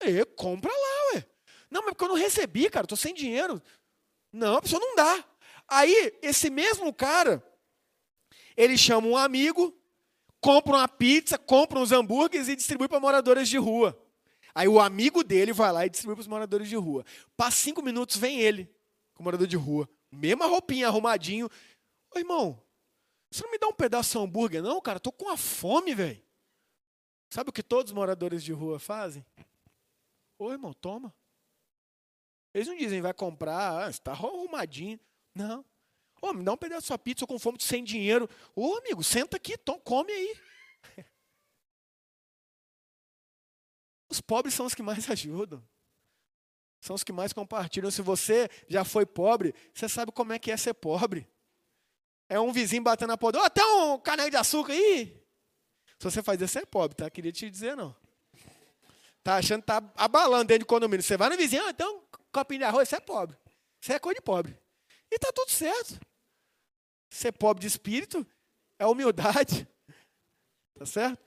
E 0.10 0.26
compra 0.26 0.72
lá, 0.72 1.16
ué. 1.16 1.26
Não, 1.70 1.82
mas 1.82 1.91
porque 1.91 2.04
eu 2.04 2.10
não 2.10 2.16
recebi, 2.16 2.70
cara, 2.70 2.88
tô 2.88 2.95
sem 2.95 3.14
dinheiro. 3.14 3.62
Não, 4.32 4.58
a 4.58 4.62
pessoa 4.62 4.80
não 4.80 4.95
dá. 4.95 5.26
Aí, 5.68 6.18
esse 6.22 6.49
mesmo 6.49 6.93
cara, 6.93 7.43
ele 8.56 8.78
chama 8.78 9.08
um 9.08 9.18
amigo, 9.18 9.76
compra 10.39 10.74
uma 10.74 10.88
pizza, 10.88 11.38
compra 11.38 11.80
uns 11.80 11.91
hambúrgueres 11.91 12.47
e 12.47 12.56
distribui 12.56 12.88
para 12.88 12.99
moradores 12.99 13.47
de 13.47 13.58
rua. 13.58 13.99
Aí 14.56 14.68
o 14.68 14.80
amigo 14.80 15.24
dele 15.24 15.51
vai 15.51 15.72
lá 15.72 15.86
e 15.86 15.89
distribui 15.89 16.16
para 16.16 16.22
os 16.22 16.28
moradores 16.28 16.70
de 16.70 16.76
rua. 16.76 17.04
Passa 17.36 17.58
cinco 17.58 17.82
minutos, 17.82 18.18
vem 18.18 18.39
ele, 18.39 18.70
com 19.14 19.24
o 19.24 19.26
morador 19.26 19.47
de 19.47 19.56
rua. 19.56 19.89
Mesma 20.12 20.45
roupinha, 20.45 20.88
arrumadinho. 20.88 21.49
Ô, 22.14 22.20
irmão, 22.20 22.62
você 23.32 23.43
não 23.43 23.51
me 23.51 23.58
dá 23.58 23.68
um 23.68 23.74
pedaço 23.74 24.12
de 24.12 24.24
hambúrguer, 24.24 24.62
não, 24.62 24.80
cara? 24.80 24.99
Tô 24.99 25.12
com 25.12 25.30
a 25.30 25.38
fome, 25.38 25.95
velho. 25.95 26.22
Sabe 27.32 27.49
o 27.49 27.54
que 27.54 27.64
todos 27.64 27.91
os 27.91 27.95
moradores 27.95 28.43
de 28.43 28.54
rua 28.54 28.78
fazem? 28.78 29.26
Ô, 30.38 30.52
irmão, 30.52 30.74
toma. 30.74 31.14
Eles 32.54 32.68
não 32.68 32.78
dizem, 32.78 33.02
vai 33.02 33.14
comprar, 33.14 33.86
ah, 33.86 33.90
está 33.90 34.12
arrumadinho. 34.12 35.00
Não. 35.34 35.66
Ô, 36.22 36.34
me 36.34 36.44
dá 36.44 36.54
um 36.54 36.58
pedaço 36.58 36.82
de 36.82 36.88
sua 36.88 36.98
pizza, 36.98 37.26
com 37.26 37.40
fome, 37.40 37.58
sem 37.60 37.84
dinheiro. 37.84 38.30
Ô, 38.56 38.76
amigo, 38.78 39.04
senta 39.04 39.38
aqui, 39.38 39.58
tom, 39.58 39.80
come 39.80 40.12
aí. 40.12 40.36
Os 44.10 44.22
pobres 44.22 44.54
são 44.54 44.66
os 44.66 44.76
que 44.76 44.84
mais 44.84 45.10
ajudam 45.12 45.64
são 46.84 46.96
os 46.96 47.04
que 47.04 47.14
mais 47.14 47.32
compartilham. 47.32 47.90
Se 47.90 48.02
você 48.02 48.50
já 48.68 48.84
foi 48.84 49.06
pobre, 49.06 49.56
você 49.74 49.88
sabe 49.88 50.12
como 50.12 50.34
é 50.34 50.40
que 50.40 50.52
é 50.52 50.58
ser 50.58 50.74
pobre. 50.74 51.26
É 52.28 52.38
um 52.40 52.52
vizinho 52.52 52.84
batendo 52.84 53.10
na 53.10 53.18
porta, 53.18 53.40
oh, 53.40 53.50
tem 53.50 53.64
um 53.64 53.98
caneco 53.98 54.32
de 54.32 54.38
açúcar 54.38 54.74
aí. 54.74 55.24
Se 55.98 56.04
você 56.04 56.22
faz 56.22 56.42
isso, 56.42 56.52
você 56.52 56.60
é 56.60 56.66
pobre, 56.66 56.96
tá? 56.96 57.10
Queria 57.10 57.32
te 57.32 57.50
dizer, 57.50 57.78
não. 57.78 57.96
Tá 59.24 59.38
achando 59.38 59.62
que 59.62 59.68
tá 59.68 59.82
abalando 59.96 60.46
dentro 60.46 60.66
do 60.66 60.68
condomínio. 60.68 61.02
Você 61.02 61.16
vai 61.16 61.30
no 61.30 61.38
vizinho, 61.38 61.74
tem 61.74 61.88
um 61.88 62.02
copinho 62.32 62.60
de 62.60 62.66
arroz, 62.66 62.90
você 62.90 62.98
é 62.98 63.00
pobre. 63.00 63.38
Você 63.80 63.94
é 63.94 64.00
coisa 64.00 64.20
de 64.20 64.22
pobre. 64.22 64.58
E 65.10 65.18
tá 65.18 65.32
tudo 65.34 65.50
certo. 65.50 66.00
Ser 67.10 67.32
pobre 67.32 67.62
de 67.62 67.68
espírito 67.68 68.26
é 68.78 68.86
humildade. 68.86 69.68
Tá 70.76 70.88
certo? 70.88 71.20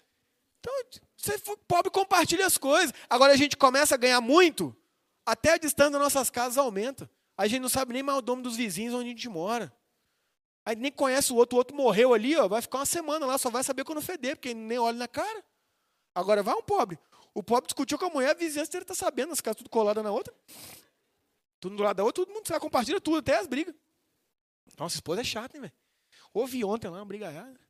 Então, 0.59 0.75
você 1.17 1.39
pobre, 1.69 1.89
compartilha 1.89 2.45
as 2.45 2.59
coisas. 2.59 2.93
Agora 3.09 3.33
a 3.33 3.37
gente 3.37 3.57
começa 3.57 3.95
a 3.95 3.97
ganhar 3.97 4.21
muito, 4.21 4.77
até 5.25 5.53
a 5.53 5.57
distância 5.57 5.93
das 5.93 6.01
nossas 6.01 6.31
casas 6.31 6.59
aumenta. 6.59 7.09
A 7.37 7.47
gente 7.47 7.61
não 7.61 7.69
sabe 7.69 7.93
nem 7.93 8.03
mais 8.03 8.19
o 8.19 8.23
nome 8.23 8.43
dos 8.43 8.57
vizinhos 8.57 8.93
onde 8.93 9.07
a 9.07 9.09
gente 9.11 9.29
mora. 9.29 9.73
Aí 10.65 10.75
nem 10.75 10.91
conhece 10.91 11.33
o 11.33 11.37
outro, 11.37 11.55
o 11.55 11.59
outro 11.59 11.77
morreu 11.77 12.13
ali, 12.13 12.37
ó, 12.37 12.49
vai 12.49 12.61
ficar 12.61 12.79
uma 12.79 12.87
semana 12.87 13.25
lá, 13.25 13.39
só 13.39 13.49
vai 13.49 13.63
saber 13.63 13.85
quando 13.85 14.03
feder, 14.03 14.35
porque 14.35 14.53
nem 14.53 14.79
olha 14.79 14.99
na 14.99 15.07
cara. 15.07 15.45
Agora 16.13 16.43
vai 16.43 16.55
um 16.55 16.63
pobre. 16.63 16.99
O 17.37 17.43
pobre 17.43 17.66
discutiu 17.66 17.99
com 17.99 18.07
a 18.07 18.09
mulher, 18.09 18.30
a 18.30 18.34
vizinhança 18.34 18.72
dele 18.72 18.84
está 18.84 18.95
sabendo, 18.95 19.30
as 19.30 19.43
casas 19.43 19.59
tudo 19.59 19.68
coladas 19.68 20.03
na 20.03 20.11
outra. 20.11 20.34
Tudo 21.61 21.76
do 21.76 21.82
lado 21.82 21.99
da 21.99 22.03
outra, 22.03 22.24
todo 22.24 22.34
mundo 22.34 22.49
sabe, 22.49 22.61
compartilha 22.61 22.99
tudo, 22.99 23.18
até 23.18 23.37
as 23.37 23.47
brigas. 23.47 23.74
Nossa, 24.78 24.95
esposa 24.95 25.20
é 25.20 25.24
chata, 25.24 25.55
hein, 25.55 25.61
velho? 25.61 25.72
Ouvi 26.32 26.64
ontem 26.64 26.89
lá, 26.89 26.97
uma 26.97 27.05
brigaiada. 27.05 27.61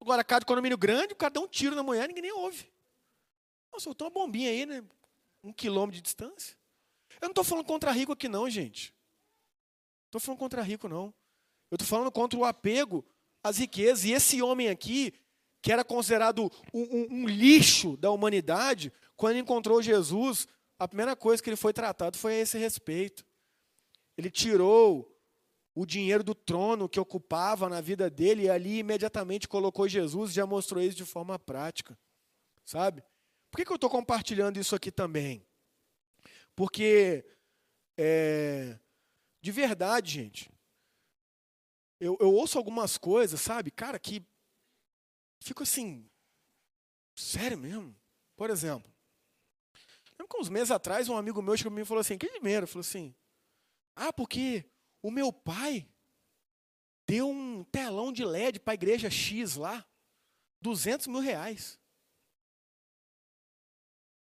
Agora, 0.00 0.22
casa 0.22 0.40
de 0.40 0.46
condomínio 0.46 0.78
grande, 0.78 1.12
o 1.12 1.16
cara 1.16 1.32
dá 1.32 1.40
um 1.40 1.48
tiro 1.48 1.74
na 1.74 1.82
mulher, 1.82 2.06
ninguém 2.06 2.22
nem 2.22 2.30
ouve. 2.30 2.72
Nossa, 3.72 3.82
soltou 3.82 4.06
uma 4.06 4.14
bombinha 4.14 4.48
aí, 4.48 4.64
né? 4.64 4.84
Um 5.42 5.52
quilômetro 5.52 5.96
de 5.96 6.02
distância. 6.02 6.56
Eu 7.20 7.26
não 7.26 7.30
estou 7.30 7.42
falando 7.42 7.66
contra 7.66 7.90
rico 7.90 8.12
aqui, 8.12 8.28
não, 8.28 8.48
gente. 8.48 8.94
Não 10.04 10.18
estou 10.18 10.20
falando 10.20 10.38
contra 10.38 10.62
rico, 10.62 10.88
não. 10.88 11.12
Eu 11.68 11.74
estou 11.74 11.88
falando 11.88 12.12
contra 12.12 12.38
o 12.38 12.44
apego 12.44 13.04
às 13.42 13.58
riquezas. 13.58 14.04
E 14.04 14.12
esse 14.12 14.40
homem 14.40 14.68
aqui, 14.68 15.12
que 15.62 15.72
era 15.72 15.84
considerado 15.84 16.50
um, 16.72 16.82
um, 16.82 17.06
um 17.10 17.26
lixo 17.26 17.96
da 17.96 18.10
humanidade, 18.10 18.92
quando 19.16 19.38
encontrou 19.38 19.82
Jesus, 19.82 20.46
a 20.78 20.88
primeira 20.88 21.14
coisa 21.14 21.42
que 21.42 21.50
ele 21.50 21.56
foi 21.56 21.72
tratado 21.72 22.16
foi 22.16 22.34
a 22.34 22.38
esse 22.38 22.58
respeito. 22.58 23.24
Ele 24.16 24.30
tirou 24.30 25.14
o 25.74 25.86
dinheiro 25.86 26.24
do 26.24 26.34
trono 26.34 26.88
que 26.88 26.98
ocupava 26.98 27.68
na 27.68 27.80
vida 27.80 28.10
dele 28.10 28.44
e 28.44 28.50
ali 28.50 28.78
imediatamente 28.78 29.46
colocou 29.46 29.88
Jesus 29.88 30.30
e 30.30 30.34
já 30.34 30.46
mostrou 30.46 30.82
isso 30.82 30.96
de 30.96 31.04
forma 31.04 31.38
prática. 31.38 31.98
Sabe? 32.64 33.02
Por 33.50 33.58
que, 33.58 33.64
que 33.64 33.72
eu 33.72 33.76
estou 33.76 33.90
compartilhando 33.90 34.58
isso 34.58 34.74
aqui 34.74 34.90
também? 34.90 35.46
Porque, 36.54 37.24
é, 37.96 38.78
de 39.40 39.50
verdade, 39.50 40.12
gente, 40.12 40.50
eu, 41.98 42.16
eu 42.20 42.32
ouço 42.32 42.56
algumas 42.56 42.96
coisas, 42.96 43.40
sabe, 43.40 43.70
cara, 43.70 43.98
que 43.98 44.24
fico 45.40 45.62
assim, 45.62 46.08
sério 47.16 47.58
mesmo? 47.58 47.94
Por 48.36 48.50
exemplo, 48.50 48.90
lembro 50.18 50.28
que 50.28 50.40
uns 50.40 50.48
meses 50.48 50.70
atrás 50.70 51.08
um 51.08 51.16
amigo 51.16 51.42
meu 51.42 51.56
chegou 51.56 51.70
para 51.70 51.76
mim 51.76 51.82
e 51.82 51.86
falou 51.86 52.00
assim, 52.00 52.18
que 52.18 52.28
primeiro? 52.28 52.66
Falou 52.66 52.80
assim, 52.80 53.14
ah, 53.94 54.12
porque 54.12 54.64
o 55.02 55.10
meu 55.10 55.32
pai 55.32 55.88
deu 57.06 57.28
um 57.28 57.64
telão 57.64 58.12
de 58.12 58.24
LED 58.24 58.60
para 58.60 58.72
a 58.72 58.74
igreja 58.74 59.10
X 59.10 59.56
lá, 59.56 59.86
200 60.60 61.06
mil 61.06 61.20
reais. 61.20 61.78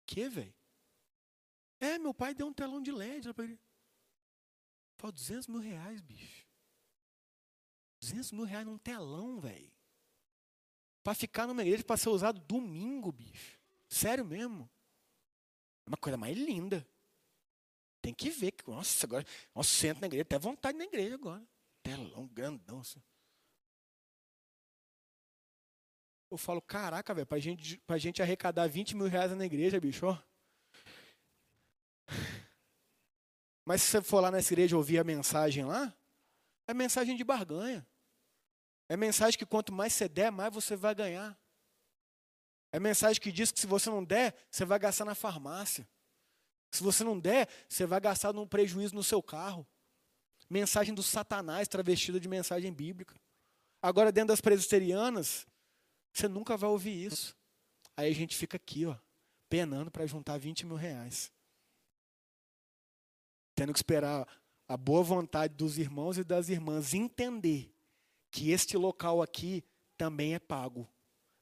Que, 0.05 0.29
velho? 0.29 0.55
É, 1.79 1.97
meu 1.97 2.13
pai 2.13 2.33
deu 2.33 2.47
um 2.47 2.53
telão 2.53 2.81
de 2.81 2.91
LED 2.91 3.33
para 3.33 3.45
ele. 3.45 3.59
Falou 4.97 5.13
200 5.13 5.47
mil 5.47 5.59
reais, 5.59 6.01
bicho. 6.01 6.47
200 8.01 8.31
mil 8.31 8.43
reais 8.43 8.65
num 8.65 8.77
telão, 8.77 9.39
velho. 9.39 9.71
Para 11.09 11.15
ficar 11.15 11.47
numa 11.47 11.63
igreja 11.63 11.83
para 11.83 11.97
ser 11.97 12.09
usado 12.09 12.39
domingo, 12.41 13.11
bicho. 13.11 13.57
Sério 13.89 14.23
mesmo. 14.23 14.69
É 15.83 15.89
uma 15.89 15.97
coisa 15.97 16.15
mais 16.15 16.37
linda. 16.37 16.87
Tem 17.99 18.13
que 18.13 18.29
ver. 18.29 18.51
Que, 18.51 18.69
nossa, 18.69 19.07
agora. 19.07 19.25
Nossa, 19.55 19.71
sento 19.71 20.01
na 20.01 20.05
igreja. 20.05 20.21
Até 20.21 20.37
vontade 20.37 20.77
na 20.77 20.83
igreja 20.83 21.15
agora. 21.15 21.43
Telão 21.81 22.27
grandão. 22.27 22.81
Assim. 22.81 23.01
Eu 26.29 26.37
falo, 26.37 26.61
caraca, 26.61 27.11
velho, 27.11 27.25
pra 27.25 27.39
gente, 27.39 27.79
pra 27.87 27.97
gente 27.97 28.21
arrecadar 28.21 28.67
20 28.67 28.95
mil 28.95 29.07
reais 29.07 29.35
na 29.35 29.47
igreja, 29.47 29.79
bicho, 29.79 30.05
ó. 30.05 30.15
Mas 33.65 33.81
se 33.81 33.87
você 33.87 34.03
for 34.03 34.19
lá 34.19 34.29
nessa 34.29 34.53
igreja 34.53 34.77
ouvir 34.77 34.99
a 34.99 35.03
mensagem 35.03 35.65
lá, 35.65 35.91
é 36.67 36.73
mensagem 36.75 37.17
de 37.17 37.23
barganha. 37.23 37.83
É 38.89 38.97
mensagem 38.97 39.37
que 39.37 39.45
quanto 39.45 39.71
mais 39.71 39.93
você 39.93 40.09
der, 40.09 40.31
mais 40.31 40.51
você 40.51 40.75
vai 40.75 40.95
ganhar. 40.95 41.39
É 42.71 42.79
mensagem 42.79 43.21
que 43.21 43.31
diz 43.31 43.51
que 43.51 43.59
se 43.59 43.67
você 43.67 43.87
não 43.87 44.03
der, 44.03 44.35
você 44.49 44.65
vai 44.65 44.79
gastar 44.79 45.05
na 45.05 45.13
farmácia. 45.13 45.87
Se 46.71 46.83
você 46.83 47.03
não 47.03 47.19
der, 47.19 47.47
você 47.67 47.85
vai 47.85 48.01
gastar 48.01 48.33
num 48.33 48.47
prejuízo 48.47 48.95
no 48.95 49.03
seu 49.03 49.21
carro. 49.21 49.65
Mensagem 50.49 50.93
do 50.93 51.03
Satanás 51.03 51.67
travestida 51.67 52.19
de 52.19 52.27
mensagem 52.27 52.73
bíblica. 52.73 53.15
Agora, 53.79 54.11
dentro 54.11 54.29
das 54.29 54.41
presbiterianas, 54.41 55.47
você 56.11 56.27
nunca 56.27 56.57
vai 56.57 56.69
ouvir 56.69 57.05
isso. 57.05 57.35
Aí 57.95 58.09
a 58.09 58.15
gente 58.15 58.35
fica 58.35 58.57
aqui, 58.57 58.87
ó, 58.87 58.95
penando 59.47 59.91
para 59.91 60.05
juntar 60.07 60.37
20 60.39 60.65
mil 60.65 60.75
reais. 60.75 61.31
Tendo 63.53 63.71
que 63.71 63.79
esperar 63.79 64.27
a 64.67 64.77
boa 64.77 65.03
vontade 65.03 65.53
dos 65.53 65.77
irmãos 65.77 66.17
e 66.17 66.23
das 66.23 66.49
irmãs 66.49 66.93
entender 66.93 67.71
que 68.31 68.51
este 68.51 68.77
local 68.77 69.21
aqui 69.21 69.63
também 69.97 70.33
é 70.33 70.39
pago. 70.39 70.87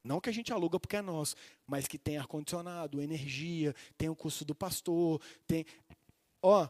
Não 0.03 0.21
que 0.21 0.29
a 0.29 0.33
gente 0.33 0.53
aluga 0.53 0.79
porque 0.79 0.95
é 0.95 1.01
nosso, 1.01 1.35
mas 1.65 1.88
que 1.88 1.97
tem 1.97 2.17
ar-condicionado, 2.17 3.01
energia, 3.01 3.75
tem 3.97 4.07
o 4.09 4.15
custo 4.15 4.45
do 4.45 4.55
pastor, 4.55 5.21
tem. 5.45 5.65
Ó, 6.41 6.67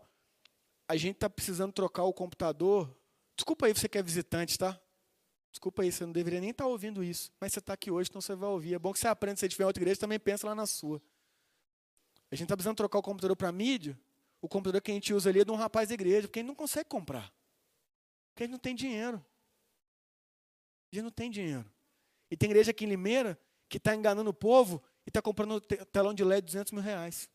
a 0.87 0.97
gente 0.97 1.15
está 1.15 1.29
precisando 1.29 1.71
trocar 1.71 2.03
o 2.03 2.13
computador. 2.13 2.89
Desculpa 3.35 3.67
aí 3.67 3.73
você 3.73 3.87
que 3.87 3.97
é 3.97 4.01
visitante, 4.01 4.57
tá? 4.57 4.79
Desculpa 5.51 5.83
aí, 5.83 5.91
você 5.91 6.05
não 6.05 6.13
deveria 6.13 6.39
nem 6.39 6.49
estar 6.49 6.63
tá 6.63 6.69
ouvindo 6.69 7.03
isso. 7.03 7.31
Mas 7.39 7.53
você 7.53 7.59
está 7.59 7.73
aqui 7.73 7.91
hoje, 7.91 8.09
então 8.09 8.21
você 8.21 8.35
vai 8.35 8.49
ouvir. 8.49 8.73
É 8.73 8.79
bom 8.79 8.91
que 8.93 8.99
você 8.99 9.07
aprenda, 9.07 9.35
se 9.35 9.41
você 9.41 9.49
tiver 9.49 9.63
em 9.63 9.67
outra 9.67 9.83
igreja, 9.83 9.99
também 9.99 10.19
pensa 10.19 10.47
lá 10.47 10.55
na 10.55 10.65
sua. 10.65 11.01
A 12.31 12.35
gente 12.35 12.45
está 12.45 12.55
precisando 12.55 12.77
trocar 12.77 12.99
o 12.99 13.01
computador 13.01 13.35
para 13.35 13.51
mídia. 13.51 13.97
O 14.41 14.47
computador 14.47 14.81
que 14.81 14.91
a 14.91 14.93
gente 14.93 15.13
usa 15.13 15.29
ali 15.29 15.41
é 15.41 15.45
de 15.45 15.51
um 15.51 15.55
rapaz 15.55 15.89
da 15.89 15.93
igreja, 15.93 16.27
porque 16.27 16.39
a 16.39 16.41
gente 16.41 16.47
não 16.47 16.55
consegue 16.55 16.89
comprar. 16.89 17.31
Porque 18.29 18.43
a 18.43 18.45
gente 18.45 18.51
não 18.51 18.59
tem 18.59 18.75
dinheiro. 18.75 19.23
Gente 20.91 21.03
não 21.03 21.11
tem 21.11 21.29
dinheiro. 21.29 21.65
E 22.29 22.37
tem 22.37 22.49
igreja 22.49 22.71
aqui 22.71 22.85
em 22.85 22.89
Limeira 22.89 23.39
que 23.69 23.77
está 23.77 23.95
enganando 23.95 24.29
o 24.29 24.33
povo 24.33 24.81
e 25.05 25.09
está 25.09 25.21
comprando 25.21 25.59
telão 25.61 26.13
de 26.13 26.23
LED 26.23 26.41
de 26.41 26.53
200 26.53 26.71
mil 26.71 26.81
reais. 26.81 27.29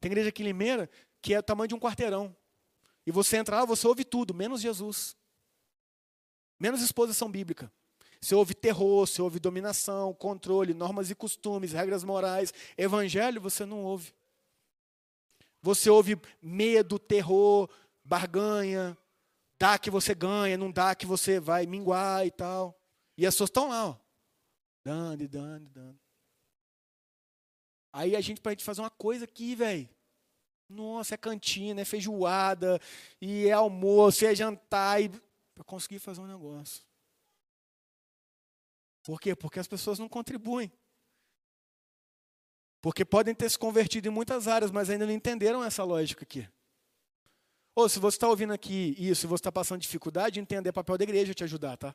Tem 0.00 0.10
igreja 0.10 0.28
aqui 0.28 0.42
em 0.42 0.46
Limeira 0.46 0.90
que 1.20 1.34
é 1.34 1.38
o 1.38 1.42
tamanho 1.42 1.68
de 1.68 1.74
um 1.74 1.80
quarteirão. 1.80 2.34
E 3.06 3.10
você 3.10 3.36
entra 3.36 3.56
lá, 3.56 3.64
você 3.64 3.86
ouve 3.86 4.04
tudo, 4.04 4.34
menos 4.34 4.60
Jesus. 4.60 5.16
Menos 6.58 6.82
exposição 6.82 7.30
bíblica. 7.30 7.72
Você 8.20 8.34
ouve 8.34 8.54
terror, 8.54 9.06
você 9.06 9.22
ouve 9.22 9.38
dominação, 9.38 10.12
controle, 10.12 10.74
normas 10.74 11.10
e 11.10 11.14
costumes, 11.14 11.72
regras 11.72 12.02
morais. 12.02 12.52
Evangelho 12.76 13.40
você 13.40 13.64
não 13.64 13.84
ouve. 13.84 14.12
Você 15.62 15.88
ouve 15.88 16.20
medo, 16.42 16.98
terror, 16.98 17.68
barganha, 18.04 18.96
dá 19.58 19.78
que 19.78 19.90
você 19.90 20.14
ganha, 20.14 20.56
não 20.56 20.70
dá 20.70 20.94
que 20.94 21.04
você 21.06 21.40
vai 21.40 21.66
minguar 21.66 22.24
e 22.26 22.30
tal. 22.30 22.78
E 23.16 23.26
as 23.26 23.34
pessoas 23.34 23.48
estão 23.48 23.68
lá, 23.68 23.88
ó, 23.88 23.96
dando, 24.84 25.28
dando, 25.28 25.68
dando. 25.68 25.98
Aí 27.92 28.14
a 28.14 28.20
gente, 28.20 28.40
para 28.40 28.50
a 28.50 28.54
gente 28.54 28.64
fazer 28.64 28.80
uma 28.80 28.90
coisa 28.90 29.24
aqui, 29.24 29.54
velho. 29.54 29.88
Nossa, 30.68 31.14
é 31.14 31.16
cantina, 31.16 31.80
é 31.80 31.84
feijoada, 31.84 32.78
e 33.20 33.48
é 33.48 33.52
almoço, 33.52 34.24
e 34.24 34.26
é 34.26 34.34
jantar, 34.34 35.02
e 35.02 35.08
para 35.54 35.64
conseguir 35.64 35.98
fazer 35.98 36.20
um 36.20 36.26
negócio. 36.26 36.84
Por 39.02 39.18
quê? 39.18 39.34
Porque 39.34 39.58
as 39.58 39.66
pessoas 39.66 39.98
não 39.98 40.08
contribuem. 40.08 40.70
Porque 42.80 43.04
podem 43.04 43.34
ter 43.34 43.50
se 43.50 43.58
convertido 43.58 44.06
em 44.06 44.10
muitas 44.10 44.46
áreas, 44.46 44.70
mas 44.70 44.90
ainda 44.90 45.06
não 45.06 45.12
entenderam 45.12 45.64
essa 45.64 45.82
lógica 45.82 46.22
aqui. 46.22 46.48
Ou 47.78 47.88
se 47.88 48.00
você 48.00 48.16
está 48.16 48.26
ouvindo 48.26 48.52
aqui 48.52 48.96
isso 48.98 49.24
e 49.24 49.28
você 49.28 49.40
está 49.40 49.52
passando 49.52 49.80
dificuldade, 49.80 50.40
entender 50.40 50.70
o 50.70 50.72
papel 50.72 50.98
da 50.98 51.04
igreja 51.04 51.32
te 51.32 51.44
ajudar, 51.44 51.76
tá? 51.76 51.94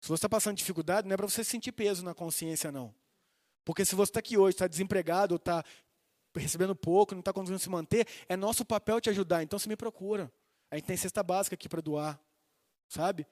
Se 0.00 0.08
você 0.08 0.14
está 0.14 0.28
passando 0.28 0.56
dificuldade, 0.56 1.06
não 1.06 1.14
é 1.14 1.16
para 1.16 1.28
você 1.28 1.44
sentir 1.44 1.70
peso 1.70 2.04
na 2.04 2.12
consciência, 2.12 2.72
não. 2.72 2.92
Porque 3.64 3.84
se 3.84 3.94
você 3.94 4.10
está 4.10 4.18
aqui 4.18 4.36
hoje, 4.36 4.56
está 4.56 4.66
desempregado, 4.66 5.36
está 5.36 5.64
recebendo 6.34 6.74
pouco, 6.74 7.14
não 7.14 7.20
está 7.20 7.32
conseguindo 7.32 7.60
se 7.60 7.70
manter, 7.70 8.04
é 8.28 8.36
nosso 8.36 8.64
papel 8.64 9.00
te 9.00 9.08
ajudar. 9.10 9.44
Então 9.44 9.60
você 9.60 9.68
me 9.68 9.76
procura. 9.76 10.28
A 10.72 10.74
gente 10.74 10.86
tem 10.86 10.96
cesta 10.96 11.22
básica 11.22 11.54
aqui 11.54 11.68
para 11.68 11.80
doar. 11.80 12.20
Sabe? 12.88 13.24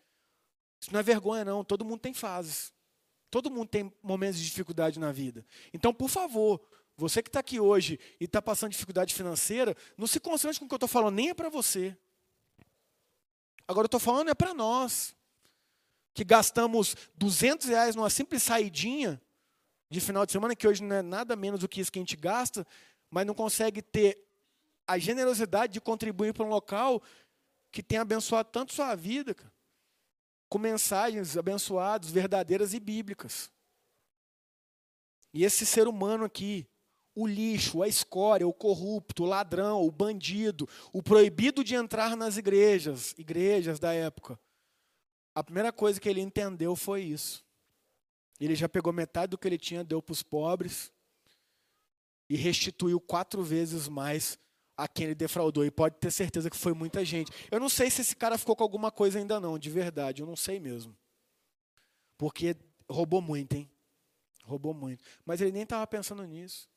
Isso 0.81 0.93
não 0.93 1.01
é 1.01 1.03
vergonha, 1.03 1.45
não. 1.45 1.65
Todo 1.65 1.85
mundo 1.85 1.99
tem 1.99 2.15
fases. 2.15 2.73
Todo 3.33 3.51
mundo 3.51 3.69
tem 3.69 3.93
momentos 4.01 4.39
de 4.39 4.45
dificuldade 4.45 5.01
na 5.01 5.11
vida. 5.11 5.45
Então, 5.75 5.93
por 5.93 6.09
favor, 6.09 6.63
você 6.99 7.23
que 7.23 7.29
está 7.29 7.39
aqui 7.39 7.61
hoje 7.61 7.99
e 8.19 8.25
está 8.25 8.43
passando 8.43 8.73
dificuldade 8.73 9.15
financeira, 9.15 9.77
não 9.97 10.07
se 10.07 10.19
constrange 10.19 10.59
com 10.59 10.65
o 10.65 10.69
que 10.69 10.75
eu 10.75 10.79
estou 10.79 10.89
falando, 10.89 11.15
nem 11.15 11.31
é 11.31 11.35
para 11.35 11.49
você. 11.49 11.97
Agora, 13.69 13.85
eu 13.85 13.87
estou 13.87 14.01
falando 14.01 14.31
é 14.31 14.35
para 14.35 14.53
nós 14.53 15.15
que 16.13 16.25
gastamos 16.25 16.97
200 17.15 17.69
reais 17.69 17.95
numa 17.95 18.11
simples 18.11 18.43
saidinha 18.43 19.23
de 19.89 20.01
final 20.01 20.27
de 20.27 20.33
semana, 20.33 20.57
que 20.57 20.67
hoje 20.67 20.83
não 20.83 20.97
é 20.97 21.01
nada 21.01 21.37
menos 21.37 21.61
do 21.61 21.69
que 21.69 21.81
isso 21.81 21.93
que 21.93 22.01
a 22.01 22.03
gente 22.03 22.17
gasta, 22.17 22.67
mas 23.09 23.25
não 23.25 23.33
consegue 23.33 23.81
ter 23.81 24.27
a 24.85 24.99
generosidade 24.99 25.75
de 25.75 25.81
contribuir 25.81 26.35
para 26.35 26.45
um 26.45 26.49
local 26.49 27.01
que 27.71 27.81
tem 27.81 27.99
abençoado 27.99 28.49
tanto 28.51 28.75
sua 28.75 28.97
vida, 28.97 29.35
cara, 29.35 29.53
com 30.49 30.59
mensagens 30.59 31.37
abençoadas, 31.37 32.11
verdadeiras 32.11 32.75
e 32.75 32.81
bíblicas. 32.81 33.53
E 35.33 35.45
esse 35.45 35.65
ser 35.65 35.87
humano 35.87 36.25
aqui, 36.25 36.67
o 37.21 37.27
lixo, 37.27 37.83
a 37.83 37.89
escória, 37.89 38.47
o 38.47 38.53
corrupto, 38.53 39.25
o 39.25 39.27
ladrão, 39.27 39.83
o 39.83 39.91
bandido, 39.91 40.69
o 40.93 41.03
proibido 41.03 41.65
de 41.65 41.75
entrar 41.75 42.17
nas 42.17 42.37
igrejas, 42.37 43.13
igrejas 43.19 43.81
da 43.81 43.93
época, 43.93 44.39
a 45.35 45.43
primeira 45.43 45.73
coisa 45.73 46.01
que 46.01 46.09
ele 46.09 46.21
entendeu 46.21 46.77
foi 46.77 47.03
isso. 47.03 47.45
Ele 48.39 48.55
já 48.55 48.69
pegou 48.69 48.93
metade 48.93 49.31
do 49.31 49.39
que 49.39 49.49
ele 49.49 49.59
tinha, 49.59 49.83
deu 49.83 50.01
para 50.01 50.13
os 50.13 50.23
pobres 50.23 50.93
e 52.31 52.37
restituiu 52.37 53.01
quatro 53.01 53.43
vezes 53.43 53.89
mais 53.89 54.39
a 54.77 54.87
quem 54.87 55.07
ele 55.07 55.15
defraudou. 55.17 55.65
E 55.65 55.73
pode 55.73 55.97
ter 55.97 56.13
certeza 56.13 56.49
que 56.49 56.57
foi 56.57 56.73
muita 56.73 57.05
gente. 57.05 57.33
Eu 57.51 57.59
não 57.59 57.69
sei 57.69 57.91
se 57.91 58.01
esse 58.01 58.15
cara 58.15 58.39
ficou 58.39 58.55
com 58.55 58.63
alguma 58.63 58.93
coisa 58.93 59.19
ainda 59.19 59.41
não, 59.41 59.59
de 59.59 59.71
verdade. 59.71 60.23
Eu 60.23 60.27
não 60.27 60.37
sei 60.37 60.61
mesmo. 60.61 60.97
Porque 62.17 62.55
roubou 62.89 63.21
muito, 63.21 63.55
hein? 63.57 63.69
Roubou 64.45 64.73
muito. 64.73 65.03
Mas 65.27 65.41
ele 65.41 65.51
nem 65.51 65.63
estava 65.65 65.85
pensando 65.85 66.25
nisso. 66.25 66.69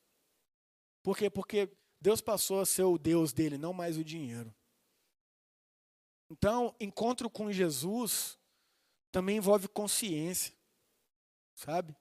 Por 1.02 1.16
quê? 1.16 1.28
Porque 1.28 1.70
Deus 2.00 2.20
passou 2.20 2.60
a 2.60 2.66
ser 2.66 2.84
o 2.84 2.98
Deus 2.98 3.32
dele, 3.32 3.58
não 3.58 3.72
mais 3.72 3.96
o 3.96 4.04
dinheiro. 4.04 4.54
Então, 6.30 6.74
encontro 6.80 7.28
com 7.28 7.52
Jesus 7.52 8.38
também 9.10 9.36
envolve 9.36 9.68
consciência, 9.68 10.54
sabe? 11.54 11.94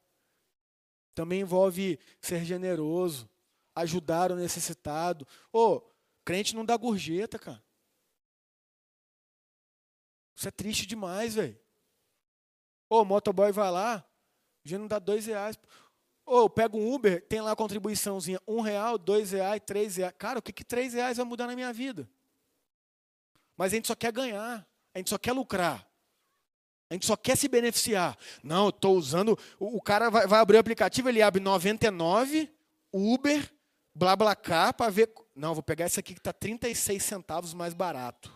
Também 1.13 1.41
envolve 1.41 1.99
ser 2.21 2.45
generoso, 2.45 3.29
ajudar 3.75 4.31
o 4.31 4.35
necessitado. 4.35 5.27
Ô, 5.51 5.81
crente 6.23 6.55
não 6.55 6.63
dá 6.63 6.77
gorjeta, 6.77 7.37
cara. 7.37 7.61
Isso 10.35 10.47
é 10.47 10.51
triste 10.51 10.85
demais, 10.85 11.35
velho. 11.35 11.59
Ô, 12.89 13.03
motoboy 13.03 13.51
vai 13.51 13.69
lá, 13.69 14.09
já 14.63 14.77
não 14.77 14.87
dá 14.87 14.99
dois 14.99 15.25
reais. 15.25 15.59
Ô, 16.31 16.43
oh, 16.43 16.49
pega 16.49 16.77
um 16.77 16.93
Uber, 16.93 17.21
tem 17.27 17.41
lá 17.41 17.51
a 17.51 17.55
contribuiçãozinha, 17.57 18.39
um 18.47 18.61
real, 18.61 18.97
dois 18.97 19.33
reais, 19.33 19.61
três 19.65 19.97
reais. 19.97 20.13
Cara, 20.17 20.39
o 20.39 20.41
que, 20.41 20.53
que 20.53 20.63
três 20.63 20.93
reais 20.93 21.17
vai 21.17 21.25
mudar 21.25 21.45
na 21.45 21.55
minha 21.55 21.73
vida? 21.73 22.09
Mas 23.57 23.73
a 23.73 23.75
gente 23.75 23.89
só 23.89 23.95
quer 23.95 24.13
ganhar, 24.13 24.65
a 24.95 24.97
gente 24.97 25.09
só 25.09 25.17
quer 25.17 25.33
lucrar. 25.33 25.85
A 26.89 26.93
gente 26.93 27.05
só 27.05 27.17
quer 27.17 27.35
se 27.35 27.49
beneficiar. 27.49 28.17
Não, 28.41 28.69
estou 28.69 28.95
usando. 28.95 29.37
O, 29.59 29.81
cara 29.81 30.09
vai, 30.09 30.25
vai, 30.25 30.39
abrir 30.39 30.55
o 30.55 30.61
aplicativo, 30.61 31.09
ele 31.09 31.21
abre 31.21 31.41
99, 31.41 32.49
Uber, 32.93 33.53
BlaBlaCar, 33.93 34.73
para 34.73 34.89
ver. 34.89 35.13
Não, 35.35 35.53
vou 35.53 35.61
pegar 35.61 35.87
esse 35.87 35.99
aqui 35.99 36.13
que 36.13 36.21
está 36.21 36.31
36 36.31 37.03
centavos 37.03 37.53
mais 37.53 37.73
barato. 37.73 38.31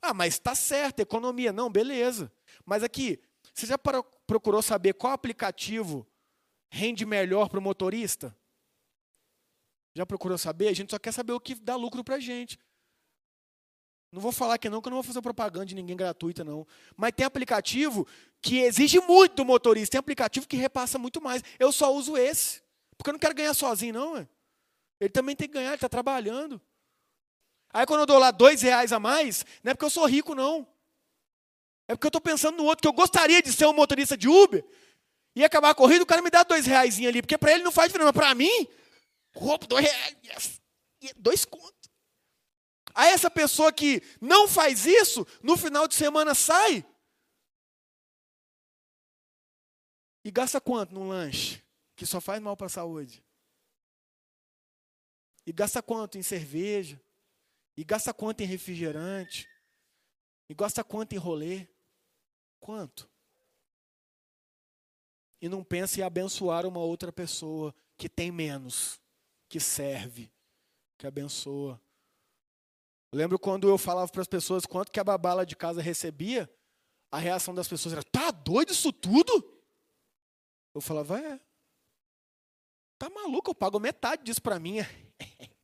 Ah, 0.00 0.14
mas 0.14 0.32
está 0.32 0.54
certo, 0.54 1.00
economia. 1.00 1.52
Não, 1.52 1.68
beleza. 1.68 2.32
Mas 2.64 2.82
aqui, 2.82 3.20
você 3.52 3.66
já 3.66 3.76
procurou 3.76 4.62
saber 4.62 4.94
qual 4.94 5.12
aplicativo 5.12 6.06
rende 6.70 7.04
melhor 7.04 7.48
para 7.48 7.58
o 7.58 7.62
motorista? 7.62 8.34
Já 9.94 10.06
procurou 10.06 10.38
saber? 10.38 10.68
A 10.68 10.72
gente 10.72 10.90
só 10.90 10.98
quer 10.98 11.12
saber 11.12 11.32
o 11.32 11.40
que 11.40 11.54
dá 11.54 11.76
lucro 11.76 12.02
para 12.02 12.16
a 12.16 12.20
gente. 12.20 12.58
Não 14.12 14.20
vou 14.20 14.32
falar 14.32 14.58
que 14.58 14.68
não, 14.68 14.80
que 14.80 14.88
eu 14.88 14.90
não 14.90 14.96
vou 14.96 15.04
fazer 15.04 15.20
propaganda 15.22 15.66
de 15.66 15.74
ninguém 15.74 15.96
gratuita, 15.96 16.42
não. 16.42 16.66
Mas 16.96 17.12
tem 17.12 17.24
aplicativo 17.24 18.06
que 18.40 18.58
exige 18.60 19.00
muito 19.00 19.36
do 19.36 19.44
motorista. 19.44 19.92
Tem 19.92 19.98
aplicativo 19.98 20.48
que 20.48 20.56
repassa 20.56 20.98
muito 20.98 21.20
mais. 21.20 21.42
Eu 21.58 21.72
só 21.72 21.94
uso 21.94 22.16
esse. 22.16 22.62
Porque 22.96 23.10
eu 23.10 23.12
não 23.12 23.20
quero 23.20 23.34
ganhar 23.34 23.54
sozinho, 23.54 23.94
não. 23.94 24.12
Ué. 24.14 24.28
Ele 25.00 25.10
também 25.10 25.36
tem 25.36 25.48
que 25.48 25.54
ganhar, 25.54 25.68
ele 25.68 25.76
está 25.76 25.88
trabalhando. 25.88 26.60
Aí 27.72 27.86
quando 27.86 28.00
eu 28.00 28.06
dou 28.06 28.18
lá 28.18 28.30
dois 28.30 28.62
reais 28.62 28.92
a 28.92 28.98
mais, 28.98 29.46
não 29.62 29.70
é 29.70 29.74
porque 29.74 29.84
eu 29.84 29.90
sou 29.90 30.06
rico, 30.06 30.34
não. 30.34 30.66
É 31.86 31.94
porque 31.94 32.06
eu 32.06 32.10
estou 32.10 32.20
pensando 32.20 32.56
no 32.56 32.64
outro, 32.64 32.82
que 32.82 32.88
eu 32.88 32.92
gostaria 32.92 33.40
de 33.40 33.52
ser 33.52 33.66
um 33.66 33.72
motorista 33.72 34.16
de 34.16 34.28
Uber. 34.28 34.64
E 35.34 35.44
acabar 35.44 35.70
a 35.70 35.74
corrida, 35.74 36.02
o 36.02 36.06
cara 36.06 36.22
me 36.22 36.30
dá 36.30 36.42
dois 36.42 36.66
reais 36.66 36.98
ali. 36.98 37.22
Porque 37.22 37.38
para 37.38 37.52
ele 37.52 37.62
não 37.62 37.72
faz 37.72 37.88
diferença. 37.88 38.12
Mas 38.12 38.24
para 38.24 38.34
mim, 38.34 38.68
roupa, 39.34 39.66
dois 39.66 39.84
reais. 39.84 40.16
Yes. 40.24 40.60
Dois 41.16 41.44
contos. 41.44 41.90
Aí 42.94 43.12
essa 43.12 43.30
pessoa 43.30 43.72
que 43.72 44.02
não 44.20 44.48
faz 44.48 44.84
isso, 44.84 45.26
no 45.42 45.56
final 45.56 45.86
de 45.86 45.94
semana 45.94 46.34
sai 46.34 46.84
e 50.24 50.30
gasta 50.30 50.60
quanto 50.60 50.92
num 50.92 51.08
lanche 51.08 51.62
que 51.96 52.04
só 52.04 52.20
faz 52.20 52.40
mal 52.40 52.56
para 52.56 52.66
a 52.66 52.70
saúde? 52.70 53.24
E 55.46 55.52
gasta 55.52 55.82
quanto 55.82 56.18
em 56.18 56.22
cerveja? 56.22 57.00
E 57.76 57.84
gasta 57.84 58.12
quanto 58.12 58.42
em 58.42 58.46
refrigerante? 58.46 59.48
E 60.48 60.54
gasta 60.54 60.84
quanto 60.84 61.14
em 61.14 61.18
rolê? 61.18 61.66
Quanto? 62.58 63.09
E 65.40 65.48
não 65.48 65.64
pense 65.64 66.00
em 66.00 66.02
abençoar 66.02 66.66
uma 66.66 66.80
outra 66.80 67.10
pessoa 67.10 67.74
que 67.96 68.08
tem 68.08 68.30
menos, 68.30 69.00
que 69.48 69.58
serve, 69.58 70.30
que 70.98 71.06
abençoa. 71.06 71.80
Eu 73.12 73.18
lembro 73.18 73.38
quando 73.38 73.68
eu 73.68 73.78
falava 73.78 74.10
para 74.10 74.22
as 74.22 74.28
pessoas 74.28 74.66
quanto 74.66 74.92
que 74.92 75.00
a 75.00 75.04
babá 75.04 75.42
de 75.44 75.56
casa 75.56 75.80
recebia, 75.80 76.48
a 77.10 77.18
reação 77.18 77.54
das 77.54 77.66
pessoas 77.66 77.92
era: 77.92 78.02
tá 78.04 78.30
doido 78.30 78.72
isso 78.72 78.92
tudo? 78.92 79.62
Eu 80.74 80.80
falava: 80.80 81.18
é. 81.18 81.40
Tá 82.98 83.08
maluco, 83.08 83.50
eu 83.50 83.54
pago 83.54 83.80
metade 83.80 84.22
disso 84.22 84.42
para 84.42 84.58
mim. 84.58 84.76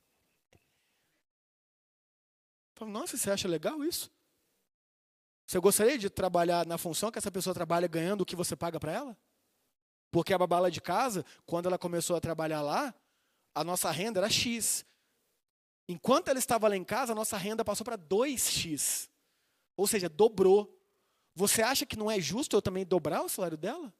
Falava, 2.75 2.99
Nossa, 2.99 3.17
você 3.17 3.31
acha 3.31 3.47
legal 3.47 3.85
isso? 3.85 4.11
Você 5.47 5.61
gostaria 5.61 5.97
de 5.97 6.11
trabalhar 6.11 6.67
na 6.67 6.77
função 6.77 7.11
que 7.11 7.19
essa 7.19 7.31
pessoa 7.31 7.55
trabalha 7.55 7.87
ganhando 7.87 8.23
o 8.23 8.27
que 8.27 8.35
você 8.35 8.57
paga 8.57 8.81
para 8.81 8.93
ela? 8.93 9.17
Porque 10.17 10.33
a 10.33 10.39
babá 10.39 10.71
de 10.71 10.81
casa, 10.81 11.27
quando 11.45 11.67
ela 11.67 11.77
começou 11.77 12.17
a 12.17 12.21
trabalhar 12.23 12.63
lá, 12.63 12.95
a 13.55 13.63
nossa 13.63 13.91
renda 13.91 14.19
era 14.19 14.31
X. 14.31 14.83
Enquanto 15.87 16.29
ela 16.29 16.39
estava 16.39 16.67
lá 16.69 16.75
em 16.75 16.83
casa, 16.83 17.13
a 17.13 17.15
nossa 17.15 17.37
renda 17.37 17.63
passou 17.63 17.85
para 17.85 17.99
2x. 17.99 19.11
Ou 19.77 19.87
seja, 19.87 20.09
dobrou. 20.09 20.75
Você 21.35 21.61
acha 21.61 21.85
que 21.85 21.99
não 21.99 22.11
é 22.11 22.19
justo 22.19 22.57
eu 22.57 22.63
também 22.63 22.87
dobrar 22.87 23.21
o 23.21 23.29
salário 23.29 23.59
dela? 23.59 23.93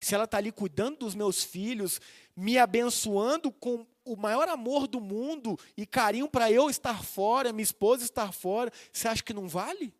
Se 0.00 0.14
ela 0.14 0.24
está 0.24 0.38
ali 0.38 0.50
cuidando 0.50 1.00
dos 1.00 1.14
meus 1.14 1.44
filhos, 1.44 2.00
me 2.34 2.56
abençoando 2.56 3.52
com 3.52 3.86
o 4.06 4.16
maior 4.16 4.48
amor 4.48 4.86
do 4.86 5.02
mundo 5.02 5.58
e 5.76 5.84
carinho 5.84 6.30
para 6.30 6.50
eu 6.50 6.70
estar 6.70 7.04
fora, 7.04 7.52
minha 7.52 7.62
esposa 7.62 8.04
estar 8.04 8.32
fora, 8.32 8.72
você 8.90 9.06
acha 9.06 9.22
que 9.22 9.34
não 9.34 9.46
vale? 9.46 9.94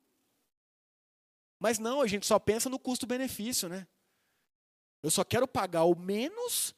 Mas 1.60 1.78
não, 1.78 2.00
a 2.00 2.06
gente 2.06 2.24
só 2.24 2.38
pensa 2.38 2.70
no 2.70 2.78
custo-benefício, 2.78 3.68
né? 3.68 3.86
Eu 5.02 5.10
só 5.10 5.24
quero 5.24 5.48
pagar 5.48 5.84
o 5.84 5.98
menos 5.98 6.74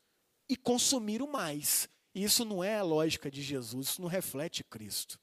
e 0.49 0.57
consumir 0.57 1.21
o 1.21 1.31
mais. 1.31 1.89
Isso 2.15 2.45
não 2.45 2.63
é 2.63 2.79
a 2.79 2.83
lógica 2.83 3.31
de 3.31 3.43
Jesus, 3.43 3.89
isso 3.89 4.03
não 4.03 4.09
reflete 4.09 4.63
Cristo. 4.65 5.19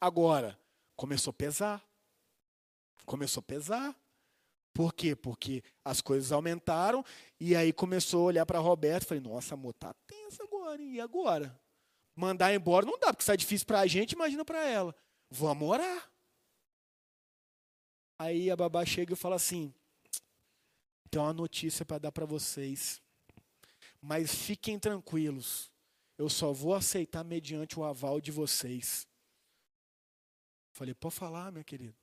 Agora, 0.00 0.58
começou 0.94 1.30
a 1.30 1.34
pesar. 1.34 1.82
Começou 3.04 3.40
a 3.40 3.44
pesar. 3.44 3.96
Por 4.74 4.94
quê? 4.94 5.14
Porque 5.14 5.62
as 5.84 6.00
coisas 6.00 6.32
aumentaram 6.32 7.04
e 7.38 7.54
aí 7.54 7.72
começou 7.72 8.22
a 8.22 8.26
olhar 8.26 8.46
para 8.46 8.58
Roberto 8.58 9.04
e 9.04 9.06
falei, 9.06 9.22
nossa, 9.22 9.54
amor, 9.54 9.74
tá 9.74 9.94
tensa 10.06 10.42
agora, 10.42 10.80
e 10.82 11.00
agora? 11.00 11.60
Mandar 12.14 12.54
embora 12.54 12.86
não 12.86 12.98
dá, 12.98 13.08
porque 13.08 13.22
está 13.22 13.36
difícil 13.36 13.66
para 13.66 13.80
a 13.80 13.86
gente, 13.86 14.12
imagina 14.12 14.44
para 14.44 14.66
ela. 14.66 14.94
Vamos 15.30 15.68
orar. 15.68 16.10
Aí 18.18 18.50
a 18.50 18.56
babá 18.56 18.84
chega 18.84 19.14
e 19.14 19.16
fala 19.16 19.36
assim: 19.36 19.74
tem 21.12 21.20
uma 21.20 21.34
notícia 21.34 21.84
para 21.84 21.98
dar 21.98 22.10
para 22.10 22.24
vocês, 22.24 23.02
mas 24.00 24.34
fiquem 24.34 24.78
tranquilos, 24.78 25.70
eu 26.16 26.26
só 26.30 26.54
vou 26.54 26.74
aceitar 26.74 27.22
mediante 27.22 27.78
o 27.78 27.84
aval 27.84 28.18
de 28.18 28.30
vocês. 28.30 29.06
Falei, 30.72 30.94
pode 30.94 31.14
falar, 31.14 31.52
minha 31.52 31.62
querida. 31.62 31.94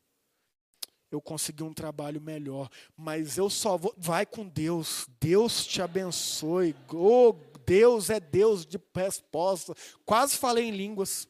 Eu 1.10 1.20
consegui 1.20 1.64
um 1.64 1.74
trabalho 1.74 2.22
melhor, 2.22 2.70
mas 2.96 3.36
eu 3.36 3.50
só 3.50 3.78
vou. 3.78 3.96
Vai 3.98 4.28
com 4.28 4.48
Deus. 4.48 5.08
Deus 5.20 5.66
te 5.66 5.82
abençoe. 5.82 6.76
Oh, 6.94 7.34
Deus 7.66 8.12
é 8.12 8.20
Deus 8.20 8.64
de 8.64 8.80
resposta. 8.94 9.74
Quase 10.06 10.38
falei 10.38 10.66
em 10.66 10.72
línguas. 10.72 11.28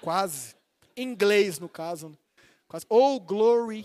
Quase. 0.00 0.56
Inglês, 0.96 1.58
no 1.58 1.68
caso. 1.68 2.08
Né? 2.08 2.16
Quase. 2.66 2.86
Oh, 2.88 3.20
glory. 3.20 3.84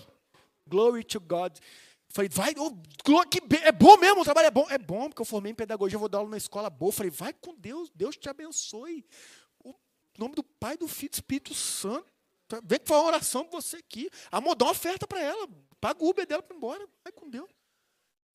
Glory 0.66 1.04
to 1.04 1.20
God. 1.20 1.60
Falei, 2.16 2.30
vai, 2.30 2.53
oh, 2.57 2.72
que 3.28 3.41
é 3.61 3.74
bom 3.74 3.97
mesmo, 3.97 4.22
o 4.22 4.24
trabalho 4.24 4.47
é 4.47 4.51
bom. 4.51 4.66
É 4.70 4.78
bom, 4.78 5.09
porque 5.09 5.22
eu 5.22 5.26
formei 5.26 5.51
em 5.51 5.55
pedagogia, 5.55 5.97
eu 5.97 5.99
vou 5.99 6.07
dar 6.07 6.20
aula 6.20 6.30
numa 6.30 6.38
escola 6.38 6.70
boa. 6.70 6.89
Falei, 6.89 7.11
vai 7.11 7.34
com 7.34 7.53
Deus, 7.53 7.91
Deus 7.93 8.16
te 8.16 8.30
abençoe. 8.30 9.05
O 9.61 9.76
nome 10.18 10.34
do 10.34 10.41
Pai, 10.41 10.78
do 10.78 10.88
Filho 10.88 11.11
do 11.11 11.16
Espírito 11.16 11.53
Santo. 11.53 12.09
Vem 12.63 12.80
que 12.80 12.89
uma 12.89 13.03
oração 13.03 13.43
para 13.43 13.59
você 13.59 13.76
aqui. 13.76 14.09
Amor, 14.32 14.55
dá 14.55 14.63
uma 14.63 14.72
oferta 14.72 15.05
para 15.05 15.20
ela. 15.20 15.45
Paga 15.82 16.01
o 16.01 16.07
Uber 16.07 16.26
dela 16.26 16.41
para 16.41 16.55
ir 16.55 16.57
embora. 16.57 16.88
Vai 17.03 17.11
com 17.11 17.30
Deus. 17.30 17.49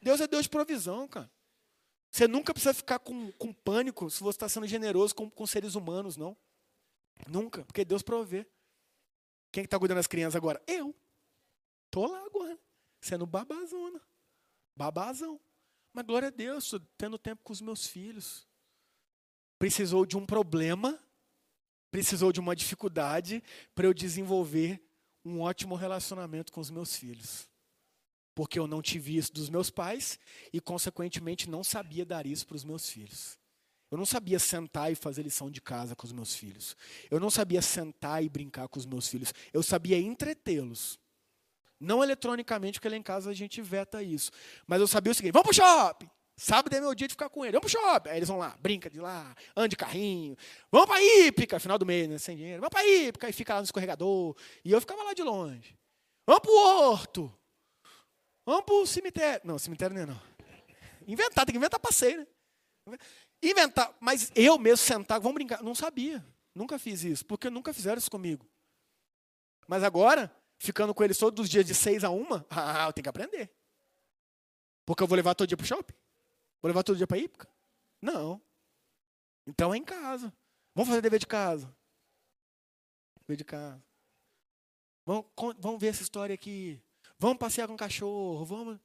Deus 0.03 0.21
é 0.21 0.27
Deus 0.27 0.43
de 0.43 0.51
provisão, 0.51 1.09
cara. 1.09 1.33
Você 2.13 2.29
nunca 2.29 2.53
precisa 2.53 2.75
ficar 2.75 2.99
com, 2.99 3.33
com 3.33 3.51
pânico 3.51 4.11
se 4.11 4.21
você 4.21 4.37
está 4.37 4.47
sendo 4.47 4.67
generoso 4.67 5.15
com, 5.15 5.31
com 5.31 5.47
seres 5.47 5.75
humanos, 5.75 6.19
não. 6.19 6.37
Nunca, 7.27 7.65
porque 7.65 7.83
Deus 7.83 8.03
provê. 8.03 8.47
Quem 9.51 9.65
está 9.65 9.79
cuidando 9.79 9.97
das 9.97 10.07
crianças 10.07 10.37
agora? 10.37 10.63
Eu. 10.67 10.95
Estou 11.87 12.07
lá 12.07 12.23
agora 12.27 12.59
sendo 13.01 13.27
babazona. 13.27 14.01
Babazão. 14.77 15.41
Mas 15.93 16.07
glória 16.07 16.29
a 16.29 16.31
Deus, 16.31 16.65
estou 16.65 16.81
tendo 16.97 17.19
tempo 17.19 17.43
com 17.43 17.53
os 17.53 17.61
meus 17.61 17.87
filhos. 17.87 18.47
Precisou 19.59 20.07
de 20.07 20.17
um 20.17 20.25
problema, 20.25 20.99
precisou 21.91 22.33
de 22.33 22.41
uma 22.41 22.55
dificuldade 22.55 23.43
para 23.75 23.87
eu 23.87 23.95
desenvolver 23.95 24.81
um 25.25 25.41
ótimo 25.41 25.75
relacionamento 25.75 26.53
com 26.53 26.61
os 26.61 26.71
meus 26.71 26.95
filhos. 26.97 27.49
Porque 28.35 28.59
eu 28.59 28.67
não 28.67 28.81
tive 28.81 29.17
isso 29.17 29.33
dos 29.33 29.51
meus 29.51 29.71
pais 29.71 30.19
e, 30.53 30.61
consequentemente, 30.61 31.51
não 31.51 31.65
sabia 31.65 32.07
dar 32.07 32.27
isso 32.27 32.47
para 32.47 32.57
os 32.57 32.65
meus 32.65 32.89
filhos. 32.89 33.39
Eu 33.91 33.99
não 33.99 34.07
sabia 34.07 34.39
sentar 34.39 34.93
e 34.93 34.95
fazer 34.95 35.23
lição 35.23 35.51
de 35.51 35.61
casa 35.61 35.97
com 35.97 36.07
os 36.07 36.13
meus 36.13 36.35
filhos. 36.35 36.77
Eu 37.11 37.19
não 37.19 37.29
sabia 37.29 37.61
sentar 37.61 38.23
e 38.23 38.29
brincar 38.29 38.69
com 38.69 38.79
os 38.79 38.87
meus 38.87 39.09
filhos. 39.09 39.35
Eu 39.53 39.65
sabia 39.65 39.99
entretê-los. 39.99 41.00
Não 41.81 42.05
eletronicamente, 42.05 42.79
porque 42.79 42.89
lá 42.89 42.97
em 42.97 43.03
casa 43.03 43.31
a 43.31 43.35
gente 43.35 43.63
veta 43.63 44.03
isso. 44.03 44.31
Mas 44.67 44.81
eu 44.81 44.87
sabia 44.87 45.13
o 45.13 45.15
seguinte: 45.15 45.33
vamos 45.33 45.57
pro 45.57 45.57
shopping. 45.57 46.11
Sábado 46.37 46.75
é 46.75 46.81
meu 46.81 46.95
dia 46.95 47.07
de 47.07 47.13
ficar 47.13 47.29
com 47.29 47.45
ele. 47.45 47.53
Vamos 47.53 47.73
pro 47.73 47.81
shopping. 47.81 48.11
Aí 48.11 48.17
eles 48.19 48.29
vão 48.29 48.39
lá, 48.39 48.57
brinca 48.61 48.89
de 48.89 49.01
lá, 49.01 49.35
anda 49.57 49.69
de 49.69 49.77
carrinho. 49.77 50.37
Vamos 50.71 50.87
pra 50.87 51.03
Ípica, 51.03 51.59
final 51.59 51.79
do 51.79 51.87
mês, 51.87 52.09
né, 52.09 52.19
sem 52.19 52.37
dinheiro. 52.37 52.61
Vamos 52.61 52.71
pra 52.71 52.87
Ípica, 52.87 53.29
e 53.29 53.33
fica 53.33 53.55
lá 53.55 53.61
no 53.61 53.65
escorregador. 53.65 54.37
E 54.65 54.73
eu 54.73 54.81
ficava 54.81 55.03
lá 55.03 55.15
de 55.15 55.23
longe. 55.23 55.79
Vamos 56.27 56.43
pro 56.43 56.53
horto. 56.53 57.35
Vamos 58.47 58.65
pro 58.65 58.87
cemitério. 58.87 59.41
Não, 59.45 59.59
cemitério 59.59 59.95
não 59.95 60.03
é 60.03 60.07
não. 60.07 60.23
Inventar, 61.07 61.45
tem 61.45 61.53
que 61.53 61.59
inventar 61.59 61.81
passeio, 61.81 62.27
né? 62.87 62.97
Inventar, 63.43 63.97
mas 64.01 64.31
eu 64.35 64.59
mesmo 64.59 64.79
sentar, 64.79 65.19
vamos 65.19 65.35
brincar. 65.35 65.63
Não 65.63 65.75
sabia. 65.75 66.25
Nunca 66.55 66.79
fiz 66.79 67.05
isso, 67.05 67.25
porque 67.25 67.49
nunca 67.49 67.73
fizeram 67.73 67.99
isso 67.99 68.11
comigo. 68.11 68.47
Mas 69.67 69.83
agora, 69.83 70.35
ficando 70.61 70.95
com 70.95 71.03
eles 71.03 71.17
todos 71.17 71.43
os 71.43 71.51
dias 71.51 71.65
de 71.65 71.75
seis 71.75 72.05
a 72.05 72.11
uma, 72.11 72.47
ah, 72.51 72.87
eu 72.87 72.93
tenho 72.93 73.03
que 73.03 73.09
aprender. 73.09 73.51
Porque 74.85 75.03
eu 75.03 75.07
vou 75.07 75.17
levar 75.17 75.35
todo 75.35 75.49
dia 75.49 75.57
para 75.57 75.65
o 75.65 75.67
shopping? 75.67 75.95
Vou 76.61 76.69
levar 76.69 76.83
todo 76.83 76.97
dia 76.97 77.07
para 77.07 77.17
a 77.17 77.21
hípica? 77.21 77.49
Não. 78.01 78.41
Então 79.47 79.73
é 79.73 79.79
em 79.79 79.85
casa. 79.85 80.33
Vamos 80.75 80.89
fazer 80.89 81.01
dever 81.01 81.19
de 81.19 81.27
casa. 81.27 81.75
Dever 83.21 83.39
de 83.39 83.45
casa. 83.45 83.83
Vamos, 85.07 85.25
vamos 85.59 85.81
ver 85.81 85.89
essa 85.89 86.03
história 86.03 86.35
aqui. 86.35 86.81
Vamos 87.19 87.39
passear 87.39 87.67
com 87.67 87.75
o 87.75 87.79
cachorro. 87.79 88.45
Vamos. 88.45 88.79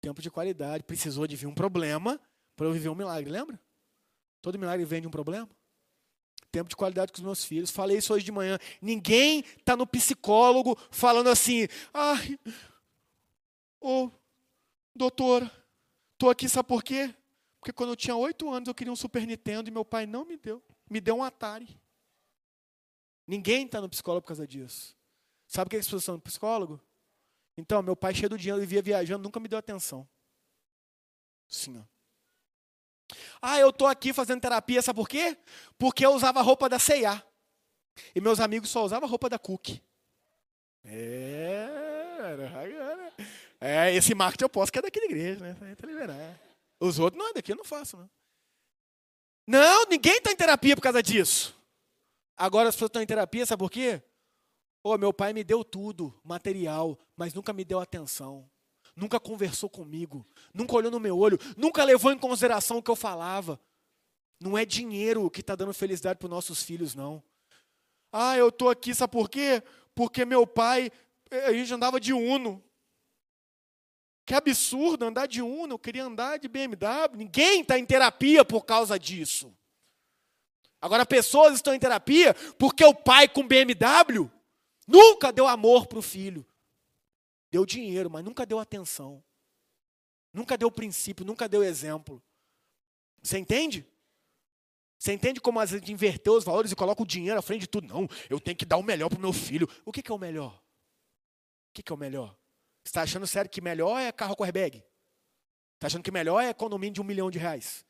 Tempo 0.00 0.22
de 0.22 0.30
qualidade. 0.30 0.84
Precisou 0.84 1.26
de 1.26 1.36
vir 1.36 1.46
um 1.46 1.54
problema 1.54 2.18
para 2.56 2.66
eu 2.66 2.72
viver 2.72 2.88
um 2.88 2.94
milagre, 2.94 3.30
lembra? 3.30 3.60
Todo 4.40 4.58
milagre 4.58 4.86
vem 4.86 5.02
de 5.02 5.08
um 5.08 5.10
problema 5.10 5.48
tempo 6.54 6.70
de 6.70 6.76
qualidade 6.76 7.10
com 7.10 7.18
os 7.18 7.24
meus 7.24 7.44
filhos. 7.44 7.68
Falei 7.68 7.98
isso 7.98 8.14
hoje 8.14 8.24
de 8.24 8.30
manhã. 8.30 8.58
Ninguém 8.80 9.40
está 9.58 9.76
no 9.76 9.84
psicólogo 9.84 10.78
falando 10.88 11.28
assim, 11.28 11.66
ai, 11.92 12.38
ô, 13.80 14.08
doutora, 14.94 15.50
estou 16.12 16.30
aqui, 16.30 16.48
sabe 16.48 16.68
por 16.68 16.84
quê? 16.84 17.12
Porque 17.58 17.72
quando 17.72 17.90
eu 17.90 17.96
tinha 17.96 18.14
oito 18.14 18.48
anos 18.48 18.68
eu 18.68 18.74
queria 18.74 18.92
um 18.92 18.96
Super 18.96 19.26
Nintendo 19.26 19.68
e 19.68 19.72
meu 19.72 19.84
pai 19.84 20.06
não 20.06 20.24
me 20.24 20.36
deu. 20.36 20.62
Me 20.88 21.00
deu 21.00 21.16
um 21.16 21.24
Atari. 21.24 21.76
Ninguém 23.26 23.66
está 23.66 23.80
no 23.80 23.88
psicólogo 23.88 24.22
por 24.22 24.28
causa 24.28 24.46
disso. 24.46 24.96
Sabe 25.48 25.66
o 25.66 25.70
que 25.70 25.76
as 25.76 25.86
pessoas 25.86 26.02
estão 26.02 26.14
no 26.14 26.20
psicólogo? 26.20 26.80
Então, 27.56 27.82
meu 27.82 27.96
pai 27.96 28.14
cheio 28.14 28.28
do 28.28 28.38
dinheiro, 28.38 28.62
e 28.62 28.66
via 28.66 28.82
viajando, 28.82 29.24
nunca 29.24 29.40
me 29.40 29.48
deu 29.48 29.58
atenção. 29.58 30.06
Sim, 31.48 31.78
ó. 31.78 31.93
Ah, 33.40 33.58
eu 33.58 33.70
estou 33.70 33.86
aqui 33.86 34.12
fazendo 34.12 34.40
terapia, 34.40 34.82
sabe 34.82 34.96
por 34.96 35.08
quê? 35.08 35.36
Porque 35.78 36.04
eu 36.04 36.12
usava 36.12 36.40
roupa 36.42 36.68
da 36.68 36.78
C&A. 36.78 37.22
E 38.14 38.20
meus 38.20 38.40
amigos 38.40 38.70
só 38.70 38.84
usavam 38.84 39.08
roupa 39.08 39.28
da 39.28 39.38
Cook. 39.38 39.80
É, 40.84 41.68
é, 43.60 43.94
esse 43.94 44.14
marketing 44.14 44.44
eu 44.44 44.48
posso, 44.48 44.72
que 44.72 44.78
é 44.78 44.82
daqui 44.82 45.00
da 45.00 45.06
igreja, 45.06 45.40
né? 45.40 46.38
Os 46.80 46.98
outros, 46.98 47.22
não, 47.22 47.32
daqui 47.32 47.52
eu 47.52 47.56
não 47.56 47.64
faço, 47.64 47.96
não. 47.96 48.10
Não, 49.46 49.86
ninguém 49.86 50.16
está 50.16 50.32
em 50.32 50.36
terapia 50.36 50.74
por 50.74 50.82
causa 50.82 51.02
disso. 51.02 51.54
Agora 52.36 52.68
as 52.68 52.74
pessoas 52.74 52.88
estão 52.88 53.02
em 53.02 53.06
terapia, 53.06 53.46
sabe 53.46 53.60
por 53.60 53.70
quê? 53.70 54.02
Oh, 54.82 54.98
meu 54.98 55.12
pai 55.12 55.32
me 55.32 55.44
deu 55.44 55.64
tudo, 55.64 56.18
material, 56.22 56.98
mas 57.16 57.32
nunca 57.32 57.52
me 57.52 57.64
deu 57.64 57.80
atenção 57.80 58.50
nunca 58.96 59.18
conversou 59.18 59.68
comigo, 59.68 60.26
nunca 60.52 60.74
olhou 60.74 60.90
no 60.90 61.00
meu 61.00 61.18
olho, 61.18 61.38
nunca 61.56 61.84
levou 61.84 62.12
em 62.12 62.18
consideração 62.18 62.78
o 62.78 62.82
que 62.82 62.90
eu 62.90 62.96
falava. 62.96 63.60
Não 64.40 64.56
é 64.58 64.64
dinheiro 64.64 65.30
que 65.30 65.40
está 65.40 65.54
dando 65.54 65.72
felicidade 65.72 66.18
para 66.18 66.26
os 66.26 66.30
nossos 66.30 66.62
filhos, 66.62 66.94
não. 66.94 67.22
Ah, 68.12 68.36
eu 68.36 68.48
estou 68.48 68.68
aqui, 68.70 68.94
sabe 68.94 69.12
por 69.12 69.28
quê? 69.28 69.62
Porque 69.94 70.24
meu 70.24 70.46
pai, 70.46 70.90
eh, 71.30 71.46
a 71.46 71.52
gente 71.52 71.72
andava 71.72 71.98
de 71.98 72.12
uno. 72.12 72.62
Que 74.24 74.34
absurdo 74.34 75.04
andar 75.04 75.26
de 75.26 75.42
Uno, 75.42 75.74
eu 75.74 75.78
queria 75.78 76.04
andar 76.04 76.38
de 76.38 76.48
BMW. 76.48 77.14
Ninguém 77.14 77.60
está 77.60 77.78
em 77.78 77.84
terapia 77.84 78.44
por 78.44 78.64
causa 78.64 78.98
disso. 78.98 79.54
Agora, 80.80 81.04
pessoas 81.04 81.54
estão 81.54 81.74
em 81.74 81.78
terapia 81.78 82.34
porque 82.58 82.84
o 82.84 82.94
pai 82.94 83.28
com 83.28 83.46
BMW 83.46 84.30
nunca 84.86 85.32
deu 85.32 85.46
amor 85.46 85.86
para 85.86 85.98
o 85.98 86.02
filho. 86.02 86.44
Deu 87.54 87.64
dinheiro, 87.64 88.10
mas 88.10 88.24
nunca 88.24 88.44
deu 88.44 88.58
atenção. 88.58 89.22
Nunca 90.32 90.58
deu 90.58 90.72
princípio, 90.72 91.24
nunca 91.24 91.48
deu 91.48 91.62
exemplo. 91.62 92.20
Você 93.22 93.38
entende? 93.38 93.86
Você 94.98 95.12
entende 95.12 95.40
como 95.40 95.60
a 95.60 95.64
gente 95.64 95.92
inverteu 95.92 96.32
os 96.32 96.42
valores 96.42 96.72
e 96.72 96.74
coloca 96.74 97.00
o 97.00 97.06
dinheiro 97.06 97.38
à 97.38 97.42
frente 97.42 97.60
de 97.60 97.68
tudo? 97.68 97.86
Não, 97.86 98.08
eu 98.28 98.40
tenho 98.40 98.56
que 98.56 98.64
dar 98.64 98.76
o 98.76 98.82
melhor 98.82 99.08
para 99.08 99.20
o 99.20 99.22
meu 99.22 99.32
filho. 99.32 99.68
O 99.84 99.92
que, 99.92 100.02
que 100.02 100.10
é 100.10 100.14
o 100.16 100.18
melhor? 100.18 100.52
O 101.70 101.74
que, 101.74 101.82
que 101.84 101.92
é 101.92 101.94
o 101.94 101.96
melhor? 101.96 102.36
Você 102.82 102.88
está 102.88 103.02
achando 103.02 103.24
sério 103.24 103.48
que 103.48 103.60
melhor 103.60 104.00
é 104.00 104.10
carro 104.10 104.34
com 104.34 104.42
airbag? 104.42 104.82
Está 105.74 105.86
achando 105.86 106.02
que 106.02 106.10
melhor 106.10 106.40
é 106.42 106.48
economia 106.48 106.90
de 106.90 107.00
um 107.00 107.04
milhão 107.04 107.30
de 107.30 107.38
reais? 107.38 107.86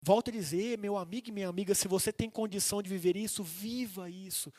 Volto 0.00 0.28
a 0.28 0.32
dizer, 0.32 0.78
meu 0.78 0.96
amigo 0.96 1.28
e 1.28 1.32
minha 1.32 1.48
amiga, 1.48 1.74
se 1.74 1.88
você 1.88 2.12
tem 2.12 2.30
condição 2.30 2.80
de 2.80 2.88
viver 2.88 3.16
isso, 3.16 3.42
viva 3.42 4.08
isso. 4.08 4.52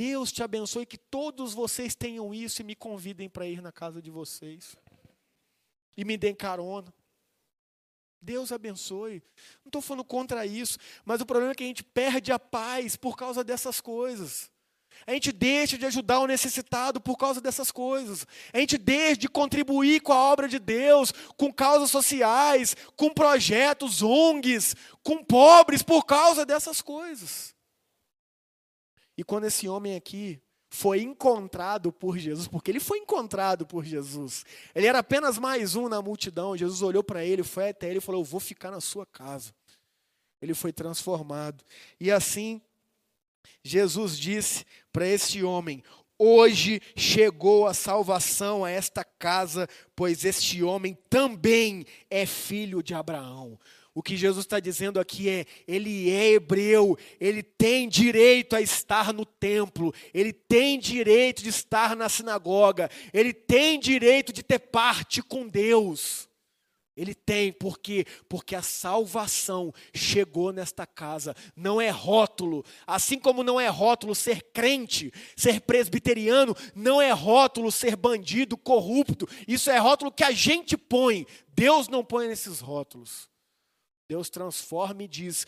Deus 0.00 0.32
te 0.32 0.42
abençoe, 0.42 0.86
que 0.86 0.96
todos 0.96 1.52
vocês 1.52 1.94
tenham 1.94 2.32
isso 2.32 2.62
e 2.62 2.64
me 2.64 2.74
convidem 2.74 3.28
para 3.28 3.46
ir 3.46 3.60
na 3.60 3.70
casa 3.70 4.00
de 4.00 4.10
vocês. 4.10 4.74
E 5.94 6.06
me 6.06 6.16
deem 6.16 6.34
carona. 6.34 6.90
Deus 8.18 8.50
abençoe. 8.50 9.22
Não 9.62 9.68
estou 9.68 9.82
falando 9.82 10.04
contra 10.04 10.46
isso, 10.46 10.78
mas 11.04 11.20
o 11.20 11.26
problema 11.26 11.52
é 11.52 11.54
que 11.54 11.64
a 11.64 11.66
gente 11.66 11.84
perde 11.84 12.32
a 12.32 12.38
paz 12.38 12.96
por 12.96 13.14
causa 13.14 13.44
dessas 13.44 13.78
coisas. 13.78 14.50
A 15.06 15.12
gente 15.12 15.32
deixa 15.32 15.76
de 15.76 15.84
ajudar 15.84 16.20
o 16.20 16.26
necessitado 16.26 16.98
por 16.98 17.18
causa 17.18 17.38
dessas 17.38 17.70
coisas. 17.70 18.26
A 18.54 18.58
gente 18.58 18.78
deixa 18.78 19.18
de 19.18 19.28
contribuir 19.28 20.00
com 20.00 20.14
a 20.14 20.32
obra 20.32 20.48
de 20.48 20.58
Deus, 20.58 21.12
com 21.36 21.52
causas 21.52 21.90
sociais, 21.90 22.74
com 22.96 23.12
projetos, 23.12 24.00
ONGs, 24.00 24.74
com 25.02 25.22
pobres 25.22 25.82
por 25.82 26.06
causa 26.06 26.46
dessas 26.46 26.80
coisas. 26.80 27.54
E 29.20 29.22
quando 29.22 29.44
esse 29.44 29.68
homem 29.68 29.96
aqui 29.96 30.40
foi 30.70 31.02
encontrado 31.02 31.92
por 31.92 32.16
Jesus, 32.16 32.48
porque 32.48 32.70
ele 32.70 32.80
foi 32.80 33.00
encontrado 33.00 33.66
por 33.66 33.84
Jesus. 33.84 34.46
Ele 34.74 34.86
era 34.86 35.00
apenas 35.00 35.36
mais 35.36 35.74
um 35.74 35.90
na 35.90 36.00
multidão. 36.00 36.56
Jesus 36.56 36.80
olhou 36.80 37.04
para 37.04 37.22
ele, 37.22 37.42
foi 37.42 37.68
até 37.68 37.90
ele 37.90 37.98
e 37.98 38.00
falou: 38.00 38.22
Eu 38.22 38.24
vou 38.24 38.40
ficar 38.40 38.70
na 38.70 38.80
sua 38.80 39.04
casa. 39.04 39.54
Ele 40.40 40.54
foi 40.54 40.72
transformado. 40.72 41.62
E 42.00 42.10
assim, 42.10 42.62
Jesus 43.62 44.18
disse 44.18 44.64
para 44.90 45.06
este 45.06 45.42
homem: 45.44 45.84
Hoje 46.18 46.80
chegou 46.96 47.66
a 47.66 47.74
salvação 47.74 48.64
a 48.64 48.70
esta 48.70 49.04
casa, 49.04 49.68
pois 49.94 50.24
este 50.24 50.62
homem 50.62 50.96
também 51.10 51.84
é 52.08 52.24
filho 52.24 52.82
de 52.82 52.94
Abraão. 52.94 53.58
O 53.92 54.02
que 54.02 54.16
Jesus 54.16 54.44
está 54.46 54.60
dizendo 54.60 55.00
aqui 55.00 55.28
é: 55.28 55.44
ele 55.66 56.10
é 56.10 56.32
hebreu, 56.32 56.96
ele 57.20 57.42
tem 57.42 57.88
direito 57.88 58.54
a 58.54 58.60
estar 58.60 59.12
no 59.12 59.24
templo, 59.24 59.92
ele 60.14 60.32
tem 60.32 60.78
direito 60.78 61.42
de 61.42 61.48
estar 61.48 61.96
na 61.96 62.08
sinagoga, 62.08 62.88
ele 63.12 63.32
tem 63.32 63.80
direito 63.80 64.32
de 64.32 64.42
ter 64.42 64.60
parte 64.60 65.22
com 65.22 65.48
Deus. 65.48 66.30
Ele 66.96 67.14
tem, 67.14 67.50
por 67.50 67.78
quê? 67.78 68.04
Porque 68.28 68.54
a 68.54 68.60
salvação 68.60 69.72
chegou 69.94 70.52
nesta 70.52 70.86
casa. 70.86 71.34
Não 71.56 71.80
é 71.80 71.88
rótulo. 71.88 72.62
Assim 72.86 73.18
como 73.18 73.42
não 73.42 73.58
é 73.58 73.68
rótulo 73.68 74.14
ser 74.14 74.42
crente, 74.52 75.10
ser 75.34 75.62
presbiteriano, 75.62 76.54
não 76.74 77.00
é 77.00 77.10
rótulo 77.10 77.72
ser 77.72 77.96
bandido, 77.96 78.54
corrupto. 78.54 79.26
Isso 79.48 79.70
é 79.70 79.78
rótulo 79.78 80.12
que 80.12 80.24
a 80.24 80.30
gente 80.30 80.76
põe. 80.76 81.26
Deus 81.54 81.88
não 81.88 82.04
põe 82.04 82.28
nesses 82.28 82.60
rótulos. 82.60 83.29
Deus 84.10 84.28
transforma 84.28 85.04
e 85.04 85.08
diz: 85.08 85.46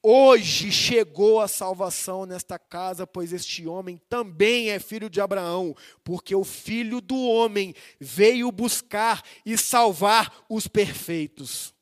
Hoje 0.00 0.70
chegou 0.70 1.40
a 1.40 1.48
salvação 1.48 2.24
nesta 2.24 2.56
casa, 2.56 3.04
pois 3.04 3.32
este 3.32 3.66
homem 3.66 4.00
também 4.08 4.70
é 4.70 4.78
filho 4.78 5.10
de 5.10 5.20
Abraão, 5.20 5.74
porque 6.04 6.32
o 6.32 6.44
filho 6.44 7.00
do 7.00 7.16
homem 7.16 7.74
veio 7.98 8.52
buscar 8.52 9.24
e 9.44 9.58
salvar 9.58 10.46
os 10.48 10.68
perfeitos. 10.68 11.74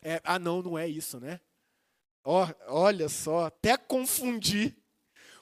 É, 0.00 0.18
ah, 0.24 0.38
não, 0.38 0.62
não 0.62 0.78
é 0.78 0.88
isso, 0.88 1.20
né? 1.20 1.38
Oh, 2.24 2.46
olha 2.68 3.10
só, 3.10 3.44
até 3.44 3.76
confundir, 3.76 4.74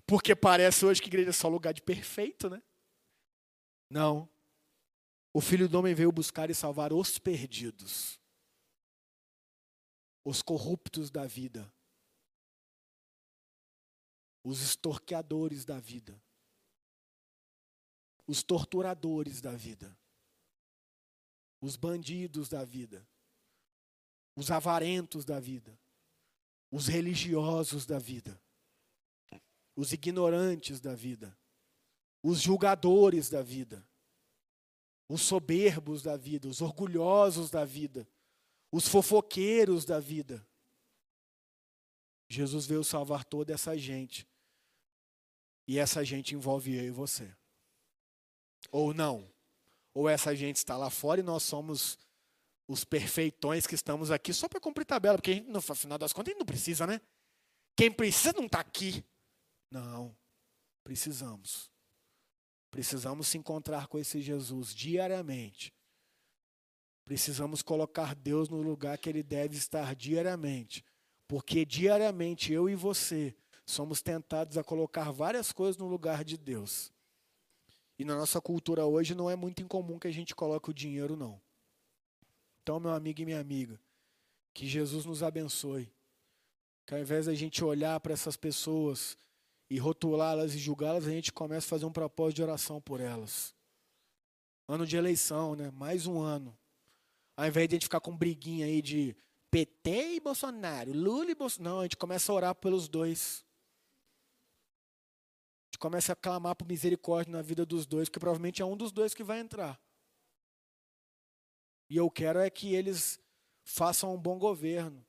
porque 0.05 0.35
parece 0.35 0.85
hoje 0.85 1.01
que 1.01 1.09
igreja 1.09 1.31
é 1.31 1.33
só 1.33 1.47
lugar 1.47 1.73
de 1.73 1.83
perfeito, 1.83 2.51
né? 2.51 2.61
Não. 3.89 4.29
O 5.33 5.41
filho 5.41 5.69
do 5.69 5.79
homem 5.79 5.95
veio 5.95 6.11
buscar 6.11 6.51
e 6.51 6.55
salvar 6.57 6.93
os 6.93 7.21
perdidos 7.21 8.19
os 10.27 10.43
corruptos 10.43 11.09
da 11.09 11.25
vida, 11.25 11.73
os 14.43 14.61
extorqueadores 14.61 15.65
da 15.65 15.79
vida, 15.79 16.21
os 18.27 18.43
torturadores 18.43 19.41
da 19.41 19.53
vida, 19.53 19.97
os 21.61 21.77
bandidos 21.77 22.49
da 22.49 22.65
vida, 22.65 23.07
os 24.35 24.51
avarentos 24.51 25.25
da 25.25 25.39
vida, 25.39 25.79
os 26.73 26.89
religiosos 26.89 27.87
da 27.87 28.01
vida, 28.01 28.37
os 29.77 29.93
ignorantes 29.93 30.81
da 30.81 30.97
vida, 30.97 31.39
os 32.21 32.41
julgadores 32.41 33.31
da 33.31 33.43
vida, 33.43 33.89
os 35.09 35.23
soberbos 35.23 36.03
da 36.03 36.17
vida, 36.17 36.49
os 36.49 36.61
orgulhosos 36.61 37.49
da 37.49 37.65
vida, 37.65 38.09
os 38.77 38.87
fofoqueiros 38.87 39.87
da 39.87 39.99
vida. 39.99 40.47
Jesus 42.29 42.67
veio 42.67 42.85
salvar 42.85 43.25
toda 43.25 43.55
essa 43.55 43.77
gente. 43.79 44.29
E 45.67 45.79
essa 45.79 46.05
gente 46.05 46.35
envolve 46.35 46.77
eu 46.77 46.85
e 46.85 46.91
você. 46.91 47.35
Ou 48.71 48.93
não. 48.93 49.27
Ou 49.95 50.07
essa 50.11 50.37
gente 50.37 50.57
está 50.57 50.77
lá 50.77 50.91
fora 50.91 51.21
e 51.21 51.25
nós 51.25 51.43
somos 51.43 51.99
os 52.69 52.85
perfeitões 52.85 53.67
que 53.67 53.75
estamos 53.75 54.11
aqui 54.11 54.35
só 54.35 54.47
para 54.47 54.61
cumprir 54.61 54.85
tabela, 54.85 55.17
porque 55.17 55.41
no 55.41 55.63
final 55.63 55.97
das 55.97 56.13
contas 56.13 56.29
a 56.29 56.33
gente 56.33 56.41
não 56.41 56.47
precisa, 56.47 56.87
né? 56.87 57.01
Quem 57.75 57.91
precisa 57.91 58.35
não 58.35 58.45
está 58.45 58.61
aqui. 58.61 59.03
Não. 59.71 60.15
Precisamos. 60.85 61.71
Precisamos 62.71 63.29
se 63.29 63.39
encontrar 63.39 63.87
com 63.87 63.99
esse 63.99 64.21
Jesus 64.21 64.75
diariamente 64.75 65.73
Precisamos 67.07 67.63
colocar 67.63 68.17
Deus 68.17 68.49
no 68.49 68.61
lugar 68.61 68.99
que 68.99 69.09
ele 69.09 69.23
deve 69.23 69.57
estar 69.57 69.95
diariamente. 69.95 70.85
Porque 71.29 71.65
diariamente 71.65 72.53
eu 72.53 72.69
e 72.69 72.75
você 72.75 73.33
somos 73.65 74.03
tentados 74.03 74.59
a 74.59 74.65
colocar 74.65 75.13
várias 75.13 75.53
coisas 75.53 75.77
no 75.77 75.87
lugar 75.87 76.25
de 76.25 76.37
Deus. 76.37 76.93
E 77.97 78.05
na 78.05 78.17
nossa 78.17 78.41
cultura 78.41 78.85
hoje 78.85 79.15
não 79.15 79.31
é 79.31 79.37
muito 79.37 79.63
incomum 79.63 80.01
que 80.01 80.09
a 80.09 80.13
gente 80.13 80.35
coloque 80.35 80.69
o 80.69 80.75
dinheiro, 80.75 81.17
não. 81.17 81.41
Então, 82.63 82.81
meu 82.81 82.91
amigo 82.91 83.21
e 83.21 83.25
minha 83.25 83.41
amiga, 83.41 83.81
que 84.53 84.67
Jesus 84.67 85.05
nos 85.05 85.23
abençoe. 85.23 85.89
Que 86.85 86.95
ao 86.95 87.01
invés 87.01 87.27
da 87.27 87.35
gente 87.35 87.63
olhar 87.63 88.01
para 88.01 88.13
essas 88.13 88.37
pessoas 88.37 89.17
e 89.71 89.79
rotulá-las 89.79 90.55
e 90.55 90.59
julgá-las, 90.59 91.07
a 91.07 91.11
gente 91.11 91.33
comece 91.33 91.67
a 91.67 91.71
fazer 91.71 91.87
um 91.87 91.93
propósito 91.93 92.37
de 92.37 92.43
oração 92.43 92.81
por 92.81 93.01
elas. 93.01 93.55
Ano 94.67 94.85
de 94.85 94.97
eleição, 94.97 95.55
né? 95.55 95.71
Mais 95.71 96.09
um 96.09 96.21
ano. 96.21 96.57
Ao 97.37 97.47
invés 97.47 97.69
de 97.69 97.75
a 97.75 97.77
gente 97.77 97.87
ficar 97.87 98.01
com 98.01 98.17
briguinha 98.17 98.67
aí 98.67 98.81
de 98.81 99.15
PT 99.51 100.15
e 100.15 100.21
Bolsonaro, 100.21 100.93
Lula 100.93 101.31
e 101.31 101.35
Bolsonaro. 101.35 101.75
Não, 101.75 101.81
a 101.81 101.83
gente 101.85 101.97
começa 101.97 102.33
a 102.33 102.35
orar 102.35 102.55
pelos 102.55 102.89
dois. 102.89 103.45
A 105.63 105.67
gente 105.69 105.79
começa 105.79 106.13
a 106.13 106.17
clamar 106.17 106.55
por 106.57 106.67
misericórdia 106.67 107.33
na 107.33 107.43
vida 107.43 107.67
dos 107.67 107.85
dois, 107.85 108.09
porque 108.09 108.21
provavelmente 108.21 108.63
é 108.63 108.65
um 108.65 108.77
dos 108.77 108.91
dois 108.91 109.13
que 109.13 109.23
vai 109.23 109.41
entrar. 109.41 109.81
E 111.89 111.97
eu 111.97 112.11
quero 112.11 112.39
é 112.39 112.49
que 112.51 112.75
eles 112.75 113.21
façam 113.65 114.15
um 114.15 114.19
bom 114.19 114.39
governo. 114.39 115.05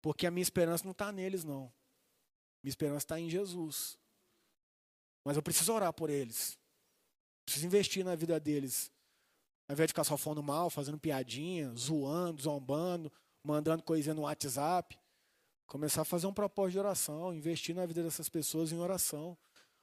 Porque 0.00 0.26
a 0.26 0.30
minha 0.30 0.42
esperança 0.42 0.84
não 0.84 0.92
está 0.92 1.10
neles, 1.10 1.42
não. 1.42 1.72
Minha 2.62 2.70
esperança 2.70 2.98
está 2.98 3.18
em 3.18 3.28
Jesus. 3.28 3.98
Mas 5.24 5.36
eu 5.36 5.42
preciso 5.42 5.72
orar 5.72 5.92
por 5.92 6.08
eles. 6.08 6.58
Preciso 7.44 7.66
investir 7.66 8.04
na 8.04 8.14
vida 8.14 8.38
deles. 8.38 8.92
Ao 9.68 9.72
invés 9.72 9.88
de 9.88 9.92
ficar 9.92 10.04
só 10.04 10.16
falando 10.16 10.42
mal, 10.42 10.70
fazendo 10.70 10.98
piadinha, 10.98 11.72
zoando, 11.74 12.42
zombando, 12.42 13.12
mandando 13.42 13.82
coisinha 13.82 14.14
no 14.14 14.22
WhatsApp, 14.22 14.98
começar 15.66 16.02
a 16.02 16.04
fazer 16.04 16.26
um 16.26 16.32
propósito 16.32 16.72
de 16.72 16.78
oração, 16.78 17.34
investir 17.34 17.74
na 17.74 17.84
vida 17.84 18.02
dessas 18.02 18.28
pessoas 18.28 18.70
em 18.70 18.78
oração. 18.78 19.36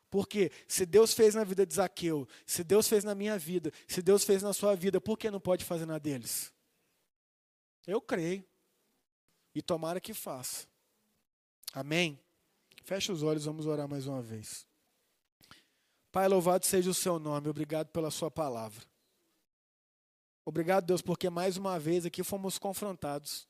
Porque 0.10 0.52
se 0.68 0.86
Deus 0.86 1.14
fez 1.14 1.36
na 1.36 1.44
vida 1.44 1.66
de 1.66 1.74
Zaqueu, 1.74 2.28
se 2.46 2.64
Deus 2.64 2.88
fez 2.88 3.04
na 3.04 3.16
minha 3.16 3.38
vida, 3.38 3.72
se 3.88 4.02
Deus 4.02 4.24
fez 4.24 4.44
na 4.44 4.54
sua 4.54 4.76
vida, 4.76 5.02
por 5.02 5.18
que 5.18 5.32
não 5.32 5.40
pode 5.40 5.66
fazer 5.66 5.86
na 5.86 5.98
deles? 5.98 6.54
Eu 7.86 8.00
creio. 8.00 8.46
E 9.56 9.62
tomara 9.62 10.00
que 10.00 10.14
faça. 10.14 10.68
Amém? 11.74 12.20
Feche 12.84 13.12
os 13.12 13.24
olhos, 13.24 13.46
vamos 13.46 13.66
orar 13.66 13.88
mais 13.88 14.08
uma 14.08 14.22
vez. 14.22 14.66
Pai, 16.12 16.28
louvado 16.28 16.66
seja 16.66 16.92
o 16.92 16.94
seu 16.94 17.18
nome, 17.18 17.50
obrigado 17.50 17.88
pela 17.88 18.12
sua 18.12 18.30
palavra. 18.30 18.86
Obrigado, 20.46 20.86
Deus, 20.86 21.02
porque 21.02 21.30
mais 21.30 21.58
uma 21.58 21.80
vez 21.80 22.06
aqui 22.06 22.24
fomos 22.24 22.58
confrontados. 22.58 23.48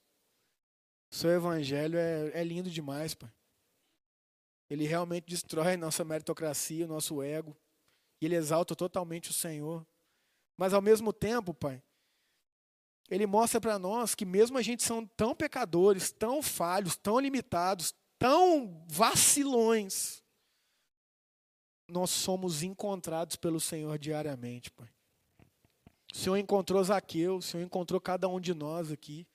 O 1.11 1.15
seu 1.15 1.31
evangelho 1.31 1.97
é, 1.97 2.31
é 2.33 2.43
lindo 2.43 2.69
demais, 2.69 3.13
Pai. 3.13 3.31
Ele 4.69 4.85
realmente 4.85 5.25
destrói 5.27 5.77
nossa 5.77 6.03
meritocracia, 6.03 6.87
nosso 6.87 7.21
ego. 7.21 7.55
E 8.21 8.25
ele 8.25 8.35
exalta 8.35 8.75
totalmente 8.75 9.29
o 9.29 9.33
Senhor. 9.33 9.85
Mas 10.57 10.73
ao 10.73 10.81
mesmo 10.81 11.11
tempo, 11.11 11.53
Pai, 11.53 11.81
ele 13.09 13.25
mostra 13.25 13.59
para 13.59 13.77
nós 13.77 14.15
que 14.15 14.25
mesmo 14.25 14.57
a 14.57 14.61
gente 14.61 14.83
são 14.83 15.05
tão 15.05 15.35
pecadores, 15.35 16.11
tão 16.11 16.41
falhos, 16.41 16.95
tão 16.95 17.19
limitados, 17.19 17.93
tão 18.17 18.83
vacilões, 18.87 20.23
nós 21.89 22.09
somos 22.09 22.63
encontrados 22.63 23.35
pelo 23.35 23.59
Senhor 23.59 23.97
diariamente, 23.97 24.71
Pai. 24.71 24.89
O 26.13 26.17
Senhor 26.17 26.37
encontrou 26.37 26.83
Zaqueu, 26.83 27.37
o 27.37 27.41
Senhor 27.41 27.63
encontrou 27.63 27.99
cada 27.99 28.27
um 28.27 28.39
de 28.39 28.53
nós 28.53 28.91
aqui. 28.91 29.25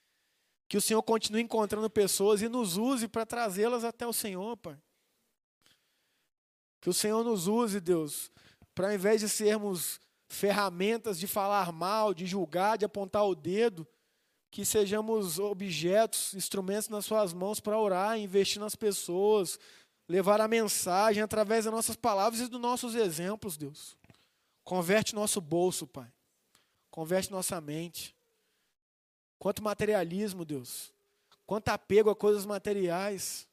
Que 0.69 0.77
o 0.77 0.81
Senhor 0.81 1.03
continue 1.03 1.41
encontrando 1.41 1.89
pessoas 1.89 2.41
e 2.41 2.47
nos 2.47 2.77
use 2.77 3.05
para 3.05 3.25
trazê-las 3.25 3.83
até 3.83 4.07
o 4.07 4.13
Senhor, 4.13 4.55
Pai. 4.55 4.77
Que 6.79 6.89
o 6.89 6.93
Senhor 6.93 7.21
nos 7.21 7.47
use, 7.47 7.81
Deus, 7.81 8.31
para 8.73 8.87
ao 8.87 8.93
invés 8.93 9.19
de 9.19 9.27
sermos 9.27 9.99
ferramentas 10.29 11.19
de 11.19 11.27
falar 11.27 11.69
mal, 11.73 12.13
de 12.13 12.25
julgar, 12.25 12.77
de 12.77 12.85
apontar 12.85 13.25
o 13.25 13.35
dedo, 13.35 13.85
que 14.49 14.63
sejamos 14.63 15.37
objetos, 15.37 16.33
instrumentos 16.33 16.87
nas 16.87 17.05
suas 17.05 17.33
mãos 17.33 17.59
para 17.59 17.77
orar, 17.77 18.17
investir 18.17 18.61
nas 18.61 18.75
pessoas, 18.75 19.59
levar 20.07 20.39
a 20.39 20.47
mensagem 20.47 21.21
através 21.21 21.65
das 21.65 21.73
nossas 21.73 21.97
palavras 21.97 22.39
e 22.39 22.47
dos 22.47 22.61
nossos 22.61 22.95
exemplos, 22.95 23.57
Deus. 23.57 23.97
Converte 24.63 25.13
nosso 25.13 25.41
bolso, 25.41 25.85
Pai. 25.85 26.09
Converte 26.99 27.31
nossa 27.31 27.61
mente. 27.61 28.13
Quanto 29.37 29.63
materialismo, 29.63 30.43
Deus. 30.43 30.93
Quanto 31.45 31.69
apego 31.69 32.09
a 32.09 32.15
coisas 32.15 32.45
materiais. 32.45 33.47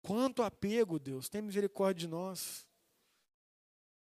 Quanto 0.00 0.44
apego, 0.44 0.96
Deus. 1.00 1.28
Tem 1.28 1.42
misericórdia 1.42 2.06
de 2.06 2.06
nós. 2.06 2.64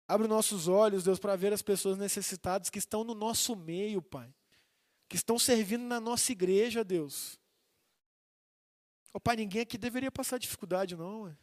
Abre 0.08 0.28
nossos 0.28 0.68
olhos, 0.68 1.04
Deus, 1.04 1.20
para 1.20 1.36
ver 1.36 1.54
as 1.54 1.62
pessoas 1.62 1.96
necessitadas 1.96 2.72
que 2.72 2.80
estão 2.80 3.04
no 3.04 3.14
nosso 3.14 3.56
meio, 3.56 4.02
Pai. 4.02 4.34
Que 5.08 5.16
estão 5.16 5.38
servindo 5.38 5.84
na 5.84 6.00
nossa 6.00 6.32
igreja, 6.32 6.84
Deus. 6.84 7.40
Oh, 9.14 9.20
pai, 9.20 9.36
ninguém 9.36 9.62
aqui 9.62 9.78
deveria 9.78 10.12
passar 10.12 10.40
dificuldade, 10.40 10.96
não. 10.96 11.22
Ué. 11.22 11.38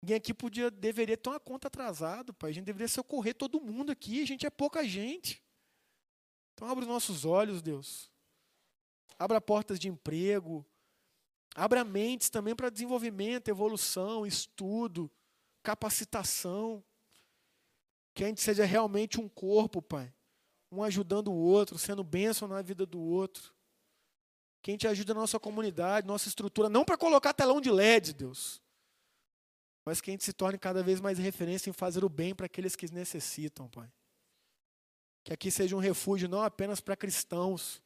Ninguém 0.00 0.16
aqui 0.16 0.32
podia, 0.32 0.70
deveria 0.70 1.16
ter 1.16 1.28
uma 1.28 1.40
conta 1.40 1.66
atrasada, 1.66 2.32
pai. 2.32 2.50
A 2.50 2.54
gente 2.54 2.64
deveria 2.64 2.88
socorrer 2.88 3.34
todo 3.34 3.60
mundo 3.60 3.90
aqui. 3.90 4.22
A 4.22 4.26
gente 4.26 4.46
é 4.46 4.50
pouca 4.50 4.86
gente. 4.86 5.42
Então 6.54 6.68
abre 6.68 6.84
os 6.84 6.88
nossos 6.88 7.24
olhos, 7.24 7.60
Deus. 7.60 8.10
Abra 9.18 9.40
portas 9.40 9.78
de 9.78 9.88
emprego. 9.88 10.64
Abra 11.54 11.82
mentes 11.82 12.30
também 12.30 12.54
para 12.54 12.70
desenvolvimento, 12.70 13.48
evolução, 13.48 14.24
estudo, 14.24 15.10
capacitação. 15.62 16.84
Que 18.14 18.22
a 18.22 18.28
gente 18.28 18.40
seja 18.40 18.64
realmente 18.64 19.20
um 19.20 19.28
corpo, 19.28 19.82
Pai. 19.82 20.12
Um 20.70 20.82
ajudando 20.82 21.28
o 21.28 21.36
outro, 21.36 21.76
sendo 21.78 22.04
bênção 22.04 22.46
na 22.46 22.62
vida 22.62 22.86
do 22.86 23.00
outro. 23.00 23.52
Que 24.62 24.70
a 24.70 24.74
gente 24.74 24.86
ajude 24.86 25.10
a 25.10 25.14
nossa 25.14 25.40
comunidade, 25.40 26.06
nossa 26.06 26.28
estrutura, 26.28 26.68
não 26.68 26.84
para 26.84 26.96
colocar 26.96 27.32
telão 27.32 27.60
de 27.60 27.70
LED, 27.70 28.12
Deus 28.12 28.60
mas 29.88 30.02
que 30.02 30.10
a 30.10 30.12
gente 30.12 30.22
se 30.22 30.34
torne 30.34 30.58
cada 30.58 30.82
vez 30.82 31.00
mais 31.00 31.16
referência 31.16 31.70
em 31.70 31.72
fazer 31.72 32.04
o 32.04 32.10
bem 32.10 32.34
para 32.34 32.44
aqueles 32.44 32.76
que 32.76 32.92
necessitam, 32.92 33.70
Pai. 33.70 33.90
Que 35.24 35.32
aqui 35.32 35.50
seja 35.50 35.74
um 35.74 35.78
refúgio 35.78 36.28
não 36.28 36.42
apenas 36.42 36.78
para 36.78 36.94
cristãos, 36.94 37.80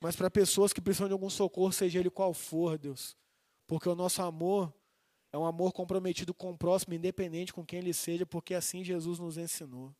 mas 0.00 0.14
para 0.14 0.30
pessoas 0.30 0.72
que 0.72 0.80
precisam 0.80 1.08
de 1.08 1.12
algum 1.12 1.28
socorro, 1.28 1.72
seja 1.72 1.98
ele 1.98 2.08
qual 2.08 2.32
for, 2.32 2.78
Deus. 2.78 3.16
Porque 3.66 3.88
o 3.88 3.96
nosso 3.96 4.22
amor 4.22 4.72
é 5.32 5.36
um 5.36 5.44
amor 5.44 5.72
comprometido 5.72 6.32
com 6.32 6.52
o 6.52 6.56
próximo, 6.56 6.94
independente 6.94 7.52
com 7.52 7.66
quem 7.66 7.80
ele 7.80 7.92
seja, 7.92 8.24
porque 8.24 8.54
assim 8.54 8.84
Jesus 8.84 9.18
nos 9.18 9.36
ensinou. 9.36 9.92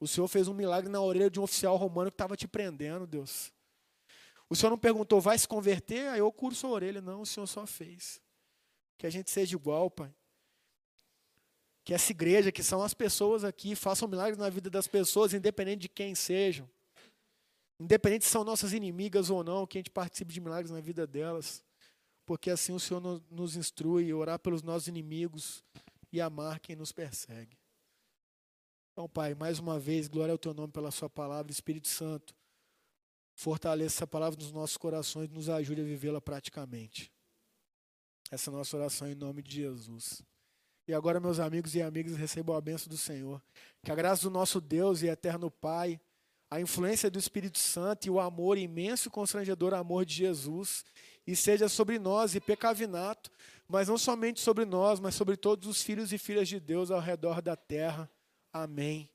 O 0.00 0.08
Senhor 0.08 0.26
fez 0.26 0.48
um 0.48 0.54
milagre 0.54 0.90
na 0.90 1.00
orelha 1.00 1.30
de 1.30 1.38
um 1.38 1.44
oficial 1.44 1.76
romano 1.76 2.10
que 2.10 2.16
estava 2.16 2.36
te 2.36 2.48
prendendo, 2.48 3.06
Deus. 3.06 3.52
O 4.50 4.56
Senhor 4.56 4.70
não 4.70 4.78
perguntou, 4.78 5.20
vai 5.20 5.38
se 5.38 5.46
converter? 5.46 6.08
Aí 6.08 6.18
eu 6.18 6.32
curo 6.32 6.52
sua 6.52 6.70
orelha. 6.70 7.00
Não, 7.00 7.20
o 7.20 7.26
Senhor 7.26 7.46
só 7.46 7.64
fez. 7.64 8.20
Que 8.98 9.06
a 9.06 9.10
gente 9.10 9.30
seja 9.30 9.54
igual, 9.54 9.88
Pai 9.88 10.12
que 11.84 11.92
essa 11.92 12.12
igreja, 12.12 12.52
que 12.52 12.62
são 12.62 12.82
as 12.82 12.94
pessoas 12.94 13.44
aqui, 13.44 13.74
façam 13.74 14.06
milagres 14.06 14.38
na 14.38 14.48
vida 14.48 14.70
das 14.70 14.86
pessoas, 14.86 15.34
independente 15.34 15.82
de 15.82 15.88
quem 15.88 16.14
sejam. 16.14 16.68
Independente 17.78 18.24
se 18.24 18.30
são 18.30 18.44
nossas 18.44 18.72
inimigas 18.72 19.30
ou 19.30 19.42
não, 19.42 19.66
que 19.66 19.78
a 19.78 19.80
gente 19.80 19.90
participe 19.90 20.32
de 20.32 20.40
milagres 20.40 20.70
na 20.70 20.80
vida 20.80 21.06
delas. 21.06 21.64
Porque 22.24 22.50
assim 22.50 22.72
o 22.72 22.78
Senhor 22.78 23.22
nos 23.28 23.56
instrui 23.56 24.10
a 24.10 24.16
orar 24.16 24.38
pelos 24.38 24.62
nossos 24.62 24.86
inimigos 24.86 25.64
e 26.12 26.20
amar 26.20 26.60
quem 26.60 26.76
nos 26.76 26.92
persegue. 26.92 27.58
Então, 28.92 29.08
Pai, 29.08 29.34
mais 29.34 29.58
uma 29.58 29.78
vez, 29.78 30.06
glória 30.06 30.30
ao 30.30 30.38
Teu 30.38 30.54
nome 30.54 30.72
pela 30.72 30.90
Sua 30.90 31.10
palavra, 31.10 31.50
Espírito 31.50 31.88
Santo. 31.88 32.36
Fortaleça 33.34 33.96
essa 33.96 34.06
palavra 34.06 34.38
nos 34.38 34.52
nossos 34.52 34.76
corações 34.76 35.28
e 35.28 35.32
nos 35.32 35.48
ajude 35.48 35.80
a 35.80 35.84
vivê-la 35.84 36.20
praticamente. 36.20 37.10
Essa 38.30 38.50
é 38.50 38.54
a 38.54 38.56
nossa 38.58 38.76
oração 38.76 39.08
em 39.08 39.14
nome 39.14 39.42
de 39.42 39.56
Jesus. 39.56 40.22
E 40.86 40.92
agora, 40.92 41.20
meus 41.20 41.38
amigos 41.38 41.74
e 41.74 41.82
amigas, 41.82 42.16
recebam 42.16 42.56
a 42.56 42.60
bênção 42.60 42.88
do 42.88 42.96
Senhor. 42.96 43.40
Que 43.84 43.92
a 43.92 43.94
graça 43.94 44.22
do 44.22 44.30
nosso 44.30 44.60
Deus 44.60 45.02
e 45.02 45.08
eterno 45.08 45.50
Pai, 45.50 46.00
a 46.50 46.60
influência 46.60 47.10
do 47.10 47.18
Espírito 47.18 47.58
Santo 47.58 48.06
e 48.06 48.10
o 48.10 48.20
amor 48.20 48.58
imenso 48.58 49.08
e 49.08 49.10
constrangedor 49.10 49.74
amor 49.74 50.04
de 50.04 50.14
Jesus, 50.14 50.84
e 51.26 51.36
seja 51.36 51.68
sobre 51.68 51.98
nós 51.98 52.34
e 52.34 52.40
pecavinato, 52.40 53.30
mas 53.68 53.88
não 53.88 53.96
somente 53.96 54.40
sobre 54.40 54.64
nós, 54.64 54.98
mas 55.00 55.14
sobre 55.14 55.36
todos 55.36 55.68
os 55.68 55.82
filhos 55.82 56.12
e 56.12 56.18
filhas 56.18 56.48
de 56.48 56.58
Deus 56.58 56.90
ao 56.90 57.00
redor 57.00 57.40
da 57.40 57.56
terra. 57.56 58.10
Amém 58.52 59.08